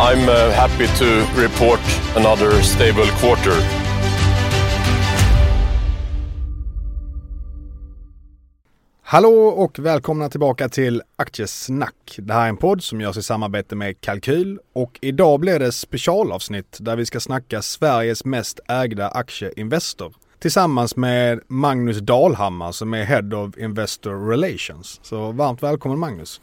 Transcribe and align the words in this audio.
I'm 0.00 0.28
uh, 0.28 0.52
happy 0.52 0.86
to 0.86 1.04
report 1.36 1.80
another 2.16 2.62
stable 2.62 3.06
quarter. 3.20 3.52
Hallå 9.02 9.48
och 9.48 9.78
välkomna 9.78 10.28
tillbaka 10.28 10.68
till 10.68 11.02
Aktiesnack. 11.16 12.16
Det 12.18 12.32
här 12.32 12.44
är 12.44 12.48
en 12.48 12.56
podd 12.56 12.82
som 12.82 13.00
görs 13.00 13.16
i 13.16 13.22
samarbete 13.22 13.76
med 13.76 14.00
Kalkyl 14.00 14.58
och 14.72 14.98
idag 15.00 15.40
blir 15.40 15.58
det 15.58 15.72
specialavsnitt 15.72 16.76
där 16.80 16.96
vi 16.96 17.06
ska 17.06 17.20
snacka 17.20 17.62
Sveriges 17.62 18.24
mest 18.24 18.60
ägda 18.68 19.08
aktieinvestor 19.08 20.14
tillsammans 20.38 20.96
med 20.96 21.40
Magnus 21.48 21.98
Dalhammar 21.98 22.72
som 22.72 22.94
är 22.94 23.04
Head 23.04 23.36
of 23.36 23.58
Investor 23.58 24.30
Relations. 24.30 25.00
Så 25.02 25.32
varmt 25.32 25.62
välkommen 25.62 25.98
Magnus! 25.98 26.40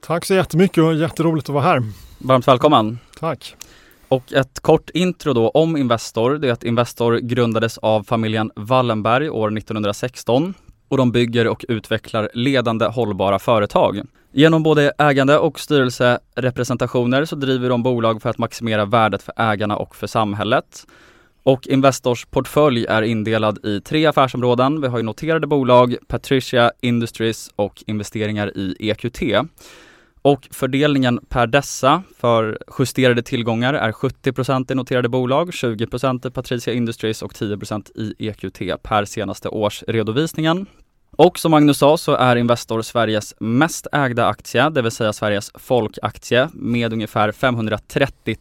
Tack 0.00 0.24
så 0.24 0.34
jättemycket 0.34 0.84
och 0.84 0.94
jätteroligt 0.94 1.48
att 1.48 1.54
vara 1.54 1.64
här. 1.64 1.82
Varmt 2.22 2.48
välkommen! 2.48 2.98
Tack! 3.20 3.56
Och 4.08 4.32
ett 4.32 4.60
kort 4.60 4.90
intro 4.90 5.32
då 5.32 5.48
om 5.48 5.76
Investor, 5.76 6.30
det 6.30 6.48
är 6.48 6.52
att 6.52 6.64
Investor 6.64 7.16
grundades 7.16 7.78
av 7.78 8.02
familjen 8.02 8.50
Wallenberg 8.56 9.30
år 9.30 9.58
1916 9.58 10.54
och 10.88 10.96
de 10.96 11.12
bygger 11.12 11.48
och 11.48 11.64
utvecklar 11.68 12.30
ledande 12.34 12.86
hållbara 12.86 13.38
företag. 13.38 14.00
Genom 14.32 14.62
både 14.62 14.92
ägande 14.98 15.38
och 15.38 15.60
styrelserepresentationer 15.60 17.24
så 17.24 17.36
driver 17.36 17.68
de 17.68 17.82
bolag 17.82 18.22
för 18.22 18.30
att 18.30 18.38
maximera 18.38 18.84
värdet 18.84 19.22
för 19.22 19.34
ägarna 19.36 19.76
och 19.76 19.96
för 19.96 20.06
samhället. 20.06 20.86
Och 21.42 21.66
Investors 21.66 22.26
portfölj 22.26 22.86
är 22.88 23.02
indelad 23.02 23.64
i 23.64 23.80
tre 23.80 24.06
affärsområden. 24.06 24.80
Vi 24.80 24.88
har 24.88 24.98
ju 24.98 25.04
noterade 25.04 25.46
bolag, 25.46 25.96
Patricia 26.08 26.72
Industries 26.80 27.50
och 27.56 27.84
investeringar 27.86 28.56
i 28.56 28.76
EQT. 28.90 29.22
Och 30.22 30.48
fördelningen 30.50 31.20
per 31.28 31.46
dessa 31.46 32.02
för 32.18 32.58
justerade 32.78 33.22
tillgångar 33.22 33.74
är 33.74 33.92
70% 33.92 34.72
i 34.72 34.74
noterade 34.74 35.08
bolag, 35.08 35.54
20 35.54 35.84
i 36.26 36.30
Patricia 36.30 36.74
Industries 36.74 37.22
och 37.22 37.32
10% 37.32 37.90
i 37.94 38.28
EQT 38.28 38.82
per 38.82 39.04
senaste 39.04 39.48
årsredovisningen. 39.48 40.66
Och 41.16 41.38
som 41.38 41.50
Magnus 41.50 41.78
sa 41.78 41.96
så 41.96 42.14
är 42.14 42.36
Investor 42.36 42.82
Sveriges 42.82 43.34
mest 43.40 43.86
ägda 43.92 44.26
aktie, 44.26 44.70
det 44.70 44.82
vill 44.82 44.90
säga 44.90 45.12
Sveriges 45.12 45.50
folkaktie 45.54 46.48
med 46.52 46.92
ungefär 46.92 47.32
530 47.32 48.36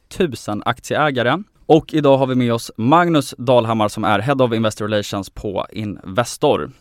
000 0.47 0.61
aktieägare. 0.65 1.43
Och 1.65 1.93
idag 1.93 2.17
har 2.17 2.27
vi 2.27 2.35
med 2.35 2.53
oss 2.53 2.71
Magnus 2.77 3.35
Dalhammar 3.37 3.87
som 3.87 4.03
är 4.03 4.19
Head 4.19 4.35
of 4.43 4.53
Investor 4.53 4.87
Relations 4.87 5.29
på 5.29 5.65
Investor. 5.71 6.71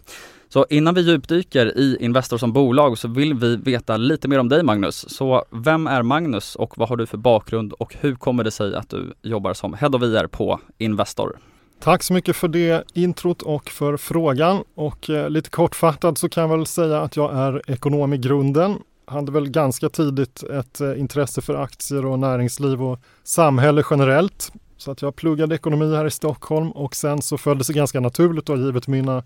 Så 0.48 0.66
innan 0.70 0.94
vi 0.94 1.00
djupdyker 1.00 1.78
i 1.78 1.96
Investor 2.00 2.38
som 2.38 2.52
bolag 2.52 2.98
så 2.98 3.08
vill 3.08 3.34
vi 3.34 3.56
veta 3.56 3.96
lite 3.96 4.28
mer 4.28 4.38
om 4.38 4.48
dig 4.48 4.62
Magnus. 4.62 5.16
Så 5.16 5.44
vem 5.50 5.86
är 5.86 6.02
Magnus 6.02 6.56
och 6.56 6.78
vad 6.78 6.88
har 6.88 6.96
du 6.96 7.06
för 7.06 7.18
bakgrund 7.18 7.72
och 7.72 7.96
hur 8.00 8.14
kommer 8.14 8.44
det 8.44 8.50
sig 8.50 8.74
att 8.74 8.88
du 8.88 9.14
jobbar 9.22 9.54
som 9.54 9.74
Head 9.74 9.88
of 9.88 10.02
IR 10.02 10.26
på 10.26 10.60
Investor? 10.78 11.38
Tack 11.80 12.02
så 12.02 12.12
mycket 12.12 12.36
för 12.36 12.48
det 12.48 12.84
introt 12.94 13.42
och 13.42 13.70
för 13.70 13.96
frågan. 13.96 14.64
Och 14.74 15.10
eh, 15.10 15.30
lite 15.30 15.50
kortfattat 15.50 16.18
så 16.18 16.28
kan 16.28 16.40
jag 16.40 16.56
väl 16.56 16.66
säga 16.66 17.00
att 17.00 17.16
jag 17.16 17.34
är 17.34 17.70
ekonom 17.70 18.12
i 18.12 18.18
grunden. 18.18 18.76
Hade 19.06 19.32
väl 19.32 19.50
ganska 19.50 19.88
tidigt 19.88 20.42
ett 20.42 20.80
eh, 20.80 21.00
intresse 21.00 21.40
för 21.40 21.54
aktier 21.54 22.06
och 22.06 22.18
näringsliv 22.18 22.82
och 22.82 23.00
samhälle 23.24 23.82
generellt. 23.90 24.52
Så 24.76 24.90
att 24.90 25.02
jag 25.02 25.16
pluggade 25.16 25.54
ekonomi 25.54 25.96
här 25.96 26.06
i 26.06 26.10
Stockholm 26.10 26.70
och 26.70 26.96
sen 26.96 27.22
så 27.22 27.38
föll 27.38 27.58
det 27.58 27.64
sig 27.64 27.74
ganska 27.74 28.00
naturligt 28.00 28.48
och 28.48 28.58
givet 28.58 28.86
mina 28.86 29.22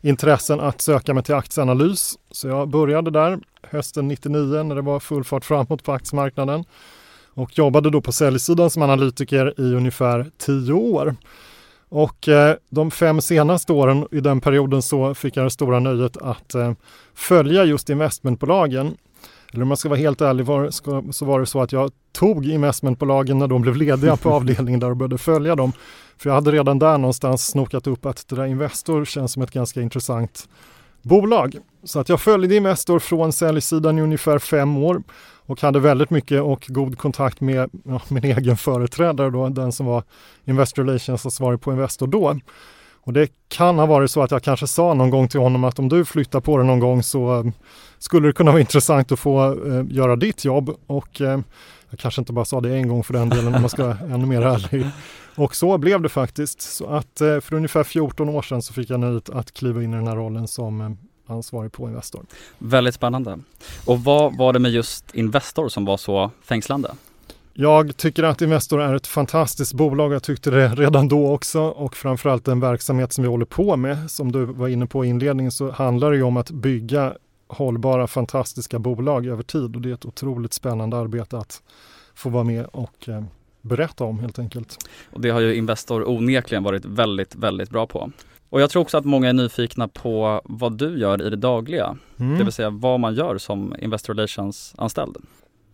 intressen 0.00 0.60
att 0.60 0.80
söka 0.80 1.14
mig 1.14 1.22
till 1.22 1.34
aktieanalys. 1.34 2.18
Så 2.30 2.48
jag 2.48 2.68
började 2.68 3.10
där 3.10 3.38
hösten 3.62 4.08
99 4.08 4.62
när 4.62 4.74
det 4.74 4.82
var 4.82 5.00
full 5.00 5.24
fart 5.24 5.44
framåt 5.44 5.84
på 5.84 5.92
aktiemarknaden 5.92 6.64
och 7.34 7.58
jobbade 7.58 7.90
då 7.90 8.00
på 8.00 8.12
säljsidan 8.12 8.70
som 8.70 8.82
analytiker 8.82 9.60
i 9.60 9.74
ungefär 9.74 10.30
tio 10.38 10.72
år. 10.72 11.16
Och 11.88 12.28
eh, 12.28 12.56
de 12.70 12.90
fem 12.90 13.20
senaste 13.20 13.72
åren 13.72 14.06
i 14.10 14.20
den 14.20 14.40
perioden 14.40 14.82
så 14.82 15.14
fick 15.14 15.36
jag 15.36 15.46
det 15.46 15.50
stora 15.50 15.80
nöjet 15.80 16.16
att 16.16 16.54
eh, 16.54 16.72
följa 17.14 17.64
just 17.64 17.90
investmentbolagen. 17.90 18.96
Eller 19.56 19.62
om 19.62 19.68
jag 19.68 19.78
ska 19.78 19.88
vara 19.88 19.98
helt 19.98 20.20
ärlig 20.20 20.46
var, 20.46 20.70
ska, 20.70 21.02
så 21.10 21.24
var 21.24 21.40
det 21.40 21.46
så 21.46 21.60
att 21.60 21.72
jag 21.72 21.90
tog 22.12 22.46
investmentbolagen 22.46 23.38
när 23.38 23.46
de 23.46 23.62
blev 23.62 23.76
lediga 23.76 24.16
på 24.16 24.30
avdelningen 24.34 24.80
där 24.80 24.90
och 24.90 24.96
började 24.96 25.18
följa 25.18 25.56
dem. 25.56 25.72
För 26.18 26.30
jag 26.30 26.34
hade 26.34 26.50
redan 26.50 26.78
där 26.78 26.98
någonstans 26.98 27.46
snokat 27.46 27.86
upp 27.86 28.06
att 28.06 28.28
det 28.28 28.36
där 28.36 28.46
Investor 28.46 29.04
känns 29.04 29.32
som 29.32 29.42
ett 29.42 29.50
ganska 29.50 29.80
intressant 29.80 30.48
bolag. 31.02 31.56
Så 31.84 32.00
att 32.00 32.08
jag 32.08 32.20
följde 32.20 32.56
Investor 32.56 32.98
från 32.98 33.32
säljsidan 33.32 33.98
i 33.98 34.02
ungefär 34.02 34.38
fem 34.38 34.76
år 34.76 35.02
och 35.46 35.62
hade 35.62 35.80
väldigt 35.80 36.10
mycket 36.10 36.42
och 36.42 36.66
god 36.68 36.98
kontakt 36.98 37.40
med 37.40 37.70
ja, 37.84 38.00
min 38.08 38.24
egen 38.24 38.56
företrädare 38.56 39.30
då, 39.30 39.48
den 39.48 39.72
som 39.72 39.86
var 39.86 40.02
Investor 40.44 40.84
Relations 40.84 41.26
ansvarig 41.26 41.60
på 41.60 41.72
Investor 41.72 42.06
då. 42.06 42.38
Och 43.06 43.12
det 43.12 43.30
kan 43.48 43.78
ha 43.78 43.86
varit 43.86 44.10
så 44.10 44.22
att 44.22 44.30
jag 44.30 44.42
kanske 44.42 44.66
sa 44.66 44.94
någon 44.94 45.10
gång 45.10 45.28
till 45.28 45.40
honom 45.40 45.64
att 45.64 45.78
om 45.78 45.88
du 45.88 46.04
flyttar 46.04 46.40
på 46.40 46.58
det 46.58 46.64
någon 46.64 46.80
gång 46.80 47.02
så 47.02 47.52
skulle 47.98 48.28
det 48.28 48.32
kunna 48.32 48.50
vara 48.50 48.60
intressant 48.60 49.12
att 49.12 49.18
få 49.18 49.66
eh, 49.66 49.84
göra 49.88 50.16
ditt 50.16 50.44
jobb. 50.44 50.76
Och 50.86 51.20
eh, 51.20 51.40
jag 51.90 51.98
kanske 51.98 52.20
inte 52.20 52.32
bara 52.32 52.44
sa 52.44 52.60
det 52.60 52.76
en 52.76 52.88
gång 52.88 53.04
för 53.04 53.12
den 53.12 53.28
delen 53.28 53.54
om 53.54 53.60
man 53.60 53.70
ska 53.70 53.84
vara 53.84 53.98
ännu 53.98 54.26
mer 54.26 54.42
ärlig. 54.42 54.86
Och 55.36 55.56
så 55.56 55.78
blev 55.78 56.02
det 56.02 56.08
faktiskt. 56.08 56.60
Så 56.60 56.86
att 56.86 57.20
eh, 57.20 57.40
för 57.40 57.56
ungefär 57.56 57.84
14 57.84 58.28
år 58.28 58.42
sedan 58.42 58.62
så 58.62 58.72
fick 58.72 58.90
jag 58.90 59.00
nöjet 59.00 59.30
att 59.30 59.54
kliva 59.54 59.82
in 59.82 59.92
i 59.92 59.96
den 59.96 60.06
här 60.06 60.16
rollen 60.16 60.48
som 60.48 60.80
eh, 60.80 60.90
ansvarig 61.26 61.72
på 61.72 61.88
Investor. 61.88 62.24
Väldigt 62.58 62.94
spännande. 62.94 63.38
Och 63.84 64.04
vad 64.04 64.36
var 64.36 64.52
det 64.52 64.58
med 64.58 64.70
just 64.70 65.14
Investor 65.14 65.68
som 65.68 65.84
var 65.84 65.96
så 65.96 66.30
fängslande? 66.42 66.90
Jag 67.58 67.96
tycker 67.96 68.22
att 68.22 68.42
Investor 68.42 68.80
är 68.80 68.94
ett 68.94 69.06
fantastiskt 69.06 69.72
bolag. 69.72 70.12
Jag 70.12 70.22
tyckte 70.22 70.50
det 70.50 70.68
redan 70.68 71.08
då 71.08 71.32
också 71.32 71.60
och 71.60 71.96
framförallt 71.96 72.44
den 72.44 72.60
verksamhet 72.60 73.12
som 73.12 73.22
vi 73.22 73.28
håller 73.28 73.44
på 73.44 73.76
med. 73.76 74.10
Som 74.10 74.32
du 74.32 74.44
var 74.44 74.68
inne 74.68 74.86
på 74.86 75.04
i 75.04 75.08
inledningen 75.08 75.52
så 75.52 75.70
handlar 75.70 76.10
det 76.10 76.16
ju 76.16 76.22
om 76.22 76.36
att 76.36 76.50
bygga 76.50 77.14
hållbara 77.48 78.06
fantastiska 78.06 78.78
bolag 78.78 79.26
över 79.26 79.42
tid 79.42 79.76
och 79.76 79.82
det 79.82 79.90
är 79.90 79.94
ett 79.94 80.04
otroligt 80.06 80.52
spännande 80.52 80.96
arbete 80.96 81.38
att 81.38 81.62
få 82.14 82.30
vara 82.30 82.44
med 82.44 82.66
och 82.66 83.08
eh, 83.08 83.24
berätta 83.60 84.04
om 84.04 84.18
helt 84.18 84.38
enkelt. 84.38 84.88
Och 85.10 85.20
det 85.20 85.30
har 85.30 85.40
ju 85.40 85.54
Investor 85.54 86.08
onekligen 86.08 86.62
varit 86.62 86.84
väldigt, 86.84 87.34
väldigt 87.34 87.70
bra 87.70 87.86
på. 87.86 88.10
Och 88.50 88.60
jag 88.60 88.70
tror 88.70 88.82
också 88.82 88.98
att 88.98 89.04
många 89.04 89.28
är 89.28 89.32
nyfikna 89.32 89.88
på 89.88 90.40
vad 90.44 90.78
du 90.78 90.98
gör 90.98 91.26
i 91.26 91.30
det 91.30 91.36
dagliga, 91.36 91.96
mm. 92.16 92.38
det 92.38 92.44
vill 92.44 92.52
säga 92.52 92.70
vad 92.70 93.00
man 93.00 93.14
gör 93.14 93.38
som 93.38 93.74
Investor 93.78 94.14
Relations-anställd. 94.14 95.16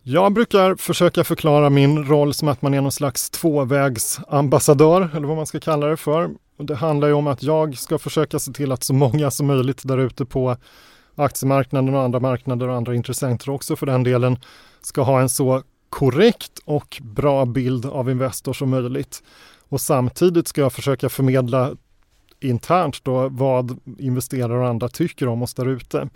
Jag 0.02 0.32
brukar 0.32 0.74
försöka 0.74 1.24
förklara 1.24 1.70
min 1.70 2.04
roll 2.04 2.34
som 2.34 2.48
att 2.48 2.62
man 2.62 2.74
är 2.74 2.80
någon 2.80 2.92
slags 2.92 3.30
tvåvägsambassadör, 3.30 5.10
eller 5.16 5.26
vad 5.26 5.36
man 5.36 5.46
ska 5.46 5.60
kalla 5.60 5.86
det 5.86 5.96
för. 5.96 6.30
Och 6.56 6.64
det 6.64 6.74
handlar 6.74 7.08
ju 7.08 7.14
om 7.14 7.26
att 7.26 7.42
jag 7.42 7.78
ska 7.78 7.98
försöka 7.98 8.38
se 8.38 8.52
till 8.52 8.72
att 8.72 8.82
så 8.82 8.94
många 8.94 9.30
som 9.30 9.46
möjligt 9.46 9.82
där 9.84 9.98
ute 9.98 10.24
på 10.24 10.56
aktiemarknaden 11.14 11.94
och 11.94 12.02
andra 12.02 12.20
marknader 12.20 12.68
och 12.68 12.76
andra 12.76 12.94
intressenter 12.94 13.50
också 13.50 13.76
för 13.76 13.86
den 13.86 14.02
delen 14.02 14.38
ska 14.80 15.02
ha 15.02 15.20
en 15.20 15.28
så 15.28 15.62
korrekt 15.88 16.58
och 16.64 17.00
bra 17.02 17.44
bild 17.44 17.86
av 17.86 18.10
Investor 18.10 18.52
som 18.52 18.70
möjligt. 18.70 19.22
Och 19.68 19.80
samtidigt 19.80 20.48
ska 20.48 20.60
jag 20.60 20.72
försöka 20.72 21.08
förmedla 21.08 21.70
internt 22.40 23.04
då 23.04 23.28
vad 23.28 23.78
investerare 23.98 24.58
och 24.58 24.68
andra 24.68 24.88
tycker 24.88 25.28
om 25.28 25.42
oss 25.42 25.54
där 25.54 25.68
ute. 25.68 26.08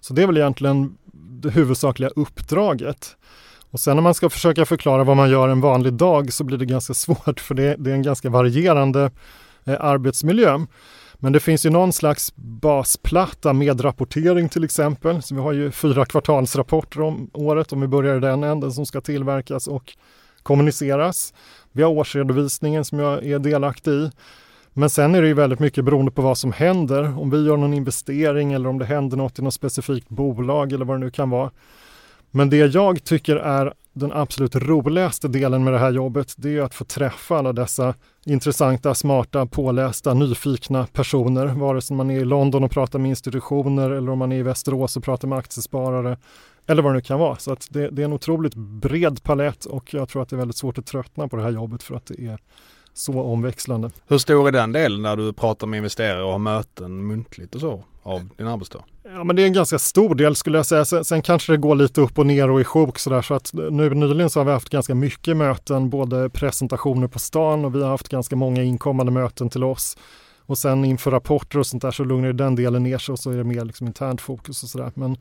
Så 0.00 0.14
det 0.14 0.22
är 0.22 0.26
väl 0.26 0.36
egentligen 0.36 0.96
det 1.12 1.50
huvudsakliga 1.50 2.10
uppdraget. 2.16 3.16
Och 3.70 3.80
sen 3.80 3.96
när 3.96 4.02
man 4.02 4.14
ska 4.14 4.30
försöka 4.30 4.66
förklara 4.66 5.04
vad 5.04 5.16
man 5.16 5.30
gör 5.30 5.48
en 5.48 5.60
vanlig 5.60 5.92
dag 5.92 6.32
så 6.32 6.44
blir 6.44 6.58
det 6.58 6.66
ganska 6.66 6.94
svårt 7.04 7.40
för 7.40 7.54
det, 7.54 7.76
det 7.78 7.90
är 7.90 7.94
en 7.94 8.02
ganska 8.02 8.30
varierande 8.30 9.10
eh, 9.64 9.76
arbetsmiljö. 9.80 10.66
Men 11.20 11.32
det 11.32 11.40
finns 11.40 11.66
ju 11.66 11.70
någon 11.70 11.92
slags 11.92 12.32
basplatta 12.36 13.52
med 13.52 13.84
rapportering 13.84 14.48
till 14.48 14.64
exempel. 14.64 15.22
Så 15.22 15.34
vi 15.34 15.40
har 15.40 15.52
ju 15.52 15.70
fyra 15.70 16.04
kvartalsrapporter 16.04 17.00
om 17.00 17.30
året 17.32 17.72
om 17.72 17.80
vi 17.80 17.86
börjar 17.86 18.16
i 18.16 18.20
den 18.20 18.44
änden 18.44 18.72
som 18.72 18.86
ska 18.86 19.00
tillverkas 19.00 19.66
och 19.66 19.96
kommuniceras. 20.42 21.34
Vi 21.72 21.82
har 21.82 21.90
årsredovisningen 21.90 22.84
som 22.84 22.98
jag 22.98 23.26
är 23.26 23.38
delaktig 23.38 23.90
i. 23.90 24.10
Men 24.72 24.90
sen 24.90 25.14
är 25.14 25.22
det 25.22 25.28
ju 25.28 25.34
väldigt 25.34 25.58
mycket 25.58 25.84
beroende 25.84 26.10
på 26.10 26.22
vad 26.22 26.38
som 26.38 26.52
händer. 26.52 27.18
Om 27.18 27.30
vi 27.30 27.46
gör 27.46 27.56
någon 27.56 27.74
investering 27.74 28.52
eller 28.52 28.68
om 28.68 28.78
det 28.78 28.84
händer 28.84 29.16
något 29.16 29.38
i 29.38 29.42
något 29.42 29.54
specifikt 29.54 30.08
bolag 30.08 30.72
eller 30.72 30.84
vad 30.84 30.96
det 30.96 31.04
nu 31.04 31.10
kan 31.10 31.30
vara. 31.30 31.50
Men 32.30 32.50
det 32.50 32.56
jag 32.56 33.04
tycker 33.04 33.36
är 33.36 33.72
den 33.98 34.12
absolut 34.12 34.56
roligaste 34.56 35.28
delen 35.28 35.64
med 35.64 35.72
det 35.72 35.78
här 35.78 35.92
jobbet, 35.92 36.34
det 36.36 36.56
är 36.56 36.62
att 36.62 36.74
få 36.74 36.84
träffa 36.84 37.38
alla 37.38 37.52
dessa 37.52 37.94
intressanta, 38.26 38.94
smarta, 38.94 39.46
pålästa, 39.46 40.14
nyfikna 40.14 40.86
personer. 40.86 41.46
Vare 41.46 41.80
sig 41.80 41.96
man 41.96 42.10
är 42.10 42.20
i 42.20 42.24
London 42.24 42.64
och 42.64 42.70
pratar 42.70 42.98
med 42.98 43.08
institutioner 43.08 43.90
eller 43.90 44.12
om 44.12 44.18
man 44.18 44.32
är 44.32 44.36
i 44.36 44.42
Västerås 44.42 44.96
och 44.96 45.04
pratar 45.04 45.28
med 45.28 45.38
aktiesparare 45.38 46.16
eller 46.66 46.82
vad 46.82 46.92
det 46.92 46.96
nu 46.96 47.00
kan 47.00 47.18
vara. 47.18 47.36
Så 47.36 47.52
att 47.52 47.66
det, 47.70 47.90
det 47.90 48.02
är 48.02 48.04
en 48.04 48.12
otroligt 48.12 48.54
bred 48.54 49.22
palett 49.22 49.64
och 49.64 49.94
jag 49.94 50.08
tror 50.08 50.22
att 50.22 50.28
det 50.28 50.36
är 50.36 50.38
väldigt 50.38 50.56
svårt 50.56 50.78
att 50.78 50.86
tröttna 50.86 51.28
på 51.28 51.36
det 51.36 51.42
här 51.42 51.50
jobbet 51.50 51.82
för 51.82 51.94
att 51.94 52.06
det 52.06 52.20
är 52.20 52.38
så 52.94 53.22
omväxlande. 53.22 53.90
Hur 54.06 54.18
stor 54.18 54.48
är 54.48 54.52
den 54.52 54.72
delen 54.72 55.02
när 55.02 55.16
du 55.16 55.32
pratar 55.32 55.66
med 55.66 55.76
investerare 55.76 56.24
och 56.24 56.32
har 56.32 56.38
möten 56.38 57.06
muntligt 57.06 57.54
och 57.54 57.60
så 57.60 57.84
av 58.08 58.28
din 58.36 58.46
arbetsdag? 58.46 58.84
Ja, 59.04 59.24
men 59.24 59.36
det 59.36 59.42
är 59.42 59.46
en 59.46 59.52
ganska 59.52 59.78
stor 59.78 60.14
del 60.14 60.36
skulle 60.36 60.58
jag 60.58 60.66
säga. 60.66 60.84
Sen, 60.84 61.04
sen 61.04 61.22
kanske 61.22 61.52
det 61.52 61.56
går 61.56 61.74
lite 61.74 62.00
upp 62.00 62.18
och 62.18 62.26
ner 62.26 62.50
och 62.50 62.60
i 62.60 62.64
sjok 62.64 62.98
sådär 62.98 63.22
så 63.22 63.34
att 63.34 63.50
nu 63.52 63.94
nyligen 63.94 64.30
så 64.30 64.40
har 64.40 64.44
vi 64.44 64.52
haft 64.52 64.68
ganska 64.68 64.94
mycket 64.94 65.36
möten, 65.36 65.90
både 65.90 66.30
presentationer 66.30 67.08
på 67.08 67.18
stan 67.18 67.64
och 67.64 67.74
vi 67.74 67.82
har 67.82 67.90
haft 67.90 68.08
ganska 68.08 68.36
många 68.36 68.62
inkommande 68.62 69.12
möten 69.12 69.50
till 69.50 69.64
oss. 69.64 69.96
Och 70.46 70.58
sen 70.58 70.84
inför 70.84 71.10
rapporter 71.10 71.58
och 71.58 71.66
sånt 71.66 71.82
där 71.82 71.90
så 71.90 72.04
lugnar 72.04 72.32
den 72.32 72.54
delen 72.54 72.82
ner 72.82 72.98
sig 72.98 73.12
och 73.12 73.18
så 73.18 73.30
är 73.30 73.36
det 73.36 73.44
mer 73.44 73.64
liksom 73.64 73.86
internt 73.86 74.20
fokus 74.20 74.62
och 74.62 74.68
sådär. 74.68 74.92
Men 74.94 75.16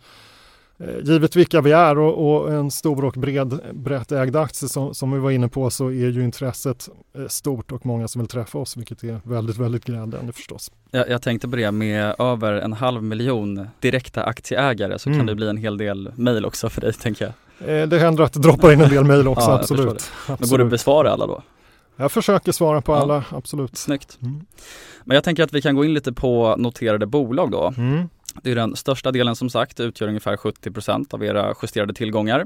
givet 1.04 1.36
vilka 1.36 1.62
vi 1.62 1.72
är 1.72 2.00
och, 2.00 2.42
och, 2.42 2.54
en 2.54 2.72
stor 2.72 3.06
och 3.06 3.14
bred, 3.14 3.60
brett 3.74 4.12
ägd 4.12 4.36
aktie 4.36 4.70
som, 4.70 4.94
som 4.94 5.12
vi 5.12 5.20
var 5.20 5.32
inne 5.32 5.48
på 5.48 5.70
så 5.70 5.88
är 5.88 6.10
ju 6.10 6.24
intresset 6.24 6.90
eh, 7.18 7.28
stort 7.28 7.72
och 7.72 7.86
många 7.86 8.08
som 8.08 8.22
vill 8.22 8.30
träffa 8.30 8.58
oss 8.58 8.78
vilket 8.78 9.04
är 9.04 9.20
väldigt, 9.24 9.58
väldigt 9.58 9.86
glädjande 9.86 10.34
förstås. 10.34 10.72
Jag, 10.92 11.10
jag 11.10 11.22
tänkte 11.22 11.48
på 11.48 11.56
det 11.56 11.72
med 11.72 12.16
över 12.20 12.54
en 12.54 12.74
halv 12.74 13.04
miljon 13.04 13.68
direkta 13.80 14.24
aktieägare 14.24 15.00
så 15.00 15.10
mm. 15.10 15.20
kan 15.20 15.26
det 15.26 15.36
bli 15.36 15.50
en 15.50 15.58
hel 15.58 15.78
del 15.78 16.12
mejl 16.16 16.46
också 16.46 16.70
för 16.70 16.82
dig 16.82 16.94
tänker 16.94 17.26
jag. 17.26 17.34
Eh, 17.70 17.88
det 17.88 18.00
händer 18.00 18.24
att 18.24 18.34
det 18.34 18.40
droppar 18.40 18.72
in 18.72 18.82
en 18.82 18.90
del 18.90 19.04
mejl 19.04 19.28
också, 19.28 19.42
ja, 19.50 19.60
absolut. 19.60 19.88
absolut. 19.88 20.40
Men 20.40 20.50
går 20.50 20.58
det 20.58 20.64
att 20.64 20.70
besvara 20.70 21.12
alla 21.12 21.28
då? 21.28 21.44
Jag 21.96 22.12
försöker 22.12 22.52
svara 22.52 22.82
på 22.82 22.92
ja. 22.92 23.02
alla, 23.02 23.24
absolut. 23.30 23.78
Snyggt. 23.78 24.18
Mm. 24.22 24.46
Men 25.04 25.16
jag 25.16 25.24
tänker 25.24 25.44
att 25.44 25.54
vi 25.54 25.62
kan 25.62 25.76
gå 25.76 25.86
in 25.86 25.94
lite 25.94 26.14
på 26.14 26.56
noterade 26.58 27.06
bolag 27.06 27.52
då. 27.52 27.74
Mm. 27.78 28.10
Det 28.44 28.52
är 28.52 28.56
den 28.56 28.76
största 28.76 29.12
delen 29.12 29.36
som 29.36 29.50
sagt, 29.50 29.80
utgör 29.80 30.08
ungefär 30.08 30.38
70% 30.38 31.14
av 31.14 31.24
era 31.24 31.54
justerade 31.62 31.94
tillgångar. 31.94 32.46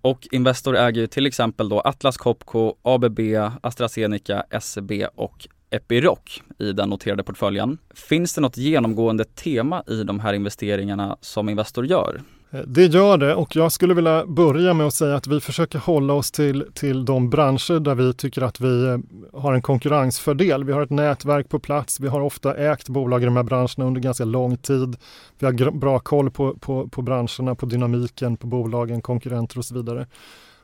Och 0.00 0.28
Investor 0.32 0.76
äger 0.76 1.06
till 1.06 1.26
exempel 1.26 1.68
då 1.68 1.80
Atlas 1.80 2.16
Copco, 2.16 2.74
ABB, 2.82 3.20
AstraZeneca, 3.60 4.44
SEB 4.60 4.92
och 5.14 5.48
Epiroc 5.70 6.42
i 6.58 6.72
den 6.72 6.88
noterade 6.88 7.22
portföljen. 7.22 7.78
Finns 7.94 8.34
det 8.34 8.40
något 8.40 8.56
genomgående 8.56 9.24
tema 9.24 9.82
i 9.86 10.02
de 10.02 10.20
här 10.20 10.32
investeringarna 10.32 11.16
som 11.20 11.48
Investor 11.48 11.86
gör? 11.86 12.20
Eh, 12.50 12.60
det 12.60 12.86
gör 12.86 13.18
det 13.18 13.34
och 13.34 13.56
jag 13.56 13.72
skulle 13.72 13.94
vilja 13.94 14.26
börja 14.26 14.74
med 14.74 14.86
att 14.86 14.94
säga 14.94 15.16
att 15.16 15.26
vi 15.26 15.40
försöker 15.40 15.78
hålla 15.78 16.12
oss 16.12 16.30
till, 16.30 16.64
till 16.74 17.04
de 17.04 17.30
branscher 17.30 17.80
där 17.80 17.94
vi 17.94 18.14
tycker 18.14 18.42
att 18.42 18.60
vi 18.60 18.86
eh, 18.86 18.98
har 19.40 19.54
en 19.54 19.62
konkurrensfördel. 19.62 20.64
Vi 20.64 20.72
har 20.72 20.82
ett 20.82 20.90
nätverk 20.90 21.48
på 21.48 21.58
plats, 21.58 22.00
vi 22.00 22.08
har 22.08 22.20
ofta 22.20 22.54
ägt 22.54 22.88
bolag 22.88 23.22
i 23.22 23.24
de 23.24 23.36
här 23.36 23.42
branscherna 23.42 23.84
under 23.84 24.00
ganska 24.00 24.24
lång 24.24 24.56
tid. 24.56 24.96
Vi 25.38 25.46
har 25.46 25.70
bra 25.70 25.98
koll 25.98 26.30
på, 26.30 26.54
på, 26.54 26.88
på 26.88 27.02
branscherna, 27.02 27.54
på 27.54 27.66
dynamiken, 27.66 28.36
på 28.36 28.46
bolagen, 28.46 29.02
konkurrenter 29.02 29.58
och 29.58 29.64
så 29.64 29.74
vidare. 29.74 30.06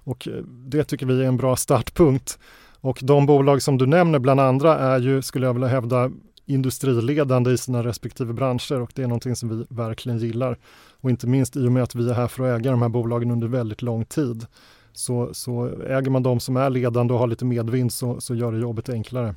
Och 0.05 0.29
eh, 0.29 0.35
det 0.47 0.85
tycker 0.85 1.07
vi 1.07 1.23
är 1.23 1.29
en 1.29 1.37
bra 1.37 1.57
startpunkt. 1.57 2.39
Och 2.81 2.99
de 3.03 3.27
bolag 3.27 3.63
som 3.63 3.79
du 3.79 3.87
nämner 3.87 4.19
bland 4.19 4.41
andra 4.41 4.79
är 4.79 4.99
ju, 4.99 5.23
skulle 5.23 5.47
jag 5.47 5.53
vilja 5.53 5.69
hävda, 5.69 6.11
industriledande 6.47 7.51
i 7.51 7.59
sina 7.59 7.85
respektive 7.85 8.33
branscher 8.33 8.81
och 8.81 8.93
det 8.95 9.03
är 9.03 9.07
någonting 9.07 9.37
som 9.37 9.59
vi 9.59 9.67
verkligen 9.69 10.19
gillar. 10.19 10.59
Och 11.01 11.11
inte 11.11 11.27
minst 11.27 11.57
i 11.57 11.67
och 11.67 11.73
med 11.73 11.83
att 11.83 11.95
vi 11.95 12.11
är 12.11 12.15
här 12.15 12.29
för 12.29 12.45
att 12.45 12.61
äga 12.61 12.71
de 12.71 12.83
här 12.83 12.89
bolagen 12.89 13.31
under 13.31 13.49
väldigt 13.49 13.83
lång 13.83 14.05
tid. 14.05 14.47
Så, 14.93 15.35
så 15.35 15.67
äger 15.87 16.11
man 16.11 16.23
de 16.23 16.41
som 16.41 16.57
är 16.57 16.71
ledande 16.71 17.15
och 17.15 17.21
har 17.21 17.27
lite 17.27 17.45
medvind 17.45 17.93
så, 17.93 18.21
så 18.21 18.35
gör 18.35 18.53
det 18.53 18.59
jobbet 18.59 18.89
enklare. 18.89 19.35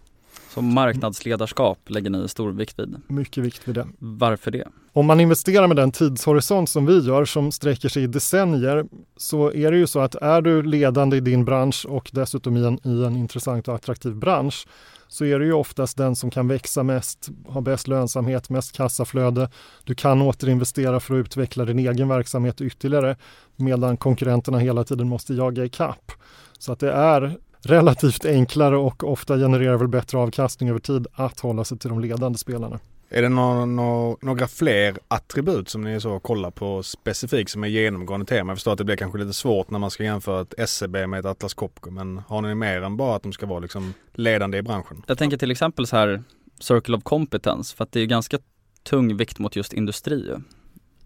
Så 0.50 0.62
marknadsledarskap 0.62 1.80
lägger 1.88 2.10
ni 2.10 2.28
stor 2.28 2.52
vikt 2.52 2.80
vid? 2.80 2.96
Mycket 3.08 3.44
vikt 3.44 3.68
vid 3.68 3.76
det. 3.76 3.88
Varför 4.00 4.52
det? 4.52 4.68
Om 4.94 5.06
man 5.06 5.20
investerar 5.20 5.68
med 5.68 5.78
den 5.78 5.92
tidshorisont 5.92 6.70
som 6.70 6.86
vi 6.86 7.00
gör 7.00 7.26
som 7.26 7.52
sträcker 7.52 7.90
sig 7.90 8.04
i 8.04 8.08
decennier 8.08 8.86
så 9.18 9.54
är 9.54 9.72
det 9.72 9.78
ju 9.78 9.88
så 9.88 10.00
att 10.00 10.16
är 10.16 10.42
du 10.42 10.64
ledande 10.64 11.18
i 11.18 11.20
din 11.20 11.46
bransch 11.46 11.86
och 11.90 12.10
dessutom 12.14 12.58
i 12.58 12.66
en, 12.66 12.80
i 12.84 13.06
en 13.06 13.16
intressant 13.16 13.68
och 13.68 13.76
attraktiv 13.76 14.16
bransch 14.16 14.68
så 15.08 15.26
är 15.26 15.40
det 15.40 15.46
ju 15.46 15.54
oftast 15.54 15.98
den 15.98 16.16
som 16.16 16.30
kan 16.30 16.48
växa 16.48 16.84
mest, 16.84 17.30
ha 17.48 17.62
bäst 17.62 17.88
lönsamhet, 17.88 18.50
mest 18.50 18.72
kassaflöde. 18.72 19.50
Du 19.84 19.96
kan 19.96 20.22
återinvestera 20.22 21.00
för 21.00 21.14
att 21.14 21.26
utveckla 21.26 21.66
din 21.66 21.80
egen 21.80 22.08
verksamhet 22.08 22.62
ytterligare 22.62 23.16
medan 23.56 23.98
konkurrenterna 23.98 24.58
hela 24.58 24.84
tiden 24.84 25.10
måste 25.10 25.34
jaga 25.34 25.66
i 25.66 25.70
kapp. 25.70 26.12
Så 26.60 26.72
att 26.72 26.80
det 26.80 26.92
är 26.92 27.38
relativt 27.62 28.26
enklare 28.26 28.78
och 28.78 29.12
ofta 29.12 29.38
genererar 29.38 29.78
väl 29.78 29.88
bättre 29.88 30.18
avkastning 30.18 30.70
över 30.70 30.80
tid 30.80 31.08
att 31.14 31.40
hålla 31.40 31.64
sig 31.64 31.78
till 31.80 31.90
de 31.90 32.00
ledande 32.00 32.38
spelarna. 32.38 32.80
Är 33.10 33.22
det 33.22 33.30
no 33.30 34.18
några 34.22 34.48
fler 34.48 34.98
attribut 35.08 35.70
som 35.70 35.82
ni 35.82 36.02
så 36.02 36.20
kollar 36.20 36.52
på 36.52 36.84
specifikt 36.84 37.52
som 37.52 37.64
är 37.64 37.68
genomgående 37.68 38.26
tema? 38.26 38.52
Jag 38.52 38.58
förstår 38.58 38.72
att 38.72 38.78
det 38.78 38.84
blir 38.84 38.96
kanske 38.96 39.20
lite 39.20 39.34
svårt 39.34 39.70
när 39.70 39.80
man 39.80 39.92
ska 39.92 40.04
jämföra 40.04 40.42
ett 40.42 40.70
SEB 40.70 40.96
med 40.96 41.20
ett 41.20 41.26
Atlas 41.26 41.54
Copco 41.54 41.92
men 41.92 42.22
har 42.28 42.42
ni 42.42 42.56
mer 42.56 42.82
än 42.82 42.98
bara 42.98 43.16
att 43.16 43.24
de 43.24 43.34
ska 43.34 43.46
vara 43.46 43.60
liksom 43.60 43.94
ledande 44.14 44.58
i 44.58 44.62
branschen? 44.62 45.04
Jag 45.08 45.18
tänker 45.18 45.38
till 45.38 45.52
exempel 45.52 45.88
så 45.88 45.96
här 45.96 46.24
Circle 46.60 46.98
of 46.98 47.04
Competence 47.04 47.76
för 47.76 47.84
att 47.84 47.92
det 47.92 48.00
är 48.00 48.06
ganska 48.06 48.40
tung 48.84 49.18
vikt 49.18 49.40
mot 49.40 49.56
just 49.56 49.74
industri. 49.74 50.32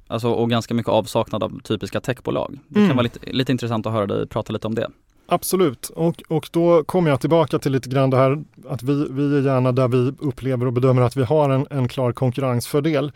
Alltså 0.08 0.30
och 0.30 0.50
ganska 0.50 0.74
mycket 0.74 0.90
avsaknad 0.90 1.44
av 1.44 1.62
typiska 1.64 2.02
techbolag. 2.02 2.60
Det 2.68 2.74
kan 2.74 2.84
mm. 2.84 2.96
vara 2.96 3.04
lite, 3.04 3.32
lite 3.32 3.52
intressant 3.52 3.86
att 3.86 3.94
höra 3.94 4.06
dig 4.06 4.28
prata 4.28 4.54
lite 4.54 4.68
om 4.68 4.76
det. 4.76 4.90
Absolut, 5.32 5.90
och, 5.90 6.24
och 6.28 6.50
då 6.52 6.84
kommer 6.84 7.10
jag 7.10 7.22
tillbaka 7.22 7.60
till 7.60 7.72
lite 7.72 7.90
grann 7.90 8.10
det 8.10 8.18
här 8.18 8.44
att 8.70 8.84
vi, 8.84 9.08
vi 9.12 9.38
är 9.38 9.42
gärna 9.42 9.72
där 9.72 9.88
vi 9.88 10.14
upplever 10.20 10.66
och 10.66 10.74
bedömer 10.74 11.02
att 11.02 11.18
vi 11.18 11.24
har 11.24 11.50
en, 11.50 11.68
en 11.70 11.88
klar 11.88 12.12
konkurrensfördel. 12.12 13.12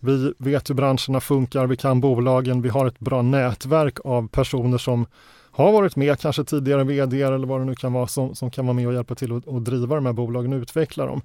Vi 0.00 0.32
vet 0.38 0.70
hur 0.70 0.74
branscherna 0.74 1.20
funkar, 1.20 1.66
vi 1.66 1.76
kan 1.76 2.00
bolagen, 2.00 2.62
vi 2.62 2.68
har 2.68 2.86
ett 2.86 3.00
bra 3.00 3.22
nätverk 3.22 3.98
av 4.04 4.28
personer 4.28 4.78
som 4.78 5.06
har 5.50 5.72
varit 5.72 5.96
med, 5.96 6.20
kanske 6.20 6.44
tidigare 6.44 6.84
vd 6.84 7.22
eller 7.22 7.46
vad 7.46 7.60
det 7.60 7.64
nu 7.64 7.74
kan 7.74 7.92
vara, 7.92 8.06
som, 8.06 8.34
som 8.34 8.50
kan 8.50 8.66
vara 8.66 8.74
med 8.74 8.86
och 8.86 8.94
hjälpa 8.94 9.14
till 9.14 9.32
att 9.32 9.64
driva 9.64 9.94
de 9.94 10.06
här 10.06 10.12
bolagen 10.12 10.52
och 10.52 10.60
utveckla 10.60 11.06
dem. 11.06 11.22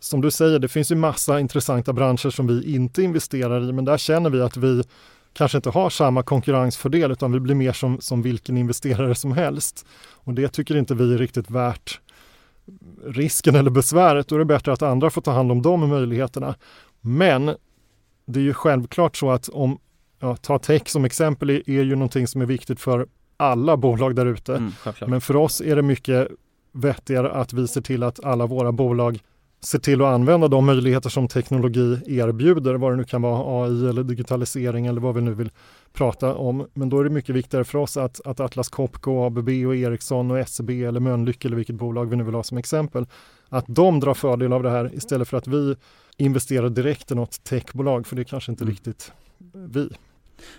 Som 0.00 0.20
du 0.20 0.30
säger, 0.30 0.58
det 0.58 0.68
finns 0.68 0.90
ju 0.90 0.94
massa 0.94 1.40
intressanta 1.40 1.92
branscher 1.92 2.30
som 2.30 2.46
vi 2.46 2.74
inte 2.74 3.02
investerar 3.02 3.68
i, 3.68 3.72
men 3.72 3.84
där 3.84 3.98
känner 3.98 4.30
vi 4.30 4.40
att 4.40 4.56
vi 4.56 4.82
kanske 5.32 5.58
inte 5.58 5.70
har 5.70 5.90
samma 5.90 6.22
konkurrensfördel 6.22 7.10
utan 7.10 7.32
vi 7.32 7.40
blir 7.40 7.54
mer 7.54 7.72
som, 7.72 8.00
som 8.00 8.22
vilken 8.22 8.56
investerare 8.56 9.14
som 9.14 9.32
helst. 9.32 9.86
Och 10.10 10.34
det 10.34 10.48
tycker 10.48 10.76
inte 10.76 10.94
vi 10.94 11.14
är 11.14 11.18
riktigt 11.18 11.50
värt 11.50 12.00
risken 13.04 13.54
eller 13.54 13.70
besväret. 13.70 14.28
Då 14.28 14.34
är 14.34 14.38
det 14.38 14.44
bättre 14.44 14.72
att 14.72 14.82
andra 14.82 15.10
får 15.10 15.22
ta 15.22 15.30
hand 15.30 15.52
om 15.52 15.62
de 15.62 15.88
möjligheterna. 15.88 16.54
Men 17.00 17.54
det 18.26 18.40
är 18.40 18.44
ju 18.44 18.54
självklart 18.54 19.16
så 19.16 19.30
att 19.30 19.48
om, 19.48 19.78
ja, 20.18 20.36
ta 20.36 20.58
tech 20.58 20.88
som 20.88 21.04
exempel 21.04 21.50
är, 21.50 21.70
är 21.70 21.82
ju 21.82 21.94
någonting 21.94 22.26
som 22.26 22.40
är 22.40 22.46
viktigt 22.46 22.80
för 22.80 23.06
alla 23.36 23.76
bolag 23.76 24.14
där 24.16 24.26
ute. 24.26 24.56
Mm, 24.56 24.72
Men 25.06 25.20
för 25.20 25.36
oss 25.36 25.60
är 25.60 25.76
det 25.76 25.82
mycket 25.82 26.28
vettigare 26.72 27.30
att 27.30 27.52
vi 27.52 27.68
ser 27.68 27.80
till 27.80 28.02
att 28.02 28.24
alla 28.24 28.46
våra 28.46 28.72
bolag 28.72 29.18
se 29.60 29.78
till 29.78 30.02
att 30.02 30.14
använda 30.14 30.48
de 30.48 30.66
möjligheter 30.66 31.10
som 31.10 31.28
teknologi 31.28 32.00
erbjuder, 32.06 32.74
vad 32.74 32.92
det 32.92 32.96
nu 32.96 33.04
kan 33.04 33.22
vara 33.22 33.64
AI 33.64 33.88
eller 33.88 34.02
digitalisering 34.02 34.86
eller 34.86 35.00
vad 35.00 35.14
vi 35.14 35.20
nu 35.20 35.34
vill 35.34 35.50
prata 35.92 36.34
om. 36.34 36.66
Men 36.74 36.88
då 36.88 37.00
är 37.00 37.04
det 37.04 37.10
mycket 37.10 37.34
viktigare 37.34 37.64
för 37.64 37.78
oss 37.78 37.96
att, 37.96 38.20
att 38.24 38.40
Atlas 38.40 38.68
Copco, 38.68 39.26
ABB 39.26 39.48
och 39.48 39.76
Ericsson 39.76 40.30
och 40.30 40.48
SEB 40.48 40.70
eller 40.70 41.00
Mölnlycke 41.00 41.48
eller 41.48 41.56
vilket 41.56 41.76
bolag 41.76 42.10
vi 42.10 42.16
nu 42.16 42.24
vill 42.24 42.34
ha 42.34 42.42
som 42.42 42.58
exempel, 42.58 43.06
att 43.48 43.64
de 43.68 44.00
drar 44.00 44.14
fördel 44.14 44.52
av 44.52 44.62
det 44.62 44.70
här 44.70 44.94
istället 44.94 45.28
för 45.28 45.36
att 45.36 45.46
vi 45.46 45.76
investerar 46.16 46.68
direkt 46.68 47.10
i 47.10 47.14
något 47.14 47.44
techbolag, 47.44 48.06
för 48.06 48.16
det 48.16 48.22
är 48.22 48.24
kanske 48.24 48.52
inte 48.52 48.64
mm. 48.64 48.74
riktigt 48.74 49.12
vi. 49.52 49.88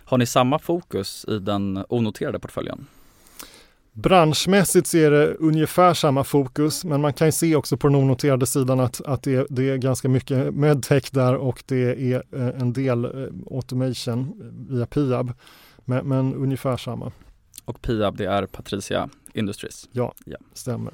Har 0.04 0.18
ni 0.18 0.26
samma 0.26 0.60
fokus 0.60 1.26
i 1.28 1.40
den 1.40 1.86
onoterade 1.90 2.40
portföljen? 2.40 2.88
Branschmässigt 3.94 4.88
så 4.88 4.98
är 4.98 5.12
det 5.12 5.34
ungefär 5.34 5.94
samma 5.94 6.24
fokus, 6.24 6.86
men 6.86 7.02
man 7.02 7.14
kan 7.14 7.32
se 7.32 7.56
också 7.56 7.78
på 7.78 7.88
den 7.88 7.96
onoterade 7.96 8.46
sidan 8.46 8.80
att, 8.80 9.02
att 9.02 9.24
det, 9.24 9.48
det 9.50 9.70
är 9.70 9.78
ganska 9.78 10.10
mycket 10.10 10.54
medtech 10.54 11.12
där 11.12 11.36
och 11.36 11.64
det 11.66 12.12
är 12.14 12.24
eh, 12.32 12.62
en 12.62 12.74
del 12.74 13.06
eh, 13.06 13.12
automation 13.52 14.52
via 14.70 14.86
Piab. 14.86 15.34
Men, 15.86 16.08
men 16.08 16.36
ungefär 16.36 16.78
samma. 16.78 17.12
och 17.66 17.82
Piab 17.82 18.18
det 18.18 18.26
är 18.26 18.46
Patricia 18.46 19.10
Industries. 19.34 19.90
Ja, 19.92 20.14
Ja. 20.26 20.38
stämmer. 20.54 20.94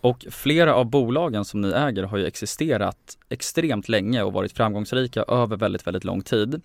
Och 0.00 0.26
flera 0.30 0.74
av 0.74 0.90
bolagen 0.90 1.44
som 1.44 1.60
ni 1.60 1.70
äger 1.70 2.02
har 2.02 2.18
ju 2.18 2.26
existerat 2.26 3.18
extremt 3.28 3.88
länge 3.88 4.22
och 4.22 4.32
varit 4.32 4.52
framgångsrika 4.52 5.22
över 5.22 5.56
väldigt, 5.56 5.86
väldigt 5.86 6.04
lång 6.04 6.22
tid. 6.22 6.60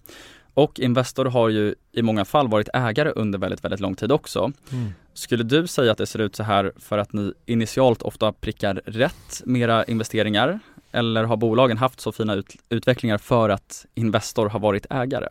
Och 0.53 0.79
Investor 0.79 1.25
har 1.25 1.49
ju 1.49 1.75
i 1.91 2.01
många 2.01 2.25
fall 2.25 2.47
varit 2.47 2.69
ägare 2.73 3.09
under 3.09 3.39
väldigt, 3.39 3.63
väldigt 3.63 3.79
lång 3.79 3.95
tid 3.95 4.11
också. 4.11 4.51
Mm. 4.71 4.89
Skulle 5.13 5.43
du 5.43 5.67
säga 5.67 5.91
att 5.91 5.97
det 5.97 6.05
ser 6.05 6.19
ut 6.19 6.35
så 6.35 6.43
här 6.43 6.71
för 6.79 6.97
att 6.97 7.13
ni 7.13 7.33
initialt 7.45 8.01
ofta 8.01 8.31
prickar 8.31 8.81
rätt 8.85 9.41
med 9.45 9.61
era 9.61 9.83
investeringar? 9.83 10.59
Eller 10.91 11.23
har 11.23 11.37
bolagen 11.37 11.77
haft 11.77 11.99
så 12.01 12.11
fina 12.11 12.35
ut- 12.35 12.55
utvecklingar 12.69 13.17
för 13.17 13.49
att 13.49 13.85
Investor 13.95 14.49
har 14.49 14.59
varit 14.59 14.85
ägare? 14.89 15.27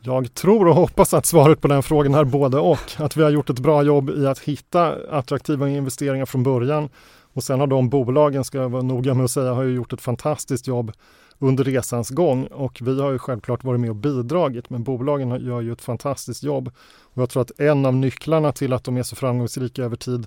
Jag 0.00 0.34
tror 0.34 0.68
och 0.68 0.74
hoppas 0.74 1.14
att 1.14 1.26
svaret 1.26 1.60
på 1.60 1.68
den 1.68 1.82
frågan 1.82 2.14
är 2.14 2.24
både 2.24 2.58
och. 2.58 2.92
Att 2.96 3.16
vi 3.16 3.22
har 3.22 3.30
gjort 3.30 3.50
ett 3.50 3.58
bra 3.58 3.82
jobb 3.82 4.10
i 4.10 4.26
att 4.26 4.38
hitta 4.38 4.96
attraktiva 5.10 5.68
investeringar 5.68 6.26
från 6.26 6.42
början. 6.42 6.88
Och 7.34 7.44
sen 7.44 7.60
har 7.60 7.66
de 7.66 7.88
bolagen, 7.88 8.44
ska 8.44 8.58
jag 8.58 8.68
vara 8.68 8.82
noga 8.82 9.14
med 9.14 9.24
att 9.24 9.30
säga, 9.30 9.52
har 9.52 9.62
ju 9.62 9.74
gjort 9.74 9.92
ett 9.92 10.00
fantastiskt 10.00 10.66
jobb 10.66 10.92
under 11.38 11.64
resans 11.64 12.10
gång. 12.10 12.46
Och 12.46 12.78
vi 12.82 13.00
har 13.00 13.12
ju 13.12 13.18
självklart 13.18 13.64
varit 13.64 13.80
med 13.80 13.90
och 13.90 13.96
bidragit, 13.96 14.70
men 14.70 14.84
bolagen 14.84 15.46
gör 15.46 15.60
ju 15.60 15.72
ett 15.72 15.82
fantastiskt 15.82 16.42
jobb. 16.42 16.70
Och 17.00 17.22
jag 17.22 17.30
tror 17.30 17.42
att 17.42 17.60
en 17.60 17.86
av 17.86 17.94
nycklarna 17.94 18.52
till 18.52 18.72
att 18.72 18.84
de 18.84 18.96
är 18.96 19.02
så 19.02 19.16
framgångsrika 19.16 19.82
över 19.82 19.96
tid 19.96 20.26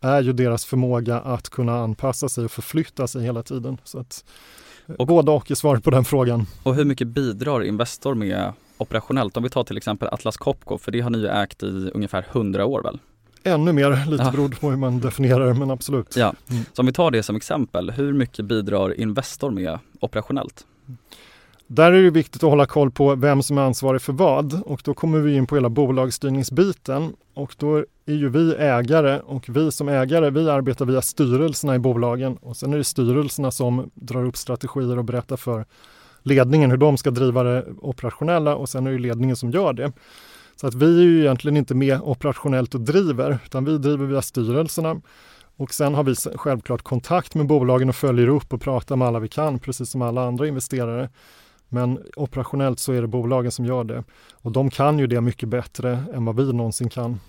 är 0.00 0.22
ju 0.22 0.32
deras 0.32 0.64
förmåga 0.64 1.20
att 1.20 1.48
kunna 1.48 1.78
anpassa 1.78 2.28
sig 2.28 2.44
och 2.44 2.50
förflytta 2.50 3.06
sig 3.06 3.22
hela 3.22 3.42
tiden. 3.42 3.78
Så 3.84 3.98
att, 3.98 4.24
och 4.98 5.06
både 5.06 5.30
och 5.30 5.50
är 5.50 5.54
svaret 5.54 5.84
på 5.84 5.90
den 5.90 6.04
frågan. 6.04 6.46
Och 6.62 6.74
hur 6.74 6.84
mycket 6.84 7.08
bidrar 7.08 7.62
Investor 7.62 8.14
med 8.14 8.52
operationellt? 8.78 9.36
Om 9.36 9.42
vi 9.42 9.50
tar 9.50 9.64
till 9.64 9.76
exempel 9.76 10.08
Atlas 10.08 10.36
Copco, 10.36 10.78
för 10.78 10.92
det 10.92 11.00
har 11.00 11.10
ni 11.10 11.18
ju 11.18 11.26
ägt 11.26 11.62
i 11.62 11.90
ungefär 11.94 12.26
100 12.32 12.66
år 12.66 12.82
väl? 12.82 12.98
Ännu 13.44 13.72
mer, 13.72 14.06
lite 14.10 14.22
Ja. 14.24 14.30
beroende 14.30 14.56
på 14.56 14.70
hur 14.70 14.76
man 14.76 15.00
definierar 15.00 15.46
det, 15.46 15.54
men 15.54 15.70
absolut. 15.70 16.16
Ja, 16.16 16.34
Mm. 16.50 16.62
så 16.72 16.82
om 16.82 16.86
vi 16.86 16.92
tar 16.92 17.10
det 17.10 17.22
som 17.22 17.36
exempel, 17.36 17.90
hur 17.90 18.12
mycket 18.12 18.44
bidrar 18.44 19.00
Investor 19.00 19.50
med 19.50 19.78
operationellt? 20.00 20.66
Där 21.66 21.92
är 21.92 22.02
det 22.02 22.10
viktigt 22.10 22.42
att 22.44 22.50
hålla 22.50 22.66
koll 22.66 22.90
på 22.90 23.14
vem 23.14 23.42
som 23.42 23.58
är 23.58 23.62
ansvarig 23.62 24.02
för 24.02 24.12
vad 24.12 24.62
och 24.62 24.80
då 24.84 24.94
kommer 24.94 25.18
vi 25.18 25.34
in 25.36 25.46
på 25.46 25.54
hela 25.54 25.68
bolagsstyrningsbiten 25.68 27.12
och 27.34 27.54
då 27.58 27.76
är 28.06 28.14
ju 28.14 28.28
vi 28.28 28.54
ägare 28.54 29.20
och 29.20 29.44
vi 29.48 29.70
som 29.72 29.88
ägare 29.88 30.30
vi 30.30 30.50
arbetar 30.50 30.84
via 30.84 31.02
styrelserna 31.02 31.74
i 31.74 31.78
bolagen 31.78 32.36
och 32.36 32.56
sen 32.56 32.72
är 32.72 32.78
det 32.78 32.84
styrelserna 32.84 33.50
som 33.50 33.90
drar 33.94 34.24
upp 34.24 34.36
strategier 34.36 34.98
och 34.98 35.04
berättar 35.04 35.36
för 35.36 35.64
ledningen 36.22 36.70
hur 36.70 36.76
de 36.78 36.96
ska 36.96 37.10
driva 37.10 37.42
det 37.42 37.64
operationella 37.80 38.54
och 38.56 38.68
sen 38.68 38.86
är 38.86 38.92
det 38.92 38.98
ledningen 38.98 39.36
som 39.36 39.50
gör 39.50 39.72
det. 39.72 39.92
Så 40.60 40.66
att 40.66 40.74
vi 40.74 40.98
är 40.98 41.04
ju 41.04 41.20
egentligen 41.20 41.56
inte 41.56 41.74
med 41.74 42.00
operationellt 42.00 42.74
och 42.74 42.80
driver 42.80 43.38
utan 43.44 43.64
vi 43.64 43.78
driver 43.78 44.06
via 44.06 44.22
styrelserna 44.22 45.00
och 45.56 45.74
sen 45.74 45.94
har 45.94 46.04
vi 46.04 46.14
självklart 46.14 46.82
kontakt 46.82 47.34
med 47.34 47.46
bolagen 47.46 47.88
och 47.88 47.94
följer 47.94 48.28
upp 48.28 48.52
och 48.52 48.60
pratar 48.60 48.96
med 48.96 49.08
alla 49.08 49.18
vi 49.18 49.28
kan 49.28 49.58
precis 49.58 49.90
som 49.90 50.02
alla 50.02 50.26
andra 50.26 50.48
investerare. 50.48 51.08
Men 51.68 51.98
operationellt 52.16 52.78
så 52.78 52.92
är 52.92 53.00
det 53.00 53.06
bolagen 53.06 53.52
som 53.52 53.64
gör 53.64 53.84
det. 53.84 54.04
Och 54.32 54.52
de 54.52 54.70
kan 54.70 54.98
ju 54.98 55.06
det 55.06 55.20
mycket 55.20 55.48
bättre 55.48 56.04
än 56.14 56.24
vad 56.24 56.36
vi 56.36 56.52
någonsin 56.52 56.88
kan. 56.88 57.20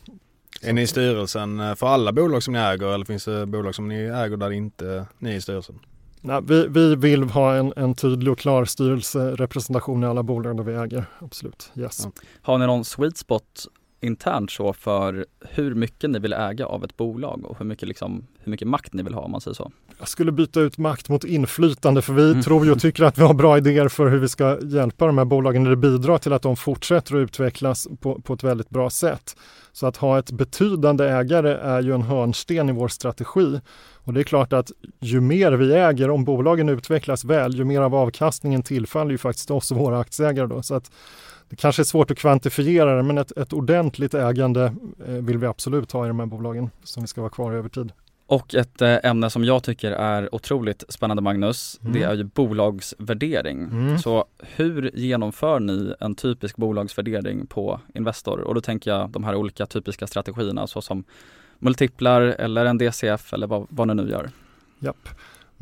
Är 0.62 0.74
ni 0.74 0.82
i 0.82 0.88
styrelsen 0.88 1.60
eh, 1.60 1.76
för 1.76 1.88
alla 1.88 2.12
bolag 2.12 2.44
som 2.44 2.54
ni 2.54 2.60
äger 2.60 2.88
eller 2.88 3.06
finns 3.06 3.26
det 3.26 3.46
bolag 3.46 3.76
som 3.76 3.88
ni 3.88 3.96
äger 3.96 4.38
där 4.38 4.52
inte 4.52 5.06
ni 5.20 5.32
är 5.32 5.36
i 5.36 5.42
styrelsen? 5.42 5.80
Nej, 6.22 6.42
vi, 6.44 6.68
vi 6.68 6.96
vill 6.96 7.24
ha 7.24 7.56
en, 7.56 7.74
en 7.75 7.96
tydlig 7.96 8.32
och 8.32 8.40
klar 8.40 8.66
styrelserepresentation 8.66 10.04
i 10.04 10.08
alla 10.08 10.24
bolag 10.24 10.58
där 10.58 10.63
vi 10.63 10.74
äger. 10.74 11.06
Absolut, 11.20 11.72
yes. 11.75 12.01
Ja. 12.06 12.12
Har 12.42 12.58
ni 12.58 12.66
någon 12.66 12.86
sweet 12.86 13.18
spot 13.18 13.68
internt 14.01 14.51
så 14.51 14.74
för 14.74 15.25
hur 15.50 15.75
mycket 15.75 16.10
ni 16.10 16.20
vill 16.20 16.34
äga 16.34 16.65
av 16.65 16.84
ett 16.84 16.98
bolag 16.98 17.46
och 17.46 17.58
hur 17.58 17.65
mycket, 17.65 17.88
liksom, 17.88 18.27
hur 18.39 18.51
mycket 18.51 18.67
makt 18.67 18.93
ni 18.93 19.03
vill 19.03 19.13
ha 19.13 19.22
om 19.22 19.31
man 19.31 19.41
säger 19.41 19.55
så? 19.55 19.72
Jag 20.00 20.08
skulle 20.08 20.31
byta 20.31 20.62
ut 20.62 20.77
makt 20.77 21.10
mot 21.10 21.24
inflytande 21.24 22.01
för 22.01 22.13
vi 22.13 22.31
Mm. 22.31 22.43
tror 22.43 22.65
ju 22.65 22.72
och 22.72 22.79
tycker 22.81 23.03
att 23.03 23.17
vi 23.17 23.22
har 23.22 23.34
bra 23.34 23.58
idéer 23.58 23.88
för 23.88 24.08
hur 24.10 24.20
vi 24.20 24.29
ska 24.29 24.58
hjälpa 24.62 25.05
de 25.05 25.17
här 25.17 25.25
bolagen 25.25 25.65
eller 25.65 25.75
bidra 25.75 26.20
till 26.20 26.34
att 26.34 26.41
de 26.41 26.55
fortsätter 26.55 27.15
att 27.15 27.20
utvecklas 27.20 27.88
på, 28.00 28.22
på 28.22 28.34
ett 28.34 28.43
väldigt 28.43 28.70
bra 28.70 28.89
sätt. 28.89 29.36
Så 29.72 29.88
att 29.88 29.98
ha 29.98 30.20
ett 30.20 30.31
betydande 30.31 31.05
ägare 31.10 31.51
är 31.53 31.81
ju 31.81 31.93
en 31.96 32.01
hörnsten 32.01 32.70
i 32.70 32.72
vår 32.72 32.88
strategi. 32.88 33.60
Och 34.03 34.13
det 34.13 34.20
är 34.20 34.24
klart 34.24 34.53
att 34.53 34.72
ju 35.00 35.22
mer 35.22 35.51
vi 35.51 35.74
äger, 35.74 36.10
om 36.10 36.24
bolagen 36.25 36.70
utvecklas 36.70 37.25
väl, 37.25 37.55
ju 37.55 37.63
mer 37.65 37.81
av 37.81 37.96
avkastningen 37.96 38.63
tillfaller 38.63 39.12
ju 39.12 39.17
faktiskt 39.17 39.51
oss 39.51 39.72
och 39.72 39.77
våra 39.77 40.00
aktieägare. 40.00 40.48
Då. 40.48 40.62
Så 40.63 40.75
att 40.75 40.91
det 41.51 41.58
kanske 41.58 41.81
är 41.81 41.84
svårt 41.84 42.12
att 42.12 42.17
kvantifiera 42.17 42.96
det, 42.96 43.03
men 43.03 43.17
ett, 43.17 43.38
ett 43.38 43.53
ordentligt 43.53 44.13
ägande 44.13 44.74
eh, 45.08 45.13
vill 45.13 45.38
vi 45.38 45.46
absolut 45.48 45.91
ha 45.91 46.05
i 46.05 46.08
de 46.08 46.20
här 46.20 46.25
bolagen 46.25 46.70
som 46.84 47.03
vi 47.03 47.08
ska 47.08 47.22
vara 47.22 47.31
kvar 47.31 47.51
över 47.51 47.70
tid. 47.70 47.91
Och 48.27 48.55
ett 48.55 48.81
eh, 48.81 48.98
ämne 49.03 49.29
som 49.29 49.43
jag 49.43 49.63
tycker 49.63 49.91
är 49.91 50.36
otroligt 50.36 50.84
spännande 50.89 51.22
Magnus, 51.24 51.79
Mm. 51.81 51.93
det 51.93 52.03
är 52.03 52.13
ju 52.13 52.24
bolagsvärdering. 52.24 53.58
Mm. 53.63 53.98
Så 54.00 54.25
hur 54.55 54.91
genomför 54.93 55.60
ni 55.60 55.93
en 56.00 56.15
typisk 56.15 56.55
bolagsvärdering 56.58 57.46
på 57.48 57.79
Investor? 57.93 58.39
Och 58.39 58.55
då 58.55 58.62
tänker 58.62 58.91
jag 58.91 59.10
de 59.10 59.24
här 59.24 59.36
olika 59.36 59.65
typiska 59.65 60.08
strategierna 60.08 60.67
såsom 60.67 61.03
multiplar 61.60 62.22
eller 62.22 62.65
en 62.65 62.77
DCF 62.77 63.34
eller 63.34 63.48
vad, 63.48 63.67
vad 63.70 63.88
ni 63.88 63.93
nu 63.93 64.10
gör. 64.10 64.29
Japp. 64.79 65.10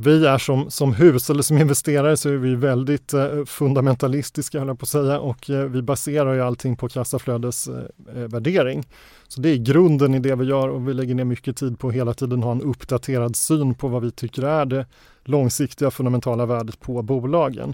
Vi 0.01 0.25
är 0.25 0.37
som, 0.37 0.71
som 0.71 0.93
hus 0.93 1.29
eller 1.29 1.43
som 1.43 1.57
investerare 1.57 2.17
så 2.17 2.29
är 2.29 2.33
vi 2.33 2.55
väldigt 2.55 3.13
eh, 3.13 3.45
fundamentalistiska 3.45 4.59
höll 4.59 4.67
jag 4.67 4.79
på 4.79 4.83
att 4.83 4.89
säga 4.89 5.19
och 5.19 5.49
eh, 5.49 5.65
vi 5.65 5.81
baserar 5.81 6.33
ju 6.33 6.41
allting 6.41 6.75
på 6.75 6.89
kassaflödesvärdering. 6.89 7.89
Eh, 8.15 8.21
eh, 8.21 8.27
värdering. 8.27 8.87
så 9.27 9.41
det 9.41 9.49
är 9.49 9.57
grunden 9.57 10.15
i 10.15 10.19
det 10.19 10.35
vi 10.35 10.45
gör 10.45 10.69
och 10.69 10.89
vi 10.89 10.93
lägger 10.93 11.15
ner 11.15 11.23
mycket 11.23 11.57
tid 11.57 11.79
på 11.79 11.87
att 11.87 11.93
hela 11.93 12.13
tiden 12.13 12.43
ha 12.43 12.51
en 12.51 12.61
uppdaterad 12.61 13.35
syn 13.35 13.75
på 13.75 13.87
vad 13.87 14.01
vi 14.01 14.11
tycker 14.11 14.43
är 14.43 14.65
det 14.65 14.85
långsiktiga 15.23 15.91
fundamentala 15.91 16.45
värdet 16.45 16.79
på 16.79 17.01
bolagen. 17.01 17.73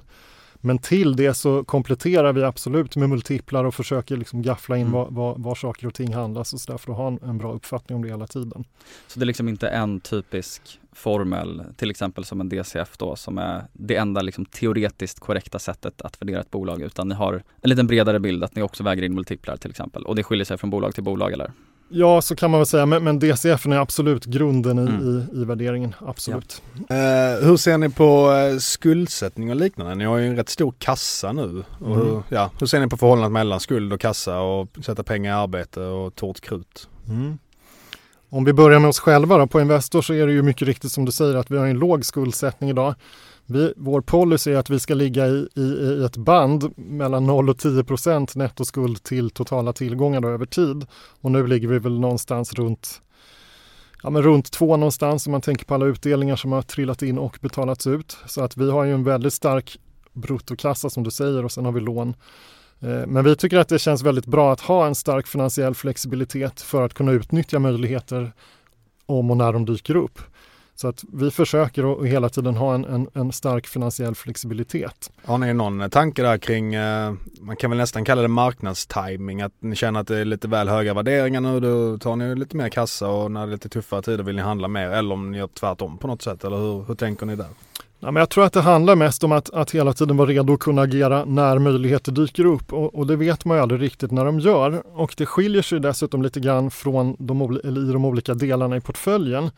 Men 0.65 0.77
till 0.77 1.15
det 1.15 1.33
så 1.33 1.63
kompletterar 1.63 2.33
vi 2.33 2.43
absolut 2.43 2.95
med 2.95 3.09
multiplar 3.09 3.65
och 3.65 3.75
försöker 3.75 4.17
liksom 4.17 4.41
gaffla 4.41 4.77
in 4.77 4.81
Mm. 4.81 4.93
var, 4.93 5.07
var, 5.09 5.35
var 5.37 5.55
saker 5.55 5.87
och 5.87 5.93
ting 5.93 6.13
handlas 6.13 6.53
och 6.53 6.59
så 6.61 6.71
där 6.71 6.77
för 6.77 6.91
att 6.91 6.97
ha 6.97 7.07
en, 7.07 7.19
en 7.23 7.37
bra 7.37 7.53
uppfattning 7.53 7.95
om 7.95 8.01
det 8.01 8.09
hela 8.09 8.27
tiden. 8.27 8.65
Så 9.07 9.19
det 9.19 9.23
är 9.23 9.25
liksom 9.25 9.49
inte 9.49 9.67
en 9.67 9.99
typisk 9.99 10.79
formel, 10.93 11.63
till 11.75 11.89
exempel 11.89 12.25
som 12.25 12.41
en 12.41 12.49
DCF 12.49 12.97
då, 12.97 13.15
som 13.15 13.37
är 13.37 13.63
det 13.73 13.95
enda 13.95 14.21
liksom 14.21 14.45
teoretiskt 14.45 15.19
korrekta 15.19 15.59
sättet 15.59 16.01
att 16.01 16.21
värdera 16.21 16.41
ett 16.41 16.51
bolag, 16.51 16.81
utan 16.81 17.07
ni 17.07 17.15
har 17.15 17.33
en 17.61 17.69
liten 17.69 17.87
bredare 17.87 18.19
bild 18.19 18.43
att 18.43 18.55
ni 18.55 18.61
också 18.61 18.83
väger 18.83 19.03
in 19.03 19.15
multiplar 19.15 19.57
till 19.57 19.71
exempel. 19.71 20.05
Och 20.05 20.15
det 20.15 20.23
skiljer 20.23 20.45
sig 20.45 20.57
från 20.57 20.69
bolag 20.69 20.93
till 20.93 21.03
bolag 21.03 21.33
eller? 21.33 21.51
Ja, 21.89 22.21
så 22.21 22.35
kan 22.35 22.51
man 22.51 22.59
väl 22.59 22.65
säga, 22.67 22.85
men, 22.85 23.03
men 23.03 23.19
DCF 23.19 23.65
är 23.65 23.71
absolut 23.71 24.25
grunden 24.25 24.79
i, 24.79 24.81
Mm. 24.81 25.27
i, 25.33 25.41
i 25.41 25.45
värderingen. 25.45 25.95
Absolut. 26.05 26.61
Eh, 26.89 27.47
hur 27.47 27.57
ser 27.57 27.77
ni 27.77 27.89
på 27.89 28.31
eh, 28.31 28.57
skuldsättning 28.57 29.49
och 29.49 29.55
liknande? 29.55 29.95
Ni 29.95 30.05
har 30.05 30.17
ju 30.17 30.27
en 30.27 30.35
rätt 30.35 30.49
stor 30.49 30.73
kassa 30.79 31.31
nu. 31.31 31.63
Och 31.79 31.95
Mm. 31.95 32.07
hur, 32.07 32.21
ja, 32.29 32.51
hur 32.59 32.67
ser 32.67 32.79
ni 32.79 32.87
på 32.87 32.97
förhållandet 32.97 33.31
mellan 33.31 33.59
skuld 33.59 33.93
och 33.93 33.99
kassa 33.99 34.39
och 34.39 34.67
sätta 34.85 35.03
pengar 35.03 35.31
i 35.31 35.35
arbete 35.43 35.79
och 35.81 36.15
torrt 36.15 36.41
krut? 36.41 36.89
Mm. 37.07 37.37
Om 38.29 38.45
vi 38.45 38.53
börjar 38.53 38.79
med 38.79 38.89
oss 38.89 38.99
själva 38.99 39.37
då, 39.37 39.47
på 39.47 39.61
Investor 39.61 40.01
så 40.01 40.13
är 40.13 40.27
det 40.27 40.33
ju 40.33 40.41
mycket 40.41 40.67
riktigt 40.67 40.91
som 40.91 41.05
du 41.05 41.11
säger 41.11 41.35
att 41.35 41.51
vi 41.51 41.57
har 41.57 41.65
en 41.67 41.79
låg 41.79 42.05
skuldsättning 42.05 42.69
idag. 42.69 42.95
Vi, 43.45 43.73
vår 43.77 44.01
policy 44.01 44.51
är 44.51 44.57
att 44.57 44.69
vi 44.69 44.79
ska 44.79 44.93
ligga 44.93 45.27
i, 45.27 45.47
i, 45.55 45.61
i 45.61 46.03
ett 46.05 46.17
band 46.17 46.73
mellan 46.77 47.25
0 47.25 47.49
och 47.49 47.57
10 47.57 47.83
procent 47.83 48.35
nettoskuld 48.35 49.03
till 49.03 49.29
totala 49.29 49.73
tillgångar 49.73 50.21
då 50.21 50.27
över 50.27 50.45
tid. 50.45 50.85
Och 51.21 51.31
nu 51.31 51.47
ligger 51.47 51.67
vi 51.67 51.79
väl 51.79 51.99
någonstans 51.99 52.53
runt 52.53 53.01
Ja, 54.03 54.09
men 54.09 54.21
runt 54.21 54.51
två 54.51 54.77
någonstans 54.77 55.27
om 55.27 55.31
man 55.31 55.41
tänker 55.41 55.65
på 55.65 55.73
alla 55.73 55.85
utdelningar 55.85 56.35
som 56.35 56.51
har 56.51 56.61
trillat 56.61 57.01
in 57.01 57.17
och 57.17 57.37
betalats 57.41 57.87
ut. 57.87 58.17
Så 58.25 58.41
att 58.41 58.57
vi 58.57 58.71
har 58.71 58.83
ju 58.83 58.93
en 58.93 59.03
väldigt 59.03 59.33
stark 59.33 59.79
bruttokassa 60.13 60.89
som 60.89 61.03
du 61.03 61.11
säger 61.11 61.45
och 61.45 61.51
sen 61.51 61.65
har 61.65 61.71
vi 61.71 61.79
lån. 61.79 62.15
Eh, 62.79 63.07
men 63.07 63.23
vi 63.23 63.35
tycker 63.35 63.57
att 63.57 63.69
det 63.69 63.79
känns 63.79 64.03
väldigt 64.03 64.25
bra 64.25 64.53
att 64.53 64.59
ha 64.59 64.87
en 64.87 64.95
stark 64.95 65.27
finansiell 65.27 65.75
flexibilitet 65.75 66.61
för 66.61 66.81
att 66.81 66.93
kunna 66.93 67.11
utnyttja 67.11 67.59
möjligheter 67.59 68.31
om 69.05 69.31
och 69.31 69.37
när 69.37 69.53
de 69.53 69.65
dyker 69.65 69.95
upp. 69.95 70.19
Så 70.75 70.87
att 70.87 71.03
vi 71.13 71.31
försöker 71.31 71.93
att 72.01 72.07
hela 72.07 72.29
tiden 72.29 72.55
ha 72.55 72.75
en, 72.75 72.85
en, 72.85 73.07
en 73.13 73.31
stark 73.31 73.67
finansiell 73.67 74.15
flexibilitet. 74.15 75.11
Har 75.25 75.37
ni 75.37 75.53
någon 75.53 75.89
tanke 75.89 76.21
där 76.21 76.37
kring, 76.37 76.73
eh, 76.73 77.13
man 77.41 77.55
kan 77.55 77.69
väl 77.69 77.77
nästan 77.77 78.05
kalla 78.05 78.21
det 78.21 78.27
marknadstiming, 78.27 79.41
att 79.41 79.53
ni 79.59 79.75
känner 79.75 79.99
att 79.99 80.07
det 80.07 80.17
är 80.17 80.25
lite 80.25 80.47
väl 80.47 80.69
höga 80.69 80.93
värderingar 80.93 81.41
nu, 81.41 81.59
då 81.59 81.97
tar 81.97 82.15
ni 82.15 82.35
lite 82.35 82.57
mer 82.57 82.69
kassa 82.69 83.07
och 83.07 83.31
när 83.31 83.39
det 83.39 83.51
är 83.51 83.51
lite 83.51 83.69
tuffare 83.69 84.01
tider 84.01 84.23
vill 84.23 84.35
ni 84.35 84.41
handla 84.41 84.67
mer 84.67 84.89
eller 84.89 85.13
om 85.13 85.31
ni 85.31 85.37
gör 85.37 85.47
tvärtom 85.47 85.97
på 85.97 86.07
något 86.07 86.21
sätt 86.21 86.43
eller 86.43 86.57
hur, 86.57 86.83
hur 86.87 86.95
tänker 86.95 87.25
ni 87.25 87.35
där? 87.35 87.47
Ja, 87.99 88.11
men 88.11 88.19
jag 88.19 88.29
tror 88.29 88.45
att 88.45 88.53
det 88.53 88.61
handlar 88.61 88.95
mest 88.95 89.23
om 89.23 89.31
att, 89.31 89.49
att 89.49 89.71
hela 89.71 89.93
tiden 89.93 90.17
vara 90.17 90.29
redo 90.29 90.53
att 90.53 90.59
kunna 90.59 90.81
agera 90.81 91.25
när 91.25 91.59
möjligheter 91.59 92.11
dyker 92.11 92.45
upp 92.45 92.73
och, 92.73 92.95
och 92.95 93.07
det 93.07 93.15
vet 93.15 93.45
man 93.45 93.57
ju 93.57 93.63
aldrig 93.63 93.81
riktigt 93.81 94.11
när 94.11 94.25
de 94.25 94.39
gör. 94.39 94.83
Och 94.99 95.13
det 95.17 95.25
skiljer 95.25 95.61
sig 95.61 95.79
dessutom 95.79 96.21
lite 96.21 96.39
grann 96.39 96.71
från 96.71 97.15
de, 97.19 97.59
i 97.63 97.91
de 97.93 98.05
olika 98.05 98.33
delarna 98.33 98.77
i 98.77 98.81
portföljen. 98.81 99.51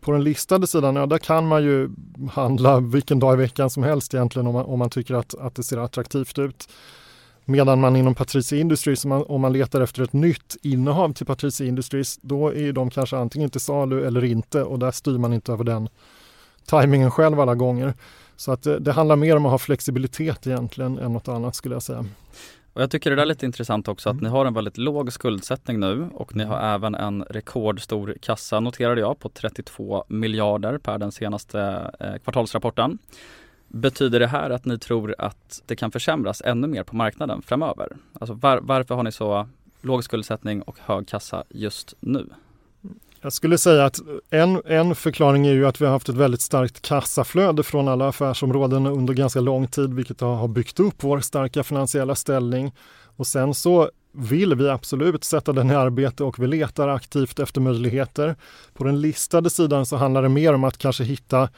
På 0.00 0.12
den 0.12 0.24
listade 0.24 0.66
sidan, 0.66 0.96
ja 0.96 1.06
där 1.06 1.18
kan 1.18 1.46
man 1.46 1.62
ju 1.62 1.90
handla 2.30 2.80
vilken 2.80 3.18
dag 3.18 3.34
i 3.34 3.36
veckan 3.36 3.70
som 3.70 3.82
helst 3.82 4.14
egentligen 4.14 4.46
om 4.46 4.54
man, 4.54 4.64
om 4.64 4.78
man 4.78 4.90
tycker 4.90 5.14
att, 5.14 5.34
att 5.34 5.54
det 5.54 5.62
ser 5.62 5.78
attraktivt 5.78 6.38
ut. 6.38 6.68
Medan 7.44 7.80
man 7.80 7.96
inom 7.96 8.14
Patricia 8.14 8.58
Industries, 8.58 9.04
om 9.04 9.08
man, 9.08 9.22
om 9.22 9.40
man 9.40 9.52
letar 9.52 9.80
efter 9.80 10.02
ett 10.02 10.12
nytt 10.12 10.56
innehav 10.62 11.12
till 11.12 11.26
Patricia 11.26 11.66
Industries, 11.66 12.18
då 12.22 12.54
är 12.54 12.72
de 12.72 12.90
kanske 12.90 13.16
antingen 13.16 13.50
till 13.50 13.60
salu 13.60 14.06
eller 14.06 14.24
inte 14.24 14.62
och 14.62 14.78
där 14.78 14.90
styr 14.90 15.18
man 15.18 15.32
inte 15.32 15.52
över 15.52 15.64
den 15.64 15.88
tajmingen 16.66 17.10
själv 17.10 17.40
alla 17.40 17.54
gånger. 17.54 17.94
Så 18.36 18.52
att 18.52 18.62
det, 18.62 18.78
det 18.78 18.92
handlar 18.92 19.16
mer 19.16 19.36
om 19.36 19.46
att 19.46 19.50
ha 19.50 19.58
flexibilitet 19.58 20.46
egentligen 20.46 20.98
än 20.98 21.12
något 21.12 21.28
annat 21.28 21.54
skulle 21.54 21.74
jag 21.74 21.82
säga. 21.82 22.04
Och 22.72 22.82
jag 22.82 22.90
tycker 22.90 23.16
det 23.16 23.22
är 23.22 23.26
lite 23.26 23.46
intressant 23.46 23.88
också 23.88 24.10
att 24.10 24.20
ni 24.20 24.28
har 24.28 24.46
en 24.46 24.54
väldigt 24.54 24.78
låg 24.78 25.12
skuldsättning 25.12 25.80
nu 25.80 26.08
och 26.14 26.36
ni 26.36 26.44
har 26.44 26.74
även 26.74 26.94
en 26.94 27.22
rekordstor 27.22 28.16
kassa 28.22 28.60
noterade 28.60 29.00
jag 29.00 29.18
på 29.18 29.28
32 29.28 30.04
miljarder 30.08 30.78
per 30.78 30.98
den 30.98 31.12
senaste 31.12 31.90
eh, 32.00 32.14
kvartalsrapporten. 32.14 32.98
Betyder 33.68 34.20
det 34.20 34.26
här 34.26 34.50
att 34.50 34.64
ni 34.64 34.78
tror 34.78 35.14
att 35.18 35.62
det 35.66 35.76
kan 35.76 35.90
försämras 35.90 36.42
ännu 36.44 36.66
mer 36.66 36.82
på 36.82 36.96
marknaden 36.96 37.42
framöver? 37.42 37.96
Alltså 38.12 38.34
var, 38.34 38.58
varför 38.62 38.94
har 38.94 39.02
ni 39.02 39.12
så 39.12 39.48
låg 39.80 40.04
skuldsättning 40.04 40.62
och 40.62 40.78
hög 40.80 41.08
kassa 41.08 41.44
just 41.48 41.94
nu? 42.00 42.26
Jag 43.22 43.32
skulle 43.32 43.58
säga 43.58 43.84
att 43.84 44.00
en, 44.30 44.62
en 44.64 44.94
förklaring 44.94 45.46
är 45.46 45.52
ju 45.52 45.66
att 45.66 45.80
vi 45.80 45.84
har 45.84 45.92
haft 45.92 46.08
ett 46.08 46.14
väldigt 46.14 46.40
starkt 46.40 46.82
kassaflöde 46.82 47.62
från 47.62 47.88
alla 47.88 48.08
affärsområden 48.08 48.86
under 48.86 49.14
ganska 49.14 49.40
lång 49.40 49.66
tid, 49.66 49.94
vilket 49.94 50.20
har 50.20 50.48
byggt 50.48 50.80
upp 50.80 50.94
vår 51.00 51.20
starka 51.20 51.62
finansiella 51.62 52.14
ställning. 52.14 52.72
Och 53.16 53.26
sen 53.26 53.54
så 53.54 53.90
vill 54.12 54.54
vi 54.54 54.68
absolut 54.68 55.24
sätta 55.24 55.52
den 55.52 55.70
i 55.70 55.74
arbete 55.74 56.24
och 56.24 56.38
vi 56.38 56.46
letar 56.46 56.88
aktivt 56.88 57.38
efter 57.38 57.60
möjligheter. 57.60 58.36
På 58.74 58.84
den 58.84 59.00
listade 59.00 59.50
sidan 59.50 59.86
så 59.86 59.96
handlar 59.96 60.22
det 60.22 60.28
mer 60.28 60.54
om 60.54 60.64
att 60.64 60.78
kanske 60.78 61.04
hitta 61.04 61.48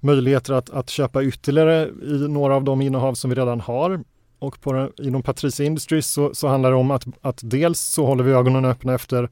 möjligheter 0.00 0.52
att, 0.54 0.70
att 0.70 0.90
köpa 0.90 1.22
ytterligare 1.22 1.88
i 2.02 2.28
några 2.28 2.56
av 2.56 2.64
de 2.64 2.82
innehav 2.82 3.14
som 3.14 3.30
vi 3.30 3.36
redan 3.36 3.60
har. 3.60 4.04
Och 4.38 4.60
på 4.60 4.72
den, 4.72 4.92
inom 4.98 5.22
Patricia 5.22 5.66
Industries 5.66 6.06
så, 6.06 6.34
så 6.34 6.48
handlar 6.48 6.70
det 6.70 6.76
om 6.76 6.90
att, 6.90 7.04
att 7.20 7.40
dels 7.42 7.80
så 7.80 8.06
håller 8.06 8.24
vi 8.24 8.32
ögonen 8.32 8.64
öppna 8.64 8.94
efter 8.94 9.28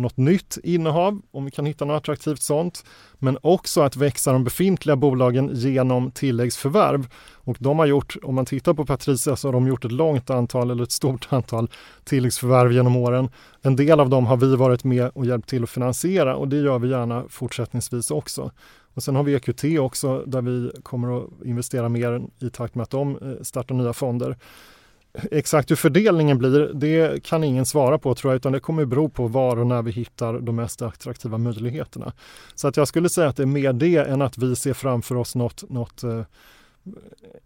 något 0.00 0.16
nytt 0.16 0.58
innehav, 0.62 1.20
om 1.30 1.44
vi 1.44 1.50
kan 1.50 1.66
hitta 1.66 1.84
något 1.84 1.96
attraktivt 1.96 2.42
sånt. 2.42 2.84
Men 3.18 3.38
också 3.42 3.80
att 3.80 3.96
växa 3.96 4.32
de 4.32 4.44
befintliga 4.44 4.96
bolagen 4.96 5.50
genom 5.52 6.10
tilläggsförvärv. 6.10 7.08
Och 7.34 7.56
de 7.60 7.78
har 7.78 7.86
gjort, 7.86 8.16
om 8.22 8.34
man 8.34 8.46
tittar 8.46 8.74
på 8.74 8.86
Patricia 8.86 9.36
så 9.36 9.48
har 9.48 9.52
de 9.52 9.66
gjort 9.66 9.84
ett 9.84 9.92
långt 9.92 10.30
antal 10.30 10.70
eller 10.70 10.82
ett 10.82 10.92
stort 10.92 11.28
antal 11.32 11.70
tilläggsförvärv 12.04 12.72
genom 12.72 12.96
åren. 12.96 13.28
En 13.62 13.76
del 13.76 14.00
av 14.00 14.10
dem 14.10 14.26
har 14.26 14.36
vi 14.36 14.56
varit 14.56 14.84
med 14.84 15.10
och 15.14 15.26
hjälpt 15.26 15.48
till 15.48 15.62
att 15.62 15.70
finansiera 15.70 16.36
och 16.36 16.48
det 16.48 16.56
gör 16.56 16.78
vi 16.78 16.88
gärna 16.88 17.24
fortsättningsvis 17.28 18.10
också. 18.10 18.50
Och 18.94 19.02
sen 19.02 19.16
har 19.16 19.22
vi 19.22 19.34
EQT 19.34 19.64
också 19.80 20.24
där 20.26 20.42
vi 20.42 20.70
kommer 20.82 21.18
att 21.18 21.28
investera 21.44 21.88
mer 21.88 22.22
i 22.40 22.50
takt 22.50 22.74
med 22.74 22.82
att 22.82 22.90
de 22.90 23.16
eh, 23.16 23.42
startar 23.42 23.74
nya 23.74 23.92
fonder. 23.92 24.36
Exakt 25.30 25.70
hur 25.70 25.76
fördelningen 25.76 26.38
blir, 26.38 26.70
det 26.74 27.22
kan 27.22 27.44
ingen 27.44 27.66
svara 27.66 27.98
på 27.98 28.14
tror 28.14 28.32
jag, 28.32 28.36
utan 28.36 28.52
det 28.52 28.60
kommer 28.60 28.84
bero 28.84 29.08
på 29.08 29.26
var 29.26 29.56
och 29.56 29.66
när 29.66 29.82
vi 29.82 29.90
hittar 29.90 30.40
de 30.40 30.56
mest 30.56 30.82
attraktiva 30.82 31.38
möjligheterna. 31.38 32.12
Så 32.54 32.68
att 32.68 32.76
jag 32.76 32.88
skulle 32.88 33.08
säga 33.08 33.28
att 33.28 33.36
det 33.36 33.42
är 33.42 33.46
mer 33.46 33.72
det 33.72 33.96
än 33.96 34.22
att 34.22 34.38
vi 34.38 34.56
ser 34.56 34.74
framför 34.74 35.14
oss 35.14 35.34
något, 35.34 35.70
något 35.70 36.02
eh, 36.02 36.22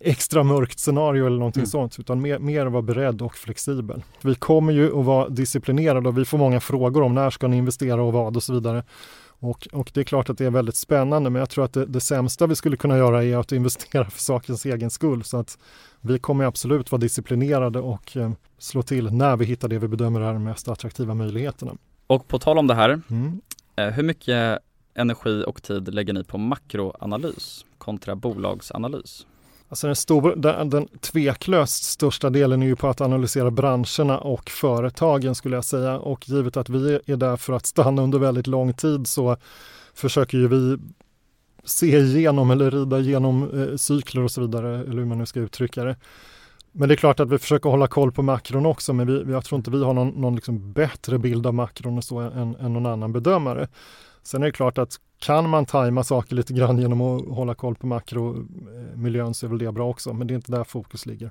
extra 0.00 0.42
mörkt 0.42 0.78
scenario 0.78 1.26
eller 1.26 1.38
någonting 1.38 1.60
mm. 1.60 1.70
sånt, 1.70 1.98
utan 1.98 2.20
mer, 2.20 2.38
mer 2.38 2.66
vara 2.66 2.82
beredd 2.82 3.22
och 3.22 3.34
flexibel. 3.34 4.02
Vi 4.20 4.34
kommer 4.34 4.72
ju 4.72 4.98
att 4.98 5.04
vara 5.04 5.28
disciplinerade 5.28 6.08
och 6.08 6.18
vi 6.18 6.24
får 6.24 6.38
många 6.38 6.60
frågor 6.60 7.02
om 7.02 7.14
när 7.14 7.30
ska 7.30 7.46
ni 7.48 7.56
investera 7.56 8.02
och 8.02 8.12
vad 8.12 8.36
och 8.36 8.42
så 8.42 8.52
vidare. 8.52 8.82
Och, 9.44 9.68
och, 9.72 9.90
det 9.94 10.00
är 10.00 10.04
klart 10.04 10.30
att 10.30 10.38
det 10.38 10.44
är 10.44 10.50
väldigt 10.50 10.76
spännande 10.76 11.30
men 11.30 11.40
jag 11.40 11.50
tror 11.50 11.64
att 11.64 11.72
det, 11.72 11.86
det, 11.86 12.00
sämsta 12.00 12.46
vi 12.46 12.56
skulle 12.56 12.76
kunna 12.76 12.96
göra 12.98 13.24
är 13.24 13.36
att 13.36 13.52
investera 13.52 14.10
för 14.10 14.20
sakens 14.20 14.66
egen 14.66 14.90
skull. 14.90 15.24
Så 15.24 15.36
att 15.36 15.58
vi 16.00 16.18
kommer 16.18 16.44
absolut 16.44 16.92
vara 16.92 17.00
disciplinerade 17.00 17.80
och 17.80 18.16
eh, 18.16 18.30
slå 18.58 18.82
till 18.82 19.12
när 19.12 19.36
vi 19.36 19.44
hittar 19.44 19.68
det 19.68 19.78
vi 19.78 19.88
bedömer 19.88 20.20
är 20.20 20.32
de 20.32 20.44
mest 20.44 20.68
attraktiva 20.68 21.14
möjligheterna. 21.14 21.72
Och 22.06 22.28
på 22.28 22.38
tal 22.38 22.58
om 22.58 22.66
det 22.66 22.74
här, 22.74 23.02
mm. 23.10 23.40
eh, 23.76 23.88
hur 23.88 24.02
mycket 24.02 24.58
energi 24.94 25.44
och 25.46 25.62
tid 25.62 25.94
lägger 25.94 26.12
ni 26.12 26.24
på 26.24 26.38
makroanalys 26.38 27.64
kontra 27.78 28.16
bolagsanalys? 28.16 29.26
Alltså 29.74 29.86
den, 29.86 29.96
stor, 29.96 30.34
den, 30.36 30.70
den 30.70 30.88
tveklöst 31.00 31.84
största 31.84 32.30
delen 32.30 32.62
är 32.62 32.66
ju 32.66 32.76
på 32.76 32.88
att 32.88 33.00
analysera 33.00 33.50
branscherna 33.50 34.18
och 34.18 34.50
företagen 34.50 35.34
skulle 35.34 35.56
jag 35.56 35.64
säga. 35.64 35.98
Och 35.98 36.28
givet 36.28 36.56
att 36.56 36.68
vi 36.68 37.00
är 37.06 37.16
där 37.16 37.36
för 37.36 37.52
att 37.52 37.66
stanna 37.66 38.02
under 38.02 38.18
väldigt 38.18 38.46
lång 38.46 38.72
tid 38.72 39.06
så 39.06 39.36
försöker 39.94 40.38
ju 40.38 40.48
vi 40.48 40.78
se 41.64 41.98
igenom 41.98 42.50
eller 42.50 42.70
rida 42.70 42.98
igenom 42.98 43.60
eh, 43.60 43.76
cykler 43.76 44.22
och 44.22 44.30
så 44.30 44.40
vidare, 44.40 44.80
eller 44.80 44.98
hur 44.98 45.04
man 45.04 45.18
nu 45.18 45.26
ska 45.26 45.40
uttrycka 45.40 45.84
det. 45.84 45.96
Men 46.72 46.88
det 46.88 46.94
är 46.94 46.96
klart 46.96 47.20
att 47.20 47.30
vi 47.30 47.38
försöker 47.38 47.70
hålla 47.70 47.86
koll 47.86 48.12
på 48.12 48.22
makron 48.22 48.66
också, 48.66 48.92
men 48.92 49.06
vi, 49.06 49.32
jag 49.32 49.44
tror 49.44 49.56
inte 49.56 49.70
vi 49.70 49.84
har 49.84 49.94
någon, 49.94 50.08
någon 50.08 50.34
liksom 50.34 50.72
bättre 50.72 51.18
bild 51.18 51.46
av 51.46 51.54
makron 51.54 51.98
och 51.98 52.04
så 52.04 52.18
än, 52.18 52.56
än 52.56 52.72
någon 52.72 52.86
annan 52.86 53.12
bedömare. 53.12 53.68
Sen 54.22 54.42
är 54.42 54.46
det 54.46 54.52
klart 54.52 54.78
att 54.78 55.00
kan 55.24 55.50
man 55.50 55.66
tajma 55.66 56.04
saker 56.04 56.36
lite 56.36 56.52
grann 56.52 56.78
genom 56.78 57.00
att 57.00 57.28
hålla 57.28 57.54
koll 57.54 57.74
på 57.74 57.86
makromiljön 57.86 59.34
så 59.34 59.46
är 59.46 59.50
väl 59.50 59.58
det 59.58 59.72
bra 59.72 59.88
också, 59.88 60.12
men 60.12 60.26
det 60.26 60.34
är 60.34 60.36
inte 60.36 60.52
där 60.52 60.64
fokus 60.64 61.06
ligger. 61.06 61.30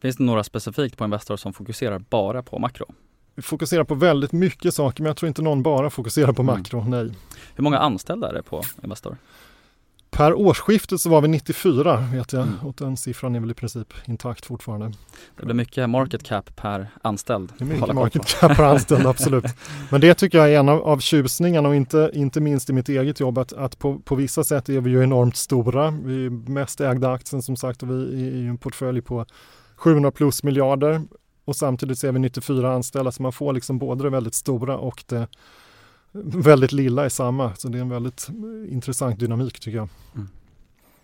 Finns 0.00 0.16
det 0.16 0.24
några 0.24 0.44
specifikt 0.44 0.96
på 0.96 1.04
Investor 1.04 1.36
som 1.36 1.52
fokuserar 1.52 1.98
bara 1.98 2.42
på 2.42 2.58
makro? 2.58 2.86
Vi 3.34 3.42
fokuserar 3.42 3.84
på 3.84 3.94
väldigt 3.94 4.32
mycket 4.32 4.74
saker, 4.74 5.02
men 5.02 5.06
jag 5.06 5.16
tror 5.16 5.28
inte 5.28 5.42
någon 5.42 5.62
bara 5.62 5.90
fokuserar 5.90 6.32
på 6.32 6.42
mm. 6.42 6.58
makro, 6.58 6.84
nej. 6.88 7.10
Hur 7.54 7.64
många 7.64 7.78
anställda 7.78 8.28
är 8.28 8.32
det 8.32 8.42
på 8.42 8.62
Investor? 8.82 9.16
Per 10.10 10.34
årsskiftet 10.34 11.00
så 11.00 11.10
var 11.10 11.20
vi 11.20 11.28
94 11.28 11.96
vet 12.12 12.32
jag 12.32 12.42
mm. 12.42 12.60
och 12.60 12.74
den 12.78 12.96
siffran 12.96 13.34
är 13.34 13.40
väl 13.40 13.50
i 13.50 13.54
princip 13.54 13.94
intakt 14.04 14.46
fortfarande. 14.46 14.92
Det 15.36 15.44
blir 15.44 15.54
mycket 15.54 15.90
market 15.90 16.22
cap 16.22 16.56
per 16.56 16.88
anställd. 17.02 17.52
Det 17.58 17.64
är 17.64 17.66
mycket 17.66 17.94
market 17.94 18.26
cap 18.26 18.56
per 18.56 18.64
anställd, 18.64 19.06
absolut. 19.06 19.44
Men 19.90 20.00
det 20.00 20.14
tycker 20.14 20.38
jag 20.38 20.52
är 20.52 20.58
en 20.58 20.68
av, 20.68 20.82
av 20.82 20.98
tjusningarna 20.98 21.68
och 21.68 21.76
inte, 21.76 22.10
inte 22.14 22.40
minst 22.40 22.70
i 22.70 22.72
mitt 22.72 22.88
eget 22.88 23.20
jobb 23.20 23.38
att, 23.38 23.52
att 23.52 23.78
på, 23.78 23.98
på 23.98 24.14
vissa 24.14 24.44
sätt 24.44 24.68
är 24.68 24.80
vi 24.80 24.90
ju 24.90 25.02
enormt 25.02 25.36
stora. 25.36 25.90
Vi 25.90 26.26
är 26.26 26.30
mest 26.30 26.80
ägda 26.80 27.12
aktien 27.12 27.42
som 27.42 27.56
sagt 27.56 27.82
och 27.82 27.90
vi 27.90 27.94
är 27.94 28.34
i 28.34 28.46
en 28.46 28.58
portfölj 28.58 29.02
på 29.02 29.26
700 29.76 30.10
plus 30.10 30.42
miljarder 30.42 31.02
och 31.44 31.56
samtidigt 31.56 31.98
så 31.98 32.06
är 32.06 32.12
vi 32.12 32.18
94 32.18 32.72
anställda 32.72 33.12
så 33.12 33.22
man 33.22 33.32
får 33.32 33.52
liksom 33.52 33.78
både 33.78 34.04
det 34.04 34.10
väldigt 34.10 34.34
stora 34.34 34.78
och 34.78 35.04
det 35.06 35.26
väldigt 36.24 36.72
lilla 36.72 37.06
i 37.06 37.10
samma. 37.10 37.54
Så 37.54 37.68
det 37.68 37.78
är 37.78 37.82
en 37.82 37.88
väldigt 37.88 38.28
intressant 38.68 39.20
dynamik 39.20 39.60
tycker 39.60 39.76
jag. 39.76 39.88
Mm. 40.14 40.28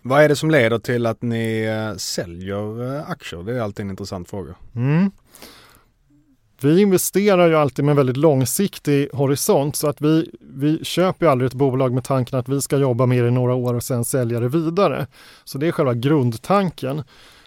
Vad 0.01 0.23
är 0.23 0.29
det 0.29 0.35
som 0.35 0.51
leder 0.51 0.79
till 0.79 1.05
att 1.05 1.21
ni 1.21 1.63
eh, 1.63 1.97
säljer 1.97 2.95
eh, 2.95 3.09
aktier? 3.09 3.43
Det 3.43 3.53
är 3.53 3.59
alltid 3.61 3.83
en 3.83 3.89
intressant 3.89 4.29
fråga. 4.29 4.55
Mm. 4.75 5.11
Vi 6.61 6.81
investerar 6.81 7.47
ju 7.47 7.55
alltid 7.55 7.85
med 7.85 7.91
en 7.91 7.97
väldigt 7.97 8.17
långsiktig 8.17 9.09
horisont 9.13 9.75
så 9.75 9.87
att 9.87 10.01
vi, 10.01 10.29
vi 10.41 10.83
köper 10.83 11.25
ju 11.25 11.31
aldrig 11.31 11.47
ett 11.47 11.53
bolag 11.53 11.93
med 11.93 12.03
tanken 12.03 12.39
att 12.39 12.49
vi 12.49 12.61
ska 12.61 12.77
jobba 12.77 13.05
med 13.05 13.23
det 13.23 13.27
i 13.27 13.31
några 13.31 13.53
år 13.53 13.73
och 13.73 13.83
sen 13.83 14.05
sälja 14.05 14.39
det 14.39 14.49
vidare. 14.49 15.07
Så 15.43 15.57
det 15.57 15.67
är 15.67 15.71
själva 15.71 15.93
grundtanken. 15.93 17.03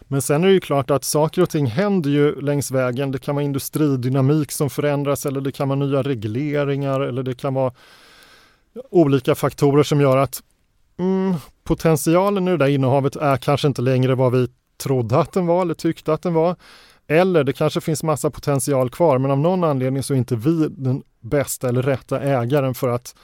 Men 0.09 0.23
sen 0.23 0.45
är 0.45 0.49
det 0.49 0.55
ju 0.55 0.61
klart 0.61 0.91
att 0.91 1.05
saker 1.05 1.43
och 1.43 1.51
ting 1.51 1.67
händer 1.67 2.11
ju 2.11 2.41
längs 2.41 2.71
vägen. 2.71 3.11
Det 3.11 3.19
kan 3.19 3.35
vara 3.35 3.45
industridynamik 3.45 4.53
som 4.53 4.71
förändras 4.71 5.27
eller 5.27 5.41
det 5.41 5.53
kan 5.53 5.69
vara 5.69 5.79
nya 5.79 6.03
regleringar 6.03 7.01
eller 7.01 7.23
det 7.23 7.35
kan 7.35 7.55
vara 7.55 7.73
olika 8.91 9.35
faktorer 9.35 9.83
som 9.83 10.01
gör 10.01 10.17
att 10.17 10.43
mm, 10.99 11.35
potentialen 11.65 12.49
i 12.49 12.51
det 12.51 12.57
där 12.57 12.69
innehavet 12.69 13.17
är 13.17 13.37
kanske 13.37 13.69
inte 13.69 13.83
längre 13.83 14.15
vad 14.15 14.33
vi 14.33 14.49
trodde 14.83 15.19
att 15.19 15.33
den 15.33 15.47
var 15.47 15.63
eller 15.63 15.75
tyckte 15.75 16.13
att 16.13 16.23
den 16.23 16.35
var. 16.35 16.57
Eller 17.07 17.45
det 17.45 17.53
kanske 17.53 17.81
finns 17.81 18.03
massa 18.03 18.31
potential 18.31 18.91
kvar 18.91 19.19
men 19.19 19.31
av 19.31 19.39
någon 19.39 19.65
anledning 19.65 20.03
så 20.03 20.15
är 20.15 20.19
inte 20.19 20.37
vi 20.37 20.69
den 20.69 21.03
bästa 21.21 21.69
eller 21.69 21.83
rätta 21.83 22.21
ägaren 22.21 22.75
för 22.75 22.89
att 22.89 23.15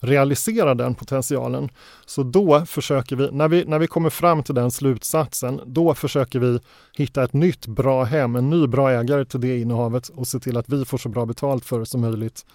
realisera 0.00 0.74
den 0.74 0.94
potentialen. 0.94 1.68
Så 2.06 2.22
då 2.22 2.66
försöker 2.66 3.16
vi, 3.16 3.30
när 3.32 3.48
vi, 3.48 3.64
när 3.64 3.78
vi 3.78 3.86
kommer 3.86 4.10
fram 4.10 4.42
till 4.42 4.54
den 4.54 4.70
slutsatsen, 4.70 5.60
då 5.66 5.94
försöker 5.94 6.38
vi 6.38 6.58
hitta 6.96 7.24
ett 7.24 7.32
nytt 7.32 7.66
bra 7.66 8.04
hem, 8.04 8.36
en 8.36 8.50
ny 8.50 8.66
bra 8.66 8.90
ägare 8.90 9.24
till 9.24 9.40
det 9.40 9.58
innehavet 9.58 10.08
och 10.08 10.26
se 10.26 10.40
till 10.40 10.56
att 10.56 10.68
vi 10.68 10.84
får 10.84 10.98
så 10.98 11.08
bra 11.08 11.26
betalt 11.26 11.64
för 11.64 11.78
det 11.78 11.86
som 11.86 12.00
möjligt 12.00 12.46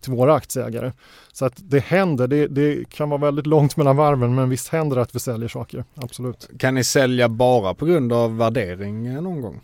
till 0.00 0.12
våra 0.12 0.34
aktieägare. 0.34 0.92
Så 1.32 1.44
att 1.44 1.54
det 1.56 1.78
händer, 1.78 2.26
det, 2.26 2.46
det, 2.46 2.88
kan 2.88 3.10
vara 3.10 3.20
väldigt 3.20 3.46
långt 3.46 3.76
mellan 3.76 3.96
varven 3.96 4.34
men 4.34 4.50
visst 4.50 4.68
händer 4.68 4.96
det 4.96 5.02
att 5.02 5.14
vi 5.14 5.20
säljer 5.20 5.48
saker, 5.48 5.84
absolut. 5.94 6.50
Kan 6.58 6.74
ni 6.74 6.84
sälja 6.84 7.28
bara 7.28 7.74
på 7.74 7.86
grund 7.86 8.12
av 8.12 8.36
värdering 8.36 9.14
någon 9.14 9.40
gång? 9.40 9.60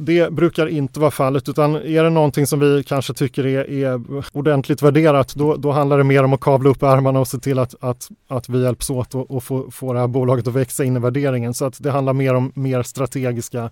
Det 0.00 0.32
brukar 0.32 0.66
inte 0.66 1.00
vara 1.00 1.10
fallet 1.10 1.48
utan 1.48 1.74
är 1.74 2.02
det 2.02 2.10
någonting 2.10 2.46
som 2.46 2.60
vi 2.60 2.84
kanske 2.84 3.14
tycker 3.14 3.46
är, 3.46 3.70
är 3.70 4.00
ordentligt 4.32 4.82
värderat 4.82 5.34
då, 5.34 5.56
då, 5.56 5.70
handlar 5.70 5.98
det 5.98 6.04
mer 6.04 6.24
om 6.24 6.32
att 6.32 6.40
kavla 6.40 6.70
upp 6.70 6.82
ärmarna 6.82 7.20
och 7.20 7.28
se 7.28 7.38
till 7.38 7.58
att, 7.58 7.74
att, 7.80 8.08
att 8.28 8.48
vi 8.48 8.62
hjälps 8.62 8.90
åt 8.90 9.14
och, 9.14 9.30
och 9.30 9.44
få, 9.44 9.70
få 9.70 9.92
det 9.92 10.00
här 10.00 10.06
bolaget 10.06 10.46
att 10.46 10.54
växa 10.54 10.84
in 10.84 10.96
i 10.96 11.00
värderingen. 11.00 11.54
Så 11.54 11.64
att 11.64 11.82
det 11.82 11.90
handlar 11.90 12.12
mer 12.12 12.34
om 12.34 12.52
mer 12.54 12.82
strategiska 12.82 13.70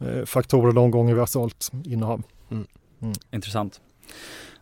eh, 0.00 0.24
faktorer 0.24 0.72
de 0.72 0.90
gånger 0.90 1.14
vi 1.14 1.20
har 1.20 1.26
sålt 1.26 1.70
innehav. 1.84 2.22
Mm. 2.50 2.66
Mm. 3.02 3.14
Intressant. 3.32 3.80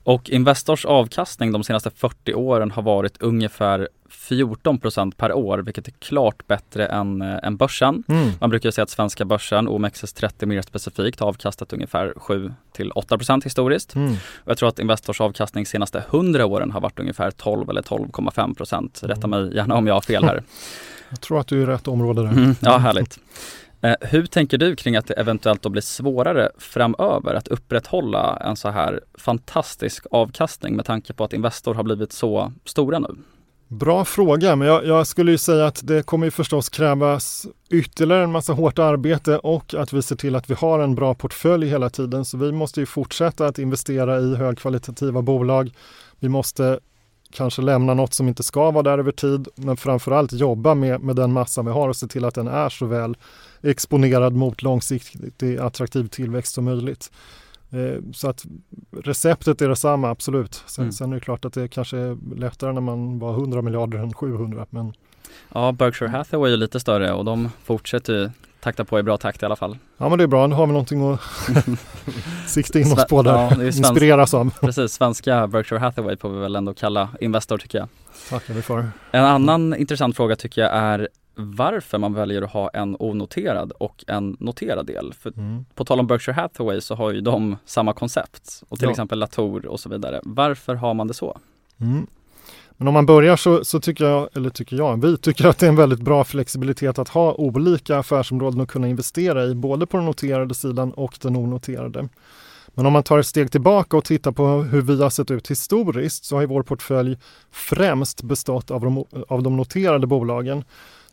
Och 0.04 0.30
Investors 0.30 0.84
avkastning 0.84 1.52
de 1.52 1.64
senaste 1.64 1.90
40 1.90 2.34
åren 2.34 2.70
har 2.70 2.82
varit 2.82 3.22
ungefär 3.22 3.88
14% 4.10 5.16
per 5.16 5.32
år, 5.32 5.58
vilket 5.58 5.88
är 5.88 5.92
klart 5.92 6.46
bättre 6.46 6.86
än, 6.86 7.22
äh, 7.22 7.38
än 7.42 7.56
börsen. 7.56 8.04
Mm. 8.08 8.30
Man 8.40 8.50
brukar 8.50 8.70
säga 8.70 8.82
att 8.82 8.90
svenska 8.90 9.24
börsen, 9.24 9.68
OMXS30 9.68 10.46
mer 10.46 10.62
specifikt, 10.62 11.20
har 11.20 11.28
avkastat 11.28 11.72
ungefär 11.72 12.12
7 12.16 12.52
8% 12.94 13.44
historiskt. 13.44 13.94
Mm. 13.94 14.12
Och 14.12 14.50
jag 14.50 14.58
tror 14.58 14.68
att 14.68 14.78
Investors 14.78 15.20
avkastning 15.20 15.66
senaste 15.66 16.04
100 16.10 16.46
åren 16.46 16.70
har 16.70 16.80
varit 16.80 17.00
ungefär 17.00 17.30
12 17.30 17.70
eller 17.70 17.82
12,5 17.82 18.54
procent. 18.54 19.00
Rätta 19.02 19.26
mig 19.26 19.54
gärna 19.54 19.74
om 19.74 19.86
jag 19.86 19.94
har 19.94 20.00
fel 20.00 20.24
här. 20.24 20.42
Jag 21.08 21.20
tror 21.20 21.40
att 21.40 21.46
du 21.46 21.58
är 21.58 21.62
i 21.62 21.66
rätt 21.66 21.88
område 21.88 22.22
där. 22.22 22.28
Mm, 22.28 22.54
ja, 22.60 22.78
härligt. 22.78 23.18
Eh, 23.84 23.94
hur 24.00 24.26
tänker 24.26 24.58
du 24.58 24.76
kring 24.76 24.96
att 24.96 25.06
det 25.06 25.14
eventuellt 25.14 25.62
då 25.62 25.68
blir 25.68 25.82
svårare 25.82 26.50
framöver 26.58 27.34
att 27.34 27.48
upprätthålla 27.48 28.42
en 28.44 28.56
så 28.56 28.68
här 28.68 29.00
fantastisk 29.14 30.06
avkastning 30.10 30.76
med 30.76 30.84
tanke 30.84 31.12
på 31.12 31.24
att 31.24 31.32
Investor 31.32 31.74
har 31.74 31.82
blivit 31.82 32.12
så 32.12 32.52
stora 32.64 32.98
nu? 32.98 33.08
Bra 33.68 34.04
fråga, 34.04 34.56
men 34.56 34.68
jag, 34.68 34.86
jag, 34.86 35.06
skulle 35.06 35.30
ju 35.30 35.38
säga 35.38 35.66
att 35.66 35.86
det 35.86 36.06
kommer 36.06 36.26
ju 36.26 36.30
förstås 36.30 36.68
krävas 36.68 37.46
ytterligare 37.70 38.24
en 38.24 38.32
massa 38.32 38.52
hårt 38.52 38.78
arbete 38.78 39.38
och 39.38 39.74
att 39.74 39.92
vi 39.92 40.02
ser 40.02 40.16
till 40.16 40.36
att 40.36 40.50
vi 40.50 40.54
har 40.54 40.78
en 40.78 40.94
bra 40.94 41.14
portfölj 41.14 41.66
hela 41.66 41.90
tiden. 41.90 42.24
Så 42.24 42.38
vi 42.38 42.52
måste 42.52 42.80
ju 42.80 42.86
fortsätta 42.86 43.46
att 43.46 43.58
investera 43.58 44.20
i 44.20 44.34
högkvalitativa 44.34 45.22
bolag. 45.22 45.72
Vi 46.20 46.28
måste 46.28 46.80
kanske 47.34 47.62
lämna 47.62 47.94
något 47.94 48.14
som 48.14 48.28
inte 48.28 48.42
ska 48.42 48.70
vara 48.70 48.82
där 48.82 48.98
över 48.98 49.12
tid, 49.12 49.48
men 49.54 49.76
framförallt 49.76 50.32
jobba 50.32 50.74
med, 50.74 51.00
med 51.00 51.16
den 51.16 51.32
massa 51.32 51.62
vi 51.62 51.70
har 51.70 51.88
och 51.88 51.96
se 51.96 52.06
till 52.06 52.24
att 52.24 52.34
den 52.34 52.48
är 52.48 52.68
så 52.68 52.86
väl 52.86 53.16
exponerad 53.62 54.32
mot 54.32 54.62
långsiktig 54.62 55.58
attraktiv 55.58 56.08
tillväxt 56.08 56.54
som 56.54 56.64
möjligt. 56.64 57.10
Eh, 57.70 58.02
så 58.12 58.28
att 58.28 58.44
receptet 58.90 59.62
är 59.62 59.68
detsamma, 59.68 60.10
absolut. 60.10 60.62
Sen, 60.66 60.82
mm. 60.82 60.92
sen 60.92 61.12
är 61.12 61.14
det 61.14 61.20
klart 61.20 61.44
att 61.44 61.52
det 61.52 61.68
kanske 61.68 61.98
är 61.98 62.36
lättare 62.36 62.72
när 62.72 62.80
man 62.80 63.18
var 63.18 63.32
100 63.32 63.62
miljarder 63.62 63.98
än 63.98 64.12
700. 64.12 64.66
Men... 64.70 64.92
Ja, 65.54 65.72
Berkshire 65.72 66.10
Hathaway 66.10 66.52
är 66.52 66.56
lite 66.56 66.80
större 66.80 67.12
och 67.12 67.24
de 67.24 67.50
fortsätter 67.64 68.32
takta 68.64 68.84
på 68.84 68.98
i 68.98 69.02
bra 69.02 69.16
takt 69.16 69.42
i 69.42 69.46
alla 69.46 69.56
fall. 69.56 69.78
Ja 69.96 70.08
men 70.08 70.18
det 70.18 70.24
är 70.24 70.28
bra, 70.28 70.46
nu 70.46 70.54
har 70.54 70.66
vi 70.66 70.72
någonting 70.72 71.12
att 71.12 71.20
sikta 72.50 72.78
in 72.78 72.92
oss 72.92 73.06
på 73.06 73.22
där, 73.22 73.32
ja, 73.32 73.50
svensk... 73.50 73.78
inspireras 73.78 74.34
av. 74.34 74.50
Precis, 74.60 74.92
svenska 74.92 75.46
Berkshire 75.46 75.78
Hathaway 75.78 76.16
får 76.16 76.28
vi 76.28 76.40
väl 76.40 76.56
ändå 76.56 76.74
kalla 76.74 77.08
Investor 77.20 77.58
tycker 77.58 77.78
jag. 77.78 77.88
Tackar 78.30 78.54
vi 78.54 78.62
för. 78.62 78.90
En 79.10 79.24
annan 79.24 79.74
intressant 79.74 80.16
fråga 80.16 80.36
tycker 80.36 80.62
jag 80.62 80.72
är 80.72 81.08
varför 81.34 81.98
man 81.98 82.14
väljer 82.14 82.42
att 82.42 82.50
ha 82.50 82.68
en 82.68 82.96
onoterad 82.98 83.72
och 83.72 84.04
en 84.06 84.36
noterad 84.40 84.86
del. 84.86 85.14
För 85.20 85.32
mm. 85.36 85.64
På 85.74 85.84
tal 85.84 86.00
om 86.00 86.06
Berkshire 86.06 86.34
Hathaway 86.34 86.80
så 86.80 86.94
har 86.94 87.12
ju 87.12 87.20
de 87.20 87.56
samma 87.64 87.92
koncept 87.92 88.62
och 88.68 88.78
till 88.78 88.86
ja. 88.86 88.90
exempel 88.90 89.18
Latour 89.18 89.66
och 89.66 89.80
så 89.80 89.88
vidare. 89.88 90.20
Varför 90.22 90.74
har 90.74 90.94
man 90.94 91.06
det 91.06 91.14
så? 91.14 91.38
Mm. 91.80 92.06
Men 92.76 92.88
om 92.88 92.94
man 92.94 93.06
börjar 93.06 93.36
så, 93.36 93.64
så, 93.64 93.80
tycker 93.80 94.04
jag, 94.04 94.28
eller 94.34 94.50
tycker 94.50 94.76
jag, 94.76 95.02
vi 95.02 95.16
tycker 95.16 95.46
att 95.46 95.58
det 95.58 95.66
är 95.66 95.70
en 95.70 95.76
väldigt 95.76 96.00
bra 96.00 96.24
flexibilitet 96.24 96.98
att 96.98 97.08
ha 97.08 97.34
olika 97.34 97.98
affärsområden 97.98 98.60
att 98.60 98.68
kunna 98.68 98.88
investera 98.88 99.44
i, 99.44 99.54
både 99.54 99.86
på 99.86 99.96
den 99.96 100.06
noterade 100.06 100.54
sidan 100.54 100.92
och 100.92 101.18
den 101.22 101.36
onoterade. 101.36 102.08
Men 102.74 102.86
om 102.86 102.92
man 102.92 103.02
tar 103.02 103.18
ett 103.18 103.26
steg 103.26 103.52
tillbaka 103.52 103.96
och 103.96 104.04
tittar 104.04 104.32
på 104.32 104.46
hur 104.46 104.82
vi 104.82 105.02
har 105.02 105.10
sett 105.10 105.30
ut 105.30 105.50
historiskt 105.50 106.24
så 106.24 106.36
har 106.36 106.40
ju 106.40 106.46
vår 106.46 106.62
portfölj 106.62 107.18
främst 107.50 108.22
bestått 108.22 108.70
av 108.70 108.80
de, 108.80 109.04
av 109.28 109.42
de 109.42 109.56
noterade 109.56 110.06
bolagen. 110.06 110.64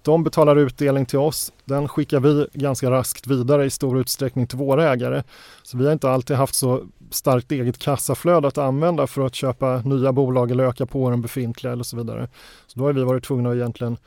De 0.03 0.23
betalar 0.23 0.55
utdelning 0.55 1.05
till 1.05 1.19
oss. 1.19 1.53
Den 1.65 1.87
skickar 1.87 2.19
vi 2.19 2.47
ganska 2.53 2.91
raskt 2.91 3.27
vidare 3.27 3.65
i 3.65 3.69
stor 3.69 3.99
utsträckning 3.99 4.47
till 4.47 4.57
våra 4.57 4.91
ägare. 4.91 5.23
Så 5.63 5.77
vi 5.77 5.85
har 5.85 5.93
inte 5.93 6.09
alltid 6.09 6.35
haft 6.35 6.55
så 6.55 6.81
starkt 7.11 7.51
eget 7.51 7.77
kassaflöde 7.77 8.47
att 8.47 8.57
använda 8.57 9.07
för 9.07 9.25
att 9.25 9.35
köpa 9.35 9.81
nya 9.81 10.11
bolag 10.13 10.51
eller 10.51 10.63
öka 10.63 10.85
på 10.85 11.09
den 11.09 11.21
befintliga 11.21 11.73
eller 11.73 11.83
så 11.83 11.97
vidare. 11.97 12.27
Så 12.67 12.79
då 12.79 12.85
har 12.85 12.93
vi 12.93 13.03
varit 13.03 13.23
tvungna 13.23 13.49
att 13.49 13.55
egentligen 13.55 13.97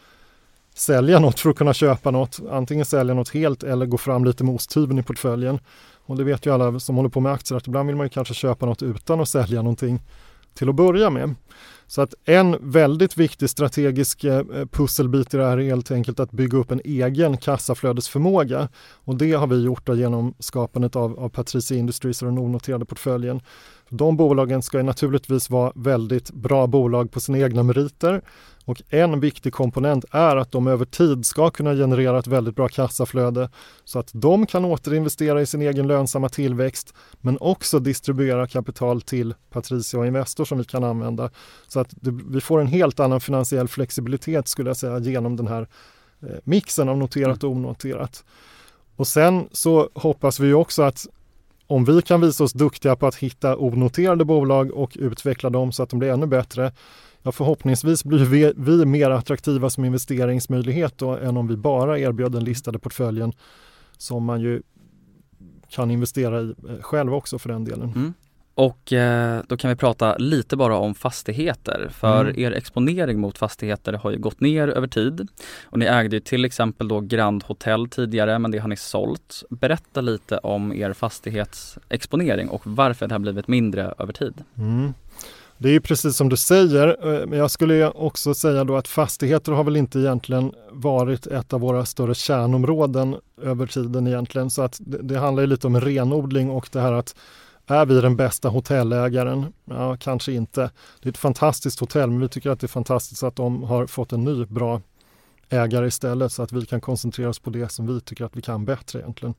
sälja 0.74 1.18
något 1.18 1.40
för 1.40 1.50
att 1.50 1.57
kunna 1.57 1.74
köpa 1.74 2.11
något. 2.11 2.40
Antingen 2.50 2.85
sälja 2.85 3.14
något 3.14 3.28
helt 3.28 3.62
eller 3.62 3.87
gå 3.87 3.98
fram 3.98 4.24
lite 4.24 4.44
med 4.44 4.54
osthyveln 4.54 4.98
i 4.98 5.02
portföljen. 5.02 5.59
Och 6.07 6.16
det 6.16 6.24
vet 6.24 6.46
ju 6.46 6.54
alla 6.54 6.80
som 6.80 6.96
håller 6.96 7.09
på 7.09 7.20
med 7.20 7.33
aktier 7.33 7.59
att 7.59 7.66
ibland 7.66 7.87
vill 7.87 7.96
man 7.96 8.07
ju 8.07 8.11
kanske 8.11 8.35
köpa 8.35 8.66
något 8.66 8.83
utan 8.83 9.20
att 9.20 9.28
sälja 9.28 9.62
någonting 9.62 10.00
till 10.55 10.69
att 10.69 10.75
börja 10.75 11.11
med. 11.11 11.35
Så 11.87 12.03
att 12.03 12.14
en 12.25 12.57
väldigt 12.61 13.17
viktig 13.17 13.51
strategisk 13.51 14.25
eh, 14.25 14.43
pusselbit 14.71 15.35
i 15.35 15.37
det 15.37 15.45
här 15.45 15.59
är 15.59 15.64
helt 15.64 15.90
enkelt 15.90 16.21
att 16.21 16.31
bygga 16.31 16.59
upp 16.59 16.71
en 16.71 16.81
egen 16.85 17.37
kassaflödesförmåga. 17.37 18.69
Och 18.93 19.17
det 19.17 19.33
har 19.33 19.47
vi 19.47 19.62
gjort 19.62 19.88
genom 19.88 20.35
skapandet 20.38 20.97
av, 20.97 21.19
av 21.19 21.29
Patricia 21.29 21.79
Industries 21.79 22.23
och 22.23 22.29
den 22.29 22.38
onoterade 22.38 22.85
portföljen. 22.85 23.40
De 23.88 24.17
bolagen 24.17 24.62
ska 24.62 24.83
naturligtvis 24.83 25.51
vara 25.51 25.73
väldigt 25.75 26.31
bra 26.31 26.67
bolag 26.67 27.11
på 27.11 27.21
sina 27.21 27.38
egna 27.38 27.62
meriter 27.62 28.23
och 28.64 28.83
en 28.88 29.20
viktig 29.20 29.53
komponent 29.53 30.05
är 30.11 30.37
att 30.37 30.53
de 30.53 30.66
över 30.66 30.85
tid 30.85 31.27
ska 31.27 31.50
kunna 31.50 31.74
generera 31.74 32.18
ett 32.18 32.27
väldigt 32.27 32.57
bra 32.57 32.68
kassaflöde 32.68 33.50
så 33.85 33.98
att 33.98 34.11
de 34.12 34.46
kan 34.46 34.64
återinvestera 34.64 35.40
i 35.40 35.46
sin 35.46 35.62
egen 35.62 35.87
lönsamma 35.87 36.29
tillväxt 36.29 36.94
men 37.20 37.38
också 37.40 37.79
distribuera 37.79 38.46
kapital 38.46 39.00
till 39.00 39.35
Patricia 39.50 40.00
och 40.00 40.07
Investor 40.07 40.44
som 40.44 40.59
vi 40.59 40.64
kan 40.64 40.85
använda. 40.85 41.31
Så 41.68 41.81
att 41.81 41.88
det, 41.90 42.11
vi 42.29 42.40
får 42.40 42.61
en 42.61 42.66
helt 42.66 43.00
annan 43.00 43.20
finansiell 43.20 43.68
flexibilitet 43.68 44.48
skulle 44.48 44.70
jag 44.70 44.77
säga 44.77 44.98
genom 44.98 45.37
den 45.37 45.48
här 45.48 45.68
eh, 46.22 46.29
mixen 46.44 46.88
av 46.88 46.98
noterat 46.98 47.44
och 47.44 47.50
onoterat. 47.50 48.24
Och 48.96 49.07
sen 49.07 49.48
så 49.53 49.90
hoppas 49.94 50.40
vi 50.40 50.53
också 50.53 50.83
att 50.83 51.07
om 51.66 51.85
vi 51.85 52.03
kan 52.03 52.20
visa 52.20 52.44
oss 52.44 52.53
duktiga 52.53 52.96
på 52.96 53.07
att 53.07 53.14
hitta 53.14 53.57
onoterade 53.57 54.24
bolag 54.24 54.72
och 54.72 54.96
utveckla 55.00 55.50
dem 55.50 55.72
så 55.72 55.83
att 55.83 55.90
de 55.90 55.98
blir 55.98 56.11
ännu 56.11 56.27
bättre, 56.27 56.72
ja, 57.24 57.32
förhoppningsvis 57.32 58.04
blir 58.04 58.24
vi, 58.24 58.52
vi 58.56 58.84
mer 58.84 59.10
attraktiva 59.10 59.70
som 59.70 59.84
investeringsmöjlighet 59.84 60.98
då, 60.98 61.16
än 61.16 61.37
om 61.37 61.48
vi 61.48 61.56
bara 61.56 61.98
erbjöd 61.98 62.32
den 62.32 62.44
listade 62.44 62.78
portföljen 62.78 63.32
som 63.96 64.24
man 64.24 64.40
ju 64.40 64.62
kan 65.70 65.90
investera 65.90 66.40
i 66.40 66.54
eh, 66.68 66.80
själv 66.80 67.14
också 67.14 67.38
för 67.38 67.48
den 67.48 67.64
delen. 67.64 67.92
Mm. 67.96 68.14
Och 68.54 68.92
eh, 68.92 69.42
då 69.48 69.56
kan 69.56 69.70
vi 69.70 69.76
prata 69.76 70.16
lite 70.16 70.56
bara 70.56 70.76
om 70.76 70.94
fastigheter. 70.94 71.88
För 71.90 72.20
mm. 72.20 72.40
er 72.40 72.52
exponering 72.52 73.20
mot 73.20 73.38
fastigheter 73.38 73.92
har 73.92 74.10
ju 74.10 74.18
gått 74.18 74.40
ner 74.40 74.68
över 74.68 74.87
tid. 74.87 75.28
Och 75.64 75.78
ni 75.78 75.87
ägde 75.87 76.16
ju 76.16 76.20
till 76.20 76.44
exempel 76.44 76.88
då 76.88 77.00
Grand 77.00 77.42
Hotel 77.42 77.88
tidigare, 77.88 78.38
men 78.38 78.50
det 78.50 78.58
har 78.58 78.68
ni 78.68 78.76
sålt. 78.76 79.44
Berätta 79.50 80.00
lite 80.00 80.38
om 80.38 80.72
er 80.72 80.92
fastighetsexponering 80.92 82.48
och 82.48 82.62
varför 82.64 83.08
det 83.08 83.14
har 83.14 83.18
blivit 83.18 83.48
mindre 83.48 83.94
över 83.98 84.12
tid. 84.12 84.34
Mm. 84.58 84.94
Det 85.59 85.69
är 85.69 85.73
ju 85.73 85.81
precis 85.81 86.17
som 86.17 86.29
du 86.29 86.37
säger, 86.37 86.88
eh, 86.88 87.27
men 87.27 87.38
jag 87.38 87.51
skulle 87.51 87.90
också 87.90 88.35
säga 88.35 88.64
då 88.64 88.77
att 88.77 88.88
fastigheter 88.88 89.53
har 89.53 89.64
väl 89.64 89.77
inte 89.77 89.99
egentligen 89.99 90.53
varit 90.71 91.27
ett 91.27 91.53
av 91.53 91.61
våra 91.61 91.85
större 91.85 92.14
kärnområden 92.14 93.17
över 93.43 93.67
tiden 93.67 94.07
egentligen. 94.07 94.51
Så 94.51 94.62
att 94.62 94.81
det, 94.81 94.99
det 95.03 95.19
handlar 95.19 95.43
ju 95.43 95.47
lite 95.47 95.67
om 95.67 95.81
renodling 95.81 96.51
och 96.51 96.69
det 96.73 96.81
här 96.81 96.93
att 96.93 97.14
är 97.67 97.87
vi 97.87 98.01
den 98.01 98.17
bästa 98.17 98.49
hotellägaren? 98.49 99.53
Ja, 99.64 99.97
kanske 99.97 100.33
inte. 100.33 100.71
Det 101.03 101.09
är 101.09 101.11
ett 101.11 101.19
fantastiskt 101.19 101.81
hotell, 101.81 102.11
men 102.11 102.21
vi 102.21 102.29
tycker 102.29 102.51
att 102.51 102.61
det 102.61 102.67
är 102.67 102.69
fantastiskt 102.69 103.23
att 103.23 103.37
de 103.37 103.62
har 103.62 103.87
fått 103.87 104.12
en 104.12 104.25
ny 104.25 104.45
bra 104.45 104.81
ägare 105.49 105.87
istället 105.87 106.33
så 106.33 106.43
att 106.43 106.53
vi 106.53 106.67
kan 106.67 106.81
koncentrera 106.81 107.29
oss 107.29 107.38
på 107.38 107.51
det 107.51 107.69
som 107.73 107.87
vi 107.87 108.01
tycker 108.01 108.25
att 108.25 108.37
vi 108.37 108.43
kan 108.43 108.64
bättre 108.64 108.99
egentligen. 108.99 109.35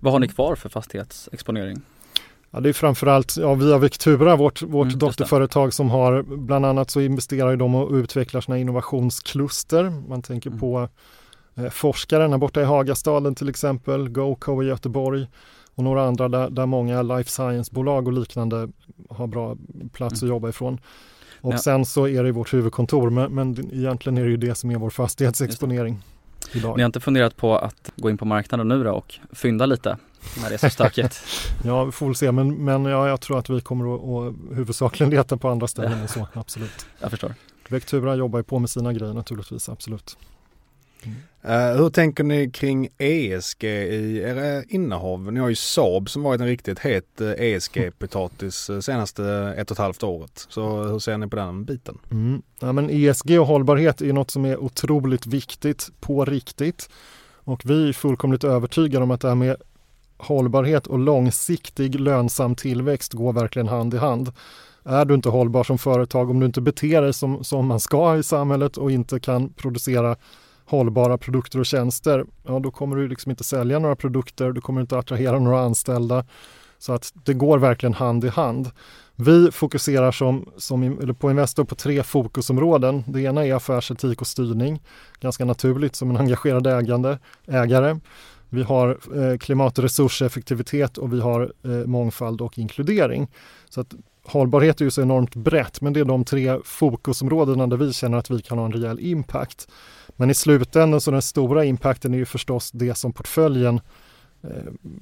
Vad 0.00 0.12
har 0.12 0.20
ni 0.20 0.28
kvar 0.28 0.54
för 0.54 0.68
fastighetsexponering? 0.68 1.82
Ja, 2.56 2.60
det 2.60 2.68
är 2.68 2.72
framförallt 2.72 3.36
ja, 3.36 3.54
via 3.54 3.78
Vectura, 3.78 4.36
vårt, 4.36 4.62
vårt 4.62 4.86
mm, 4.86 4.98
dotterföretag 4.98 5.74
som 5.74 5.90
har 5.90 6.22
bland 6.22 6.66
annat 6.66 6.90
så 6.90 7.00
investerar 7.00 7.56
de 7.56 7.74
och 7.74 7.92
utvecklar 7.92 8.40
sina 8.40 8.58
innovationskluster. 8.58 10.08
Man 10.08 10.22
tänker 10.22 10.50
mm. 10.50 10.60
på 10.60 10.88
eh, 11.54 11.62
här 11.62 12.38
borta 12.38 12.60
i 12.60 12.64
Hagastaden 12.64 13.34
till 13.34 13.48
exempel, 13.48 14.08
GoCo 14.08 14.62
i 14.62 14.66
Göteborg 14.66 15.26
och 15.74 15.84
några 15.84 16.04
andra 16.06 16.28
där, 16.28 16.50
där 16.50 16.66
många 16.66 17.02
life 17.02 17.30
science-bolag 17.30 18.06
och 18.06 18.12
liknande 18.12 18.68
har 19.10 19.26
bra 19.26 19.56
plats 19.92 20.22
mm. 20.22 20.28
att 20.28 20.34
jobba 20.34 20.48
ifrån. 20.48 20.80
Och 21.40 21.54
ja. 21.54 21.58
sen 21.58 21.84
så 21.84 22.08
är 22.08 22.24
det 22.24 22.32
vårt 22.32 22.54
huvudkontor, 22.54 23.10
men, 23.10 23.34
men 23.34 23.74
egentligen 23.74 24.18
är 24.18 24.24
det 24.24 24.30
ju 24.30 24.36
det 24.36 24.54
som 24.54 24.70
är 24.70 24.76
vår 24.76 24.90
fastighetsexponering. 24.90 26.02
Idag. 26.52 26.76
Ni 26.76 26.82
har 26.82 26.86
inte 26.86 27.00
funderat 27.00 27.36
på 27.36 27.58
att 27.58 27.92
gå 27.96 28.10
in 28.10 28.18
på 28.18 28.24
marknaden 28.24 28.68
nu 28.68 28.84
då 28.84 28.92
och 28.92 29.14
fynda 29.32 29.66
lite 29.66 29.96
när 30.42 30.48
det 30.48 30.54
är 30.54 30.58
så 30.58 30.70
stökigt? 30.70 31.20
ja, 31.64 31.84
vi 31.84 31.92
får 31.92 32.06
väl 32.06 32.14
se, 32.14 32.32
men, 32.32 32.64
men 32.64 32.84
ja, 32.84 33.08
jag 33.08 33.20
tror 33.20 33.38
att 33.38 33.50
vi 33.50 33.60
kommer 33.60 33.94
att, 33.94 34.28
att 34.28 34.56
huvudsakligen 34.56 35.10
leta 35.10 35.36
på 35.36 35.48
andra 35.48 35.66
ställen 35.66 35.92
än 35.92 36.08
så, 36.08 36.28
absolut. 36.34 36.86
Jag 37.00 37.10
förstår. 37.10 37.34
Vectura 37.68 38.14
jobbar 38.14 38.38
ju 38.38 38.42
på 38.42 38.58
med 38.58 38.70
sina 38.70 38.92
grejer 38.92 39.14
naturligtvis, 39.14 39.68
absolut. 39.68 40.16
Uh, 41.48 41.76
hur 41.76 41.90
tänker 41.90 42.24
ni 42.24 42.50
kring 42.50 42.88
ESG 42.98 43.64
i 43.64 44.18
era 44.18 44.64
innehav? 44.64 45.32
Ni 45.32 45.40
har 45.40 45.48
ju 45.48 45.54
Saab 45.54 46.10
som 46.10 46.22
varit 46.22 46.40
en 46.40 46.46
riktigt 46.46 46.78
het 46.78 47.20
eh, 47.20 47.30
ESG-potatis 47.30 48.70
eh, 48.70 48.80
senaste 48.80 49.24
ett 49.56 49.70
och 49.70 49.74
ett 49.74 49.78
halvt 49.78 50.02
året. 50.02 50.46
Så 50.48 50.82
hur 50.82 50.98
ser 50.98 51.18
ni 51.18 51.28
på 51.28 51.36
den 51.36 51.64
biten? 51.64 51.98
Mm. 52.10 52.42
Ja, 52.60 52.72
men 52.72 52.90
ESG 52.90 53.40
och 53.40 53.46
hållbarhet 53.46 54.00
är 54.00 54.12
något 54.12 54.30
som 54.30 54.44
är 54.44 54.56
otroligt 54.56 55.26
viktigt 55.26 55.90
på 56.00 56.24
riktigt. 56.24 56.90
Och 57.34 57.62
vi 57.64 57.88
är 57.88 57.92
fullkomligt 57.92 58.44
övertygade 58.44 59.02
om 59.02 59.10
att 59.10 59.20
det 59.20 59.28
här 59.28 59.34
med 59.34 59.56
hållbarhet 60.16 60.86
och 60.86 60.98
långsiktig 60.98 62.00
lönsam 62.00 62.54
tillväxt 62.54 63.12
går 63.12 63.32
verkligen 63.32 63.68
hand 63.68 63.94
i 63.94 63.96
hand. 63.96 64.32
Är 64.84 65.04
du 65.04 65.14
inte 65.14 65.28
hållbar 65.28 65.64
som 65.64 65.78
företag, 65.78 66.30
om 66.30 66.40
du 66.40 66.46
inte 66.46 66.60
beter 66.60 67.02
dig 67.02 67.12
som, 67.12 67.44
som 67.44 67.66
man 67.66 67.80
ska 67.80 68.16
i 68.16 68.22
samhället 68.22 68.76
och 68.76 68.90
inte 68.90 69.20
kan 69.20 69.52
producera 69.52 70.16
hållbara 70.66 71.18
produkter 71.18 71.58
och 71.58 71.66
tjänster, 71.66 72.24
ja 72.42 72.58
då 72.58 72.70
kommer 72.70 72.96
du 72.96 73.08
liksom 73.08 73.30
inte 73.30 73.44
sälja 73.44 73.78
några 73.78 73.96
produkter, 73.96 74.52
du 74.52 74.60
kommer 74.60 74.80
inte 74.80 74.98
attrahera 74.98 75.38
några 75.38 75.60
anställda. 75.60 76.24
Så 76.78 76.92
att 76.92 77.12
det 77.24 77.34
går 77.34 77.58
verkligen 77.58 77.94
hand 77.94 78.24
i 78.24 78.28
hand. 78.28 78.70
Vi 79.16 79.50
fokuserar 79.52 80.12
som, 80.12 80.50
som, 80.56 81.14
på 81.18 81.30
Investor 81.30 81.64
på 81.64 81.74
tre 81.74 82.02
fokusområden. 82.02 83.04
Det 83.06 83.20
ena 83.20 83.46
är 83.46 83.54
affärsetik 83.54 84.20
och 84.20 84.26
styrning, 84.26 84.82
ganska 85.20 85.44
naturligt 85.44 85.96
som 85.96 86.10
en 86.10 86.16
engagerad 86.16 86.66
ägande, 86.66 87.18
ägare. 87.46 88.00
Vi 88.48 88.62
har 88.62 88.98
eh, 89.14 89.38
klimat 89.38 89.78
och 89.78 89.84
resurseffektivitet 89.84 90.98
och 90.98 91.12
vi 91.12 91.20
har 91.20 91.52
eh, 91.64 91.70
mångfald 91.70 92.40
och 92.40 92.58
inkludering. 92.58 93.28
Så 93.68 93.80
att 93.80 93.94
hållbarhet 94.26 94.80
är 94.80 94.84
ju 94.84 94.90
så 94.90 95.02
enormt 95.02 95.34
brett, 95.34 95.80
men 95.80 95.92
det 95.92 96.00
är 96.00 96.04
de 96.04 96.24
tre 96.24 96.58
fokusområdena 96.64 97.66
där 97.66 97.76
vi 97.76 97.92
känner 97.92 98.18
att 98.18 98.30
vi 98.30 98.42
kan 98.42 98.58
ha 98.58 98.64
en 98.64 98.72
rejäl 98.72 99.00
impact. 99.00 99.68
Men 100.16 100.30
i 100.30 100.34
slutändan 100.34 101.00
så 101.00 101.10
den 101.10 101.22
stora 101.22 101.64
impacten 101.64 102.14
är 102.14 102.18
ju 102.18 102.24
förstås 102.24 102.70
det 102.70 102.94
som 102.94 103.12
portföljen 103.12 103.80
eh, 104.42 104.50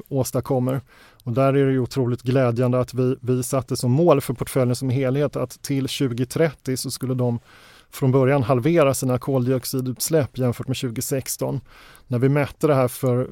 åstadkommer. 0.09 0.81
Och 1.25 1.33
där 1.33 1.55
är 1.55 1.67
det 1.67 1.73
ju 1.73 1.79
otroligt 1.79 2.23
glädjande 2.23 2.81
att 2.81 2.95
vi, 2.95 3.17
vi 3.21 3.43
satte 3.43 3.77
som 3.77 3.91
mål 3.91 4.21
för 4.21 4.35
portföljen 4.35 4.77
som 4.77 4.91
helhet 4.91 5.37
att 5.37 5.63
till 5.63 5.89
2030 5.89 6.77
så 6.77 6.91
skulle 6.91 7.15
de 7.15 7.39
från 7.95 8.13
början 8.13 8.43
halvera 8.43 8.95
sina 8.95 9.19
koldioxidutsläpp 9.19 10.39
jämfört 10.39 10.69
med 10.69 10.77
2016. 10.77 11.61
När 12.07 12.19
vi 12.19 12.29
mätte 12.29 12.67
det 12.67 12.75
här 12.75 12.89
för 12.89 13.29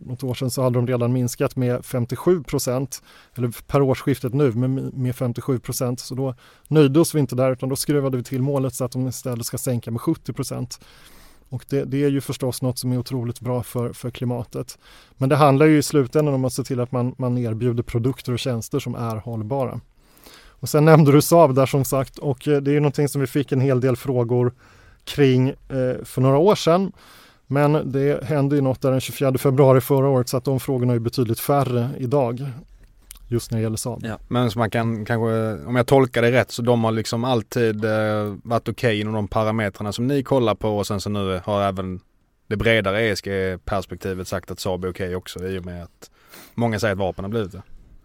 något 0.00 0.22
år 0.24 0.34
sedan 0.34 0.50
så 0.50 0.62
hade 0.62 0.78
de 0.78 0.86
redan 0.86 1.12
minskat 1.12 1.56
med 1.56 1.84
57 1.84 2.42
procent, 2.42 3.02
eller 3.34 3.54
per 3.66 3.82
årsskiftet 3.82 4.34
nu 4.34 4.52
med, 4.52 4.70
med 4.94 5.16
57 5.16 5.58
procent. 5.58 6.00
Så 6.00 6.14
då 6.14 6.34
nöjde 6.68 7.00
oss 7.00 7.14
vi 7.14 7.18
inte 7.18 7.36
där 7.36 7.52
utan 7.52 7.68
då 7.68 7.76
skruvade 7.76 8.16
vi 8.16 8.22
till 8.22 8.42
målet 8.42 8.74
så 8.74 8.84
att 8.84 8.92
de 8.92 9.08
istället 9.08 9.46
ska 9.46 9.58
sänka 9.58 9.90
med 9.90 10.00
70 10.00 10.32
procent. 10.32 10.80
Och 11.48 11.64
det, 11.68 11.84
det, 11.84 12.04
är 12.04 12.10
ju 12.10 12.20
förstås 12.20 12.62
något 12.62 12.78
som 12.78 12.92
är 12.92 12.98
otroligt 12.98 13.40
bra 13.40 13.62
för, 13.62 13.92
för 13.92 14.10
klimatet. 14.10 14.78
Men 15.16 15.28
det 15.28 15.36
handlar 15.36 15.66
ju 15.66 15.78
i 15.78 15.82
slutändan 15.82 16.34
om 16.34 16.44
att 16.44 16.52
se 16.52 16.64
till 16.64 16.80
att 16.80 16.92
man, 16.92 17.14
man 17.18 17.38
erbjuder 17.38 17.82
produkter 17.82 18.32
och 18.32 18.38
tjänster 18.38 18.78
som 18.78 18.94
är 18.94 19.16
hållbara. 19.16 19.80
Och 20.64 20.68
sen 20.68 20.84
nämnde 20.84 21.12
du 21.12 21.22
Saab 21.22 21.54
där 21.54 21.66
som 21.66 21.84
sagt 21.84 22.18
och 22.18 22.48
eh, 22.48 22.60
det 22.60 22.76
är 22.76 22.80
någonting 22.80 23.08
som 23.08 23.20
vi 23.20 23.26
fick 23.26 23.52
en 23.52 23.60
hel 23.60 23.80
del 23.80 23.96
frågor 23.96 24.52
kring 25.04 25.48
eh, 25.48 26.04
för 26.04 26.20
några 26.20 26.38
år 26.38 26.54
sedan. 26.54 26.92
Men 27.46 27.92
det 27.92 28.24
hände 28.24 28.56
ju 28.56 28.62
något 28.62 28.82
där 28.82 28.90
den 28.90 29.00
24 29.00 29.38
februari 29.38 29.80
förra 29.80 30.08
året 30.08 30.28
så 30.28 30.36
att 30.36 30.44
de 30.44 30.60
frågorna 30.60 30.92
är 30.92 30.98
betydligt 30.98 31.40
färre 31.40 31.90
idag. 31.98 32.46
Just 33.28 33.50
när 33.50 33.58
det 33.58 33.62
gäller 33.62 33.76
Saab. 33.76 34.00
Ja. 34.04 34.18
Men 34.28 34.50
så 34.50 34.58
man 34.58 34.70
kan 34.70 35.04
kanske, 35.04 35.66
om 35.66 35.76
jag 35.76 35.86
tolkar 35.86 36.22
det 36.22 36.32
rätt, 36.32 36.50
så 36.50 36.62
de 36.62 36.84
har 36.84 36.92
liksom 36.92 37.24
alltid 37.24 37.84
eh, 37.84 38.34
varit 38.42 38.68
okej 38.68 38.88
okay 38.88 39.00
inom 39.00 39.14
de 39.14 39.28
parametrarna 39.28 39.92
som 39.92 40.06
ni 40.06 40.22
kollar 40.22 40.54
på 40.54 40.78
och 40.78 40.86
sen 40.86 41.00
så 41.00 41.10
nu 41.10 41.40
har 41.44 41.62
även 41.62 42.00
det 42.46 42.56
bredare 42.56 43.02
ESG-perspektivet 43.02 44.28
sagt 44.28 44.50
att 44.50 44.60
Saab 44.60 44.84
är 44.84 44.90
okej 44.90 45.06
okay 45.06 45.14
också 45.14 45.46
i 45.46 45.58
och 45.58 45.66
med 45.66 45.82
att 45.82 46.10
många 46.54 46.78
säger 46.78 46.92
att 46.92 46.98
vapen 46.98 47.24
har 47.24 47.30
blivit 47.30 47.52
det. 47.52 47.62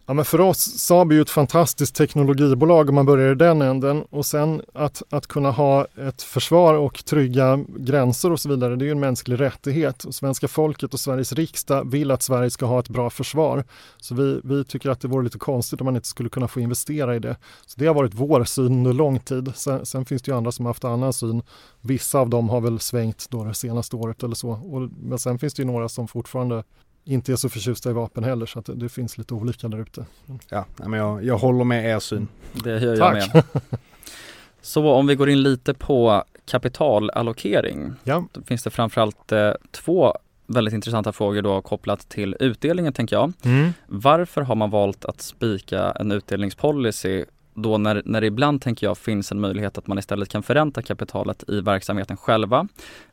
Ja, 0.10 0.13
men 0.13 0.26
för 0.26 0.41
oss, 0.41 0.60
Saab 0.60 1.12
är 1.12 1.15
ju 1.15 1.22
ett 1.22 1.30
fantastiskt 1.30 1.95
teknologibolag 1.95 2.89
om 2.89 2.95
man 2.95 3.06
börjar 3.06 3.32
i 3.32 3.36
den 3.36 3.62
änden 3.62 4.06
och 4.10 4.26
sen 4.26 4.62
att, 4.74 5.04
att 5.10 5.28
kunna 5.28 5.52
ha 5.52 5.86
ett 6.08 6.22
försvar 6.22 6.74
och 6.74 7.06
trygga 7.06 7.60
gränser 7.67 8.32
och 8.32 8.39
så 8.39 8.50
vidare, 8.50 8.76
det 8.76 8.84
är 8.84 8.88
ju 8.88 8.91
en 8.91 9.00
mänsklig 9.00 9.39
rättighet. 9.39 10.04
Och 10.04 10.15
svenska 10.15 10.48
folket 10.48 10.93
och 10.93 11.00
Sveriges 11.00 11.34
riksdag 11.34 11.91
vill 11.91 12.12
att 12.12 12.24
Sverige 12.24 12.50
ska 12.50 12.65
ha 12.65 12.80
ett 12.80 12.89
bra 12.89 13.10
försvar. 13.10 13.63
Så 13.98 14.15
vi, 14.15 14.41
vi 14.43 14.63
tycker 14.63 14.89
att 14.89 15.02
det 15.02 15.08
vore 15.08 15.24
lite 15.24 15.39
konstigt 15.39 15.82
om 15.82 15.86
man 15.86 15.95
inte 15.95 16.08
skulle 16.08 16.30
kunna 16.30 16.48
få 16.48 16.60
investera 16.60 17.15
i 17.15 17.19
det. 17.19 17.36
Så 17.65 17.80
det 17.80 17.88
har 17.88 17.93
varit 17.93 18.13
vår 18.13 18.43
syn 18.43 18.65
under 18.65 18.93
lång 18.93 19.19
tid. 19.19 19.52
Sen, 19.56 19.86
sen 19.86 20.06
finns 20.06 20.22
det 20.22 20.32
ju 20.32 20.38
andra 20.38 20.52
som 20.52 20.65
har 20.65 20.69
haft 20.69 20.86
annan 20.86 21.13
syn. 21.13 21.41
Vissa 21.82 22.19
av 22.19 22.30
dem 22.30 22.50
har 22.50 22.62
väl 22.62 22.80
svängt 22.80 23.30
då 23.30 23.43
det 23.43 23.54
senaste 23.54 23.95
året 23.95 24.24
eller 24.24 24.36
så. 24.36 24.50
Och, 24.50 24.89
men 25.02 25.19
sen 25.19 25.39
finns 25.39 25.54
det 25.54 25.62
ju 25.62 25.67
några 25.67 25.89
som 25.89 26.08
fortfarande 26.08 26.63
inte 27.10 27.32
är 27.32 27.36
så 27.36 27.50
förtjusta 27.50 27.89
i 27.89 27.93
vapen 27.93 28.24
heller 28.24 28.45
så 28.45 28.60
att 28.60 28.65
det, 28.65 28.76
det 28.76 28.89
finns 28.89 29.17
lite 29.17 29.34
olika 29.34 29.67
där 29.67 29.82
ute. 29.82 30.06
Ja, 30.50 30.65
men 30.78 30.93
jag, 30.93 31.24
jag 31.24 31.38
håller 31.38 31.63
med 31.63 31.86
er 31.86 32.00
syn. 32.00 32.28
Det 32.54 32.80
gör 32.80 32.95
jag 32.95 33.00
Tack. 33.00 33.34
med. 33.34 33.43
Så 34.62 34.89
om 34.89 35.08
vi 35.08 35.15
går 35.15 35.30
in 35.30 35.41
lite 35.43 35.74
på 35.74 36.24
kapitalallokering. 36.45 37.93
Ja. 38.04 38.26
Då 38.32 38.41
finns 38.41 38.63
det 38.63 38.69
framförallt 38.69 39.32
eh, 39.32 39.52
två 39.72 40.17
väldigt 40.48 40.74
intressanta 40.74 41.12
frågor 41.12 41.41
då 41.41 41.62
kopplat 41.62 42.10
till 42.10 42.36
utdelningen 42.39 42.93
tänker 42.93 43.15
jag. 43.15 43.34
Mm. 43.43 43.74
Varför 43.88 44.41
har 44.41 44.56
man 44.56 44.69
valt 44.69 45.06
att 45.06 45.22
spika 45.22 45.91
en 45.91 46.12
utdelningspolicy 46.12 47.26
då 47.62 47.78
när, 47.78 48.02
när 48.06 48.22
det 48.22 48.28
ibland, 48.28 48.62
tänker 48.62 48.88
jag, 48.88 48.98
finns 48.98 49.32
en 49.32 49.39
möjlighet 49.39 49.78
att 49.78 49.88
man 49.88 50.00
istället 50.00 50.30
kan 50.30 50.43
förränta 50.43 50.82
kapitalet 50.82 51.43
i 51.48 51.62
verksamheten 51.62 52.17
själva, 52.17 52.67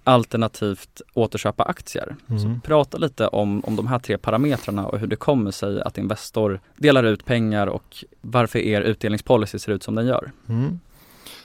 alternativt 0.05 1.03
återköpa 1.15 1.65
aktier. 1.65 2.17
Mm. 2.29 2.43
Så 2.43 2.61
prata 2.65 2.99
lite 2.99 3.29
om, 3.29 3.65
om 3.65 3.77
de 3.77 3.87
här 3.87 3.99
tre 3.99 4.19
parametrarna 4.19 4.87
och 4.87 4.99
hur 4.99 5.07
det 5.07 5.17
kommer 5.17 5.51
sig 5.51 5.83
att 5.83 5.99
Investor 5.99 6.61
delar 6.77 7.05
ut 7.05 7.25
pengar 7.25 7.67
och 7.67 8.05
varför 8.21 8.59
er 8.59 8.81
utdelningspolicy 8.81 9.59
ser 9.59 9.73
ut 9.73 9.83
som 9.83 9.95
den 9.95 10.07
gör. 10.07 10.33
Mm. 10.49 10.81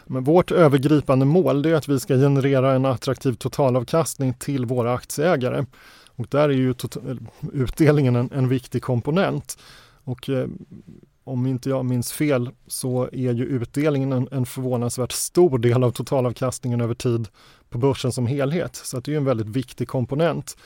Men 0.05 0.23
vårt 0.23 0.51
övergripande 0.51 1.25
mål 1.25 1.65
är 1.65 1.73
att 1.73 1.87
vi 1.87 1.99
ska 1.99 2.15
generera 2.15 2.73
en 2.73 2.85
attraktiv 2.85 3.33
totalavkastning 3.33 4.33
till 4.33 4.65
våra 4.65 4.93
aktieägare. 4.93 5.65
Och 6.15 6.27
där 6.29 6.49
är 6.49 6.53
ju 6.53 6.73
utdelningen 7.53 8.15
en, 8.15 8.29
en 8.33 8.49
viktig 8.49 8.81
komponent. 8.81 9.57
Och 10.03 10.29
eh, 10.29 10.47
om 11.23 11.47
inte 11.47 11.69
jag 11.69 11.85
minns 11.85 12.11
fel 12.11 12.49
så 12.67 13.09
är 13.11 13.33
ju 13.33 13.45
utdelningen 13.45 14.11
en, 14.13 14.27
en 14.31 14.45
förvånansvärt 14.45 15.11
stor 15.11 15.57
del 15.57 15.83
av 15.83 15.91
totalavkastningen 15.91 16.81
över 16.81 16.93
tid 16.93 17.27
på 17.69 17.77
börsen 17.77 18.11
som 18.11 18.27
helhet. 18.27 18.75
Så 18.75 18.99
det 18.99 19.13
är 19.13 19.17
en 19.17 19.25
väldigt 19.25 19.47
viktig 19.47 19.87
komponent. 19.87 20.57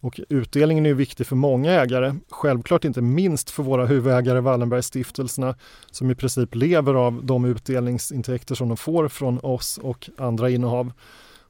Och 0.00 0.20
utdelningen 0.28 0.86
är 0.86 0.94
viktig 0.94 1.26
för 1.26 1.36
många 1.36 1.70
ägare, 1.70 2.14
självklart 2.30 2.84
inte 2.84 3.02
minst 3.02 3.50
för 3.50 3.62
våra 3.62 3.86
huvudägare 3.86 4.40
Wallenbergstiftelserna 4.40 5.54
som 5.90 6.10
i 6.10 6.14
princip 6.14 6.54
lever 6.54 6.94
av 6.94 7.24
de 7.24 7.44
utdelningsintäkter 7.44 8.54
som 8.54 8.68
de 8.68 8.76
får 8.76 9.08
från 9.08 9.38
oss 9.38 9.78
och 9.78 10.10
andra 10.18 10.50
innehav. 10.50 10.92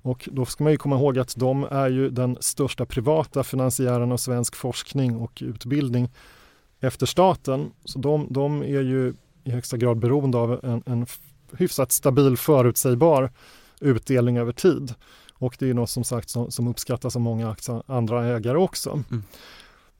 Och 0.02 0.28
då 0.32 0.44
ska 0.44 0.64
man 0.64 0.72
ju 0.72 0.76
komma 0.76 0.96
ihåg 0.96 1.18
att 1.18 1.36
de 1.36 1.66
är 1.70 1.88
ju 1.88 2.10
den 2.10 2.36
största 2.40 2.86
privata 2.86 3.44
finansiären 3.44 4.12
av 4.12 4.16
svensk 4.16 4.56
forskning 4.56 5.16
och 5.16 5.42
utbildning 5.42 6.08
efter 6.82 7.06
staten. 7.06 7.70
Så 7.84 7.98
de, 7.98 8.26
de 8.30 8.62
är 8.62 8.82
ju 8.82 9.14
i 9.44 9.50
högsta 9.50 9.76
grad 9.76 9.98
beroende 9.98 10.38
av 10.38 10.60
en, 10.62 10.82
en 10.86 11.06
hyfsat 11.58 11.92
stabil 11.92 12.36
förutsägbar 12.36 13.30
utdelning 13.80 14.38
över 14.38 14.52
tid. 14.52 14.94
Och 15.34 15.56
det 15.58 15.70
är 15.70 15.74
något 15.74 15.90
som 15.90 16.04
sagt 16.04 16.28
som, 16.28 16.50
som 16.50 16.68
uppskattas 16.68 17.16
av 17.16 17.22
många 17.22 17.56
andra 17.86 18.26
ägare 18.26 18.58
också. 18.58 18.90
Mm. 18.90 19.22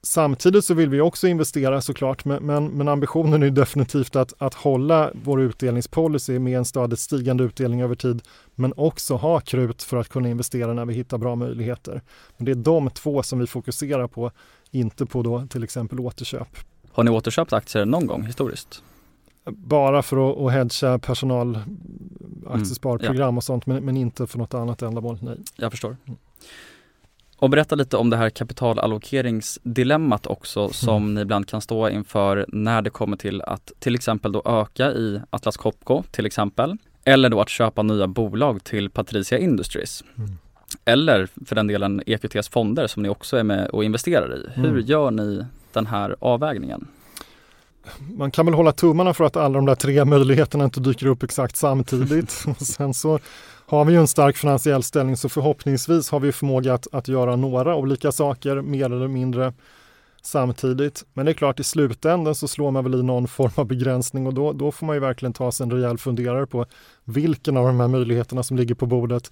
Samtidigt 0.05 0.65
så 0.65 0.73
vill 0.73 0.89
vi 0.89 1.01
också 1.01 1.27
investera 1.27 1.81
såklart, 1.81 2.25
men, 2.25 2.43
men, 2.43 2.65
men 2.67 2.87
ambitionen 2.87 3.43
är 3.43 3.49
definitivt 3.49 4.15
att, 4.15 4.33
att 4.37 4.53
hålla 4.53 5.11
vår 5.23 5.41
utdelningspolicy 5.41 6.39
med 6.39 6.57
en 6.57 6.65
stadigt 6.65 6.99
stigande 6.99 7.43
utdelning 7.43 7.81
över 7.81 7.95
tid, 7.95 8.21
men 8.55 8.73
också 8.77 9.15
ha 9.15 9.39
krut 9.39 9.83
för 9.83 9.97
att 9.97 10.09
kunna 10.09 10.29
investera 10.29 10.73
när 10.73 10.85
vi 10.85 10.93
hittar 10.93 11.17
bra 11.17 11.35
möjligheter. 11.35 12.01
Men 12.37 12.45
det 12.45 12.51
är 12.51 12.55
de 12.55 12.89
två 12.89 13.23
som 13.23 13.39
vi 13.39 13.47
fokuserar 13.47 14.07
på, 14.07 14.31
inte 14.71 15.05
på 15.05 15.21
då 15.21 15.47
till 15.49 15.63
exempel 15.63 15.99
återköp. 15.99 16.57
Har 16.93 17.03
ni 17.03 17.11
återköpt 17.11 17.53
aktier 17.53 17.85
någon 17.85 18.07
gång 18.07 18.25
historiskt? 18.25 18.83
Bara 19.45 20.01
för 20.01 20.47
att, 20.47 20.53
hedga 20.53 20.99
personal 20.99 21.59
aktiesparprogram 22.47 23.15
mm, 23.15 23.33
ja. 23.33 23.37
och 23.37 23.43
sånt 23.43 23.65
men, 23.65 23.85
men, 23.85 23.97
inte 23.97 24.27
för 24.27 24.37
något 24.37 24.53
annat 24.53 24.81
ändamål, 24.81 25.17
nej. 25.21 25.37
Jag 25.55 25.71
förstår. 25.71 25.97
Mm. 26.05 26.17
Och 27.37 27.49
berätta 27.49 27.75
lite 27.75 27.97
om 27.97 28.09
det 28.09 28.17
här 28.17 28.29
kapitalallokeringsdilemmat 28.29 30.27
också 30.27 30.59
mm. 30.59 30.73
som 30.73 31.03
mm. 31.03 31.13
ni 31.13 31.21
ibland 31.21 31.47
kan 31.47 31.61
stå 31.61 31.89
inför 31.89 32.45
när 32.47 32.81
det 32.81 32.89
kommer 32.89 33.17
till 33.17 33.41
att 33.41 33.71
till 33.79 33.95
exempel 33.95 34.31
då 34.31 34.41
öka 34.45 34.91
i 34.91 35.21
Atlas 35.29 35.57
Copco 35.57 36.03
till 36.11 36.25
exempel. 36.25 36.77
Eller 37.03 37.29
då 37.29 37.41
att 37.41 37.49
köpa 37.49 37.83
nya 37.83 38.07
bolag 38.07 38.63
till 38.63 38.89
Patricia 38.89 39.37
Industries. 39.37 40.03
Mm. 40.17 40.37
Eller 40.85 41.27
för 41.45 41.55
den 41.55 41.67
delen 41.67 42.01
EQTs 42.05 42.49
fonder 42.49 42.87
som 42.87 43.03
ni 43.03 43.09
också 43.09 43.37
är 43.37 43.43
med 43.43 43.67
och 43.67 43.83
investerar 43.83 44.35
i. 44.35 44.49
Hur 44.53 44.69
mm. 44.69 44.85
gör 44.85 45.11
ni 45.11 45.45
den 45.73 45.85
här 45.85 46.15
avvägningen? 46.19 46.87
Man 48.17 48.31
kan 48.31 48.45
väl 48.45 48.55
hålla 48.55 48.71
tummarna 48.71 49.13
för 49.13 49.23
att 49.23 49.37
alla 49.37 49.53
de 49.53 49.65
där 49.65 49.75
tre 49.75 50.05
möjligheterna 50.05 50.63
inte 50.63 50.79
dyker 50.79 51.05
upp 51.05 51.23
exakt 51.23 51.55
samtidigt. 51.55 52.45
Och 52.47 52.67
sen 52.67 52.93
så 52.93 53.19
har 53.65 53.85
vi 53.85 53.93
ju 53.93 53.99
en 53.99 54.07
stark 54.07 54.37
finansiell 54.37 54.83
ställning 54.83 55.17
så 55.17 55.29
förhoppningsvis 55.29 56.09
har 56.09 56.19
vi 56.19 56.31
förmåga 56.31 56.73
att, 56.73 56.87
att 56.91 57.07
göra 57.07 57.35
några 57.35 57.75
olika 57.75 58.11
saker 58.11 58.61
mer 58.61 58.85
eller 58.85 59.07
mindre 59.07 59.53
samtidigt. 60.21 61.05
Men 61.13 61.25
det 61.25 61.31
är 61.31 61.33
klart 61.33 61.59
i 61.59 61.63
slutändan 61.63 62.35
så 62.35 62.47
slår 62.47 62.71
man 62.71 62.83
väl 62.83 62.95
i 62.95 63.03
någon 63.03 63.27
form 63.27 63.51
av 63.55 63.65
begränsning 63.65 64.27
och 64.27 64.33
då, 64.33 64.53
då 64.53 64.71
får 64.71 64.85
man 64.85 64.95
ju 64.95 64.99
verkligen 64.99 65.33
ta 65.33 65.51
sig 65.51 65.63
en 65.63 65.71
rejäl 65.71 65.97
funderare 65.97 66.47
på 66.47 66.65
vilken 67.03 67.57
av 67.57 67.65
de 67.65 67.79
här 67.79 67.87
möjligheterna 67.87 68.43
som 68.43 68.57
ligger 68.57 68.75
på 68.75 68.85
bordet 68.85 69.31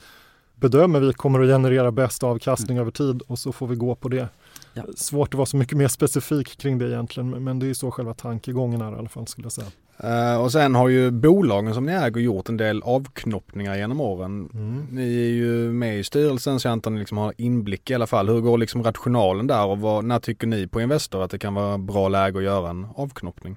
bedömer 0.55 0.99
vi 0.99 1.13
kommer 1.13 1.41
att 1.41 1.47
generera 1.47 1.91
bäst 1.91 2.23
avkastning 2.23 2.77
mm. 2.77 2.81
över 2.81 2.91
tid 2.91 3.21
och 3.21 3.39
så 3.39 3.51
får 3.51 3.67
vi 3.67 3.75
gå 3.75 3.95
på 3.95 4.09
det. 4.09 4.27
Ja. 4.73 4.83
Svårt 4.95 5.33
att 5.33 5.37
vara 5.37 5.45
så 5.45 5.57
mycket 5.57 5.77
mer 5.77 5.87
specifik 5.87 6.57
kring 6.57 6.77
det 6.77 6.87
egentligen, 6.87 7.43
men- 7.43 7.59
det 7.59 7.67
är 7.69 7.73
så 7.73 7.91
själva 7.91 8.13
tankegången 8.13 8.81
är 8.81 8.91
i 8.91 8.95
alla 8.95 9.09
fall 9.09 9.27
skulle 9.27 9.45
jag 9.45 9.51
säga. 9.51 9.67
Eh, 10.03 10.41
och 10.41 10.51
sen 10.51 10.75
har 10.75 10.87
ju 10.89 11.11
bolagen 11.11 11.73
som 11.73 11.85
ni 11.85 11.91
äger 11.91 12.21
gjort 12.21 12.49
en 12.49 12.57
del 12.57 12.81
avknoppningar 12.83 13.75
genom 13.77 14.01
åren. 14.01 14.49
Mm. 14.53 14.87
Ni 14.91 15.15
är 15.15 15.29
ju 15.29 15.71
med 15.71 15.99
i 15.99 16.03
styrelsen 16.03 16.59
så 16.59 16.67
jag 16.67 16.71
antar 16.71 16.91
att 16.91 16.93
ni 16.93 16.99
liksom 16.99 17.17
har 17.17 17.33
inblick 17.37 17.89
i 17.89 17.93
alla 17.93 18.07
fall. 18.07 18.29
Hur 18.29 18.41
går 18.41 18.57
liksom 18.57 18.83
rationalen 18.83 19.47
där 19.47 19.65
och 19.65 19.79
vad, 19.79 20.05
när 20.05 20.19
tycker 20.19 20.47
ni 20.47 20.67
på 20.67 20.81
Investor 20.81 21.23
att 21.23 21.31
det 21.31 21.39
kan 21.39 21.53
vara 21.53 21.77
bra 21.77 22.09
läge 22.09 22.37
att 22.37 22.43
göra 22.43 22.69
en 22.69 22.87
avknoppning? 22.95 23.55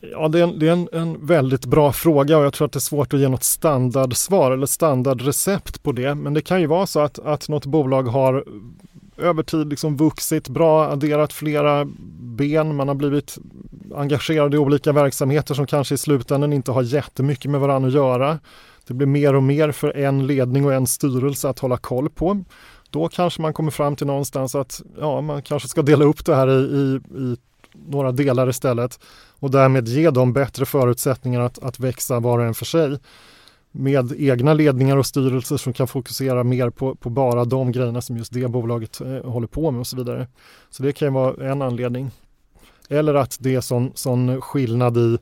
Ja, 0.00 0.28
det 0.28 0.38
är, 0.38 0.42
en, 0.44 0.58
det 0.58 0.68
är 0.68 0.72
en, 0.72 0.88
en 0.92 1.26
väldigt 1.26 1.64
bra 1.64 1.92
fråga 1.92 2.38
och 2.38 2.44
jag 2.44 2.52
tror 2.52 2.66
att 2.66 2.72
det 2.72 2.76
är 2.76 2.80
svårt 2.80 3.14
att 3.14 3.20
ge 3.20 3.28
något 3.28 3.44
standardsvar 3.44 4.50
eller 4.52 4.66
standardrecept 4.66 5.82
på 5.82 5.92
det. 5.92 6.14
Men 6.14 6.34
det 6.34 6.40
kan 6.42 6.60
ju 6.60 6.66
vara 6.66 6.86
så 6.86 7.00
att, 7.00 7.18
att 7.18 7.48
något 7.48 7.66
bolag 7.66 8.02
har 8.02 8.44
över 9.20 9.42
tid 9.42 9.68
liksom 9.68 9.96
vuxit 9.96 10.48
bra, 10.48 10.84
adderat 10.84 11.32
flera 11.32 11.84
ben, 12.20 12.76
man 12.76 12.88
har 12.88 12.94
blivit 12.94 13.38
engagerad 13.94 14.54
i 14.54 14.58
olika 14.58 14.92
verksamheter 14.92 15.54
som 15.54 15.66
kanske 15.66 15.94
i 15.94 15.98
slutändan 15.98 16.52
inte 16.52 16.72
har 16.72 16.82
jättemycket 16.82 17.50
med 17.50 17.60
varandra 17.60 17.88
att 17.88 17.94
göra. 17.94 18.38
Det 18.86 18.94
blir 18.94 19.06
mer 19.06 19.34
och 19.34 19.42
mer 19.42 19.72
för 19.72 19.96
en 19.96 20.26
ledning 20.26 20.64
och 20.64 20.74
en 20.74 20.86
styrelse 20.86 21.48
att 21.48 21.58
hålla 21.58 21.76
koll 21.76 22.10
på. 22.10 22.44
Då 22.90 23.08
kanske 23.08 23.42
man 23.42 23.52
kommer 23.52 23.70
fram 23.70 23.96
till 23.96 24.06
någonstans 24.06 24.54
att 24.54 24.82
ja, 25.00 25.20
man 25.20 25.42
kanske 25.42 25.68
ska 25.68 25.82
dela 25.82 26.04
upp 26.04 26.24
det 26.24 26.34
här 26.34 26.48
i, 26.50 26.76
i, 26.76 27.00
i 27.18 27.36
några 27.88 28.12
delar 28.12 28.48
istället 28.48 29.00
och 29.38 29.50
därmed 29.50 29.88
ge 29.88 30.10
dem 30.10 30.32
bättre 30.32 30.66
förutsättningar 30.66 31.40
att, 31.40 31.58
att 31.58 31.80
växa 31.80 32.20
var 32.20 32.38
och 32.38 32.44
en 32.44 32.54
för 32.54 32.64
sig 32.64 32.98
med 33.72 34.12
egna 34.18 34.54
ledningar 34.54 34.96
och 34.96 35.06
styrelser 35.06 35.56
som 35.56 35.72
kan 35.72 35.88
fokusera 35.88 36.44
mer 36.44 36.70
på, 36.70 36.94
på 36.94 37.10
bara 37.10 37.44
de 37.44 37.72
grejerna 37.72 38.00
som 38.00 38.16
just 38.16 38.32
det 38.32 38.48
bolaget 38.48 39.00
eh, 39.00 39.24
håller 39.24 39.46
på 39.46 39.70
med 39.70 39.80
och 39.80 39.86
så 39.86 39.96
vidare. 39.96 40.26
Så 40.70 40.82
det 40.82 40.92
kan 40.92 41.08
ju 41.08 41.14
vara 41.14 41.50
en 41.50 41.62
anledning. 41.62 42.10
Eller 42.88 43.14
att 43.14 43.36
det 43.40 43.54
är 43.54 43.60
sån, 43.60 43.92
sån 43.94 44.40
skillnad 44.40 44.96
i, 44.96 45.18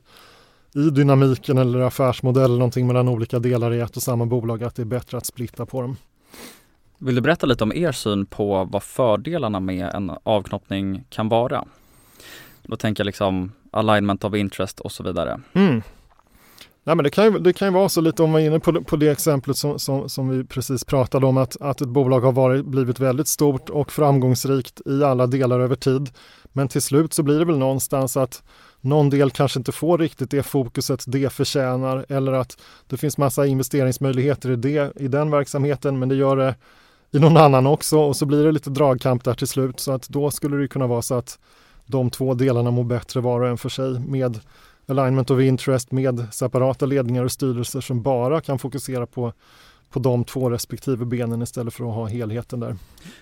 i 0.75 0.89
dynamiken 0.89 1.57
eller 1.57 1.79
affärsmodell 1.79 2.51
någonting 2.51 2.87
mellan 2.87 3.07
olika 3.07 3.39
delar 3.39 3.73
i 3.73 3.79
ett 3.79 3.97
och 3.97 4.03
samma 4.03 4.25
bolag 4.25 4.63
att 4.63 4.75
det 4.75 4.81
är 4.81 4.85
bättre 4.85 5.17
att 5.17 5.25
splitta 5.25 5.65
på 5.65 5.81
dem. 5.81 5.97
Vill 6.97 7.15
du 7.15 7.21
berätta 7.21 7.45
lite 7.45 7.63
om 7.63 7.73
er 7.73 7.91
syn 7.91 8.25
på 8.25 8.67
vad 8.71 8.83
fördelarna 8.83 9.59
med 9.59 9.89
en 9.93 10.11
avknoppning 10.23 11.03
kan 11.09 11.29
vara? 11.29 11.65
Då 12.63 12.75
tänker 12.75 13.01
jag 13.01 13.05
liksom 13.05 13.51
alignment 13.71 14.23
of 14.23 14.35
interest 14.35 14.79
och 14.79 14.91
så 14.91 15.03
vidare. 15.03 15.41
Mm. 15.53 15.81
Nej, 16.83 16.95
men 16.95 17.03
det, 17.03 17.09
kan 17.09 17.25
ju, 17.25 17.39
det 17.39 17.53
kan 17.53 17.67
ju 17.67 17.73
vara 17.73 17.89
så 17.89 18.01
lite 18.01 18.23
om 18.23 18.31
man 18.31 18.41
är 18.41 18.45
inne 18.45 18.59
på, 18.59 18.71
det- 18.71 18.81
på 18.81 18.95
det 18.95 19.07
exemplet 19.09 19.57
som, 19.57 19.79
som, 19.79 20.09
som 20.09 20.29
vi 20.29 20.43
precis 20.43 20.83
pratade 20.83 21.25
om 21.25 21.37
att, 21.37 21.61
att 21.61 21.81
ett 21.81 21.87
bolag 21.87 22.19
har 22.21 22.31
varit, 22.31 22.65
blivit 22.65 22.99
väldigt 22.99 23.27
stort 23.27 23.69
och 23.69 23.91
framgångsrikt 23.91 24.81
i 24.85 25.03
alla 25.03 25.27
delar 25.27 25.59
över 25.59 25.75
tid. 25.75 26.09
Men 26.53 26.67
till 26.67 26.81
slut 26.81 27.13
så 27.13 27.23
blir 27.23 27.39
det 27.39 27.45
väl 27.45 27.57
någonstans 27.57 28.17
att 28.17 28.43
någon 28.81 29.09
del 29.09 29.31
kanske 29.31 29.59
inte 29.59 29.71
får 29.71 29.97
riktigt 29.97 30.31
det 30.31 30.43
fokuset 30.43 31.03
det 31.07 31.29
förtjänar 31.33 32.05
eller 32.09 32.31
att 32.33 32.57
det 32.87 32.97
finns 32.97 33.17
massa 33.17 33.45
investeringsmöjligheter 33.45 34.51
i, 34.51 34.55
det, 34.55 34.93
i 34.95 35.07
den 35.07 35.31
verksamheten 35.31 35.99
men 35.99 36.09
det 36.09 36.15
gör 36.15 36.35
det 36.35 36.55
i 37.11 37.19
någon 37.19 37.37
annan 37.37 37.67
också 37.67 37.99
och 37.99 38.15
så 38.15 38.25
blir 38.25 38.43
det 38.43 38.51
lite 38.51 38.69
dragkamp 38.69 39.23
där 39.23 39.33
till 39.33 39.47
slut 39.47 39.79
så 39.79 39.91
att 39.91 40.09
då 40.09 40.31
skulle 40.31 40.57
det 40.57 40.67
kunna 40.67 40.87
vara 40.87 41.01
så 41.01 41.15
att 41.15 41.39
de 41.85 42.09
två 42.09 42.33
delarna 42.33 42.71
mår 42.71 42.83
bättre 42.83 43.21
var 43.21 43.41
och 43.41 43.47
en 43.47 43.57
för 43.57 43.69
sig 43.69 43.99
med 43.99 44.39
alignment 44.89 45.31
of 45.31 45.39
interest 45.39 45.91
med 45.91 46.27
separata 46.31 46.85
ledningar 46.85 47.23
och 47.23 47.31
styrelser 47.31 47.81
som 47.81 48.01
bara 48.01 48.41
kan 48.41 48.59
fokusera 48.59 49.05
på, 49.05 49.33
på 49.89 49.99
de 49.99 50.23
två 50.23 50.49
respektive 50.49 51.05
benen 51.05 51.41
istället 51.41 51.73
för 51.73 51.89
att 51.89 51.95
ha 51.95 52.05
helheten 52.05 52.59
där. 52.59 52.75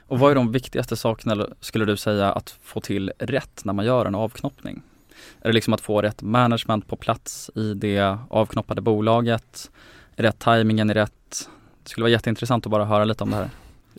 Och 0.07 0.19
vad 0.19 0.31
är 0.31 0.35
de 0.35 0.51
viktigaste 0.51 0.95
sakerna 0.95 1.47
skulle 1.59 1.85
du 1.85 1.97
säga 1.97 2.31
att 2.31 2.55
få 2.61 2.81
till 2.81 3.11
rätt 3.19 3.61
när 3.65 3.73
man 3.73 3.85
gör 3.85 4.05
en 4.05 4.15
avknoppning? 4.15 4.81
Är 5.41 5.47
det 5.47 5.53
liksom 5.53 5.73
att 5.73 5.81
få 5.81 6.01
rätt 6.01 6.21
management 6.21 6.87
på 6.87 6.95
plats 6.95 7.51
i 7.55 7.73
det 7.73 8.17
avknoppade 8.29 8.81
bolaget? 8.81 9.71
Är 10.15 10.23
rätt 10.23 10.39
tajmingen 10.39 10.89
är 10.89 10.93
rätt? 10.93 11.49
Det 11.83 11.89
skulle 11.89 12.03
vara 12.03 12.11
jätteintressant 12.11 12.65
att 12.65 12.71
bara 12.71 12.85
höra 12.85 13.05
lite 13.05 13.23
om 13.23 13.29
det 13.29 13.35
här. 13.35 13.49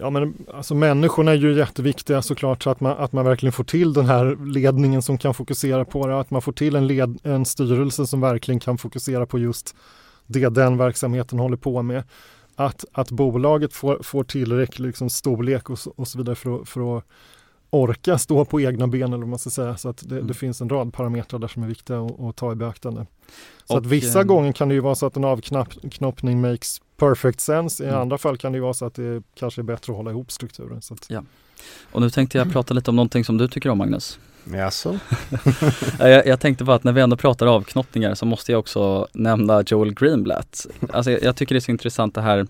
Ja 0.00 0.10
men 0.10 0.34
alltså 0.54 0.74
människorna 0.74 1.30
är 1.30 1.36
ju 1.36 1.54
jätteviktiga 1.54 2.22
såklart 2.22 2.62
så 2.62 2.70
att 2.70 2.80
man, 2.80 2.96
att 2.98 3.12
man 3.12 3.24
verkligen 3.24 3.52
får 3.52 3.64
till 3.64 3.92
den 3.92 4.06
här 4.06 4.36
ledningen 4.46 5.02
som 5.02 5.18
kan 5.18 5.34
fokusera 5.34 5.84
på 5.84 6.06
det. 6.06 6.20
Att 6.20 6.30
man 6.30 6.42
får 6.42 6.52
till 6.52 6.76
en, 6.76 6.86
led, 6.86 7.18
en 7.22 7.44
styrelse 7.44 8.06
som 8.06 8.20
verkligen 8.20 8.60
kan 8.60 8.78
fokusera 8.78 9.26
på 9.26 9.38
just 9.38 9.76
det 10.26 10.48
den 10.48 10.76
verksamheten 10.78 11.38
håller 11.38 11.56
på 11.56 11.82
med. 11.82 12.02
Att, 12.56 12.84
att 12.92 13.10
bolaget 13.10 13.72
får, 13.72 14.02
får 14.02 14.24
tillräcklig 14.24 14.86
liksom 14.86 15.10
storlek 15.10 15.70
och 15.70 15.78
och 15.96 16.08
så 16.08 16.18
vidare 16.18 16.36
för 16.36 16.60
att, 16.60 16.68
för 16.68 16.98
att 16.98 17.04
orka 17.70 18.18
stå 18.18 18.44
på 18.44 18.60
egna 18.60 18.86
ben 18.86 19.02
eller 19.12 19.18
vad 19.18 19.28
man 19.28 19.38
ska 19.38 19.50
säga. 19.50 19.76
Så 19.76 19.88
att 19.88 20.08
det, 20.08 20.14
Mm. 20.14 20.26
det 20.26 20.34
finns 20.34 20.60
en 20.60 20.68
rad 20.68 20.92
parametrar 20.92 21.40
där 21.40 21.48
som 21.48 21.62
är 21.62 21.66
viktiga 21.66 22.00
att, 22.00 22.20
att 22.20 22.36
ta 22.36 22.52
i 22.52 22.54
beaktande. 22.54 23.06
Så 23.64 23.74
Och, 23.74 23.78
att 23.78 23.86
vissa 23.86 24.20
eh, 24.20 24.24
gånger 24.24 24.52
kan 24.52 24.68
det 24.68 24.74
ju 24.74 24.80
vara 24.80 24.94
så 24.94 25.06
att 25.06 25.16
en 25.16 25.24
avknoppning 25.24 26.40
makes 26.40 26.80
perfect 26.98 27.40
sense. 27.40 27.84
I 27.84 27.86
Mm. 27.88 28.00
andra 28.00 28.18
fall 28.18 28.36
kan 28.36 28.52
det 28.52 28.56
ju 28.56 28.62
vara 28.62 28.74
så 28.74 28.84
att 28.86 28.94
det 28.94 29.22
kanske 29.34 29.60
är 29.60 29.62
bättre 29.62 29.92
att 29.92 29.96
hålla 29.96 30.10
ihop 30.10 30.32
strukturen. 30.32 30.82
Så 30.82 30.94
att, 30.94 31.10
Och 31.92 32.00
nu 32.00 32.10
tänkte 32.10 32.38
jag 32.38 32.52
prata 32.52 32.74
lite 32.74 32.90
om 32.90 32.96
någonting 32.96 33.24
som 33.24 33.38
du 33.38 33.48
tycker 33.48 33.70
om 33.70 33.78
Magnus. 33.78 34.18
Jaså? 34.44 34.98
Ja, 35.98 36.08
Jag, 36.08 36.26
jag 36.26 36.40
tänkte 36.40 36.64
på 36.64 36.72
att 36.72 36.84
när 36.84 36.92
vi 36.92 37.00
ändå 37.00 37.16
pratar 37.16 37.46
avknoppningar 37.46 38.14
så 38.14 38.26
måste 38.26 38.52
jag 38.52 38.58
också 38.58 39.08
nämna 39.12 39.62
Joel 39.66 39.94
Greenblatt. 39.94 40.66
Alltså 40.92 41.10
jag, 41.10 41.22
jag 41.22 41.36
tycker 41.36 41.54
det 41.54 41.58
är 41.58 41.60
så 41.60 41.70
intressant 41.70 42.14
det 42.14 42.20
här 42.20 42.46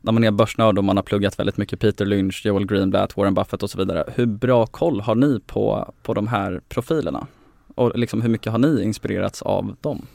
när 0.00 0.12
man 0.12 0.24
är 0.24 0.30
börsnörd 0.30 0.78
och 0.78 0.84
man 0.84 0.96
har 0.96 1.02
pluggat 1.02 1.38
väldigt 1.38 1.56
mycket 1.56 1.80
Peter 1.80 2.06
Lynch, 2.06 2.42
Joel 2.46 2.66
Greenblatt, 2.66 3.16
Warren 3.16 3.34
Buffett 3.34 3.62
och 3.62 3.70
så 3.70 3.78
vidare. 3.78 4.04
Hur 4.14 4.26
bra 4.26 4.66
koll 4.66 5.00
har 5.00 5.14
ni 5.14 5.40
på, 5.46 5.92
på 6.02 6.14
de 6.14 6.28
här 6.28 6.60
profilerna? 6.68 7.26
Och 7.74 7.98
liksom 7.98 8.22
hur 8.22 8.28
mycket 8.28 8.52
har 8.52 8.58
ni 8.58 8.82
inspirerats 8.82 9.42
av 9.42 9.76
dem? 9.80 10.06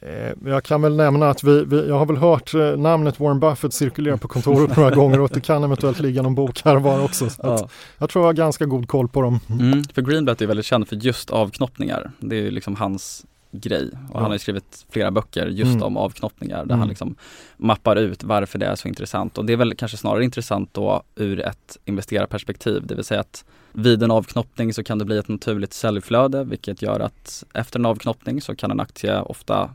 Eh, 0.00 0.32
jag 0.50 0.64
kan 0.64 0.82
väl 0.82 0.96
nämna 0.96 1.30
att 1.30 1.44
vi, 1.44 1.64
vi, 1.64 1.88
jag 1.88 1.98
har 1.98 2.06
väl 2.06 2.16
hört 2.16 2.54
eh, 2.54 2.76
namnet 2.76 3.20
Warren 3.20 3.40
Buffett 3.40 3.72
cirkulera 3.72 4.16
på 4.16 4.28
kontoret 4.28 4.76
några 4.76 4.90
gånger 4.90 5.20
och 5.20 5.30
det 5.34 5.40
kan 5.40 5.64
eventuellt 5.64 6.00
ligga 6.00 6.22
någon 6.22 6.34
bok 6.34 6.60
här 6.64 6.76
och 6.76 6.82
var 6.82 7.04
också. 7.04 7.30
Så 7.30 7.40
Ja. 7.42 7.68
jag 7.98 8.10
tror 8.10 8.22
jag 8.24 8.28
har 8.28 8.32
ganska 8.34 8.64
god 8.64 8.88
koll 8.88 9.08
på 9.08 9.22
dem. 9.22 9.40
Mm, 9.50 9.84
för 9.94 10.02
Greenblatt 10.02 10.42
är 10.42 10.46
väldigt 10.46 10.66
känd 10.66 10.88
för 10.88 10.96
just 10.96 11.30
avknoppningar. 11.30 12.10
Det 12.20 12.36
är 12.36 12.40
ju 12.42 12.50
liksom 12.50 12.76
hans 12.76 13.26
grej 13.52 13.86
och 13.88 14.14
Ja. 14.14 14.20
han 14.20 14.30
har 14.30 14.38
skrivit 14.38 14.86
flera 14.90 15.10
böcker 15.10 15.46
just 15.46 15.70
Mm. 15.70 15.82
om 15.82 15.96
avknoppningar 15.96 16.56
där 16.56 16.62
Mm. 16.64 16.78
han 16.78 16.88
liksom 16.88 17.14
mappar 17.56 17.96
ut 17.96 18.24
varför 18.24 18.58
det 18.58 18.66
är 18.66 18.74
så 18.74 18.88
intressant 18.88 19.38
och 19.38 19.44
det 19.44 19.52
är 19.52 19.56
väl 19.56 19.74
kanske 19.76 19.96
snarare 19.96 20.24
intressant 20.24 20.74
då 20.74 21.02
ur 21.16 21.40
ett 21.40 21.76
investerarperspektiv, 21.84 22.86
det 22.86 22.94
vill 22.94 23.04
säga 23.04 23.20
att 23.20 23.44
vid 23.72 24.02
en 24.02 24.10
avknoppning 24.10 24.74
så 24.74 24.84
kan 24.84 24.98
det 24.98 25.04
bli 25.04 25.18
ett 25.18 25.28
naturligt 25.28 25.72
säljflöde 25.72 26.44
vilket 26.44 26.82
gör 26.82 27.00
att 27.00 27.44
efter 27.54 27.78
en 27.78 27.86
avknoppning 27.86 28.40
så 28.40 28.56
kan 28.56 28.70
en 28.70 28.80
aktie 28.80 29.20
ofta 29.20 29.70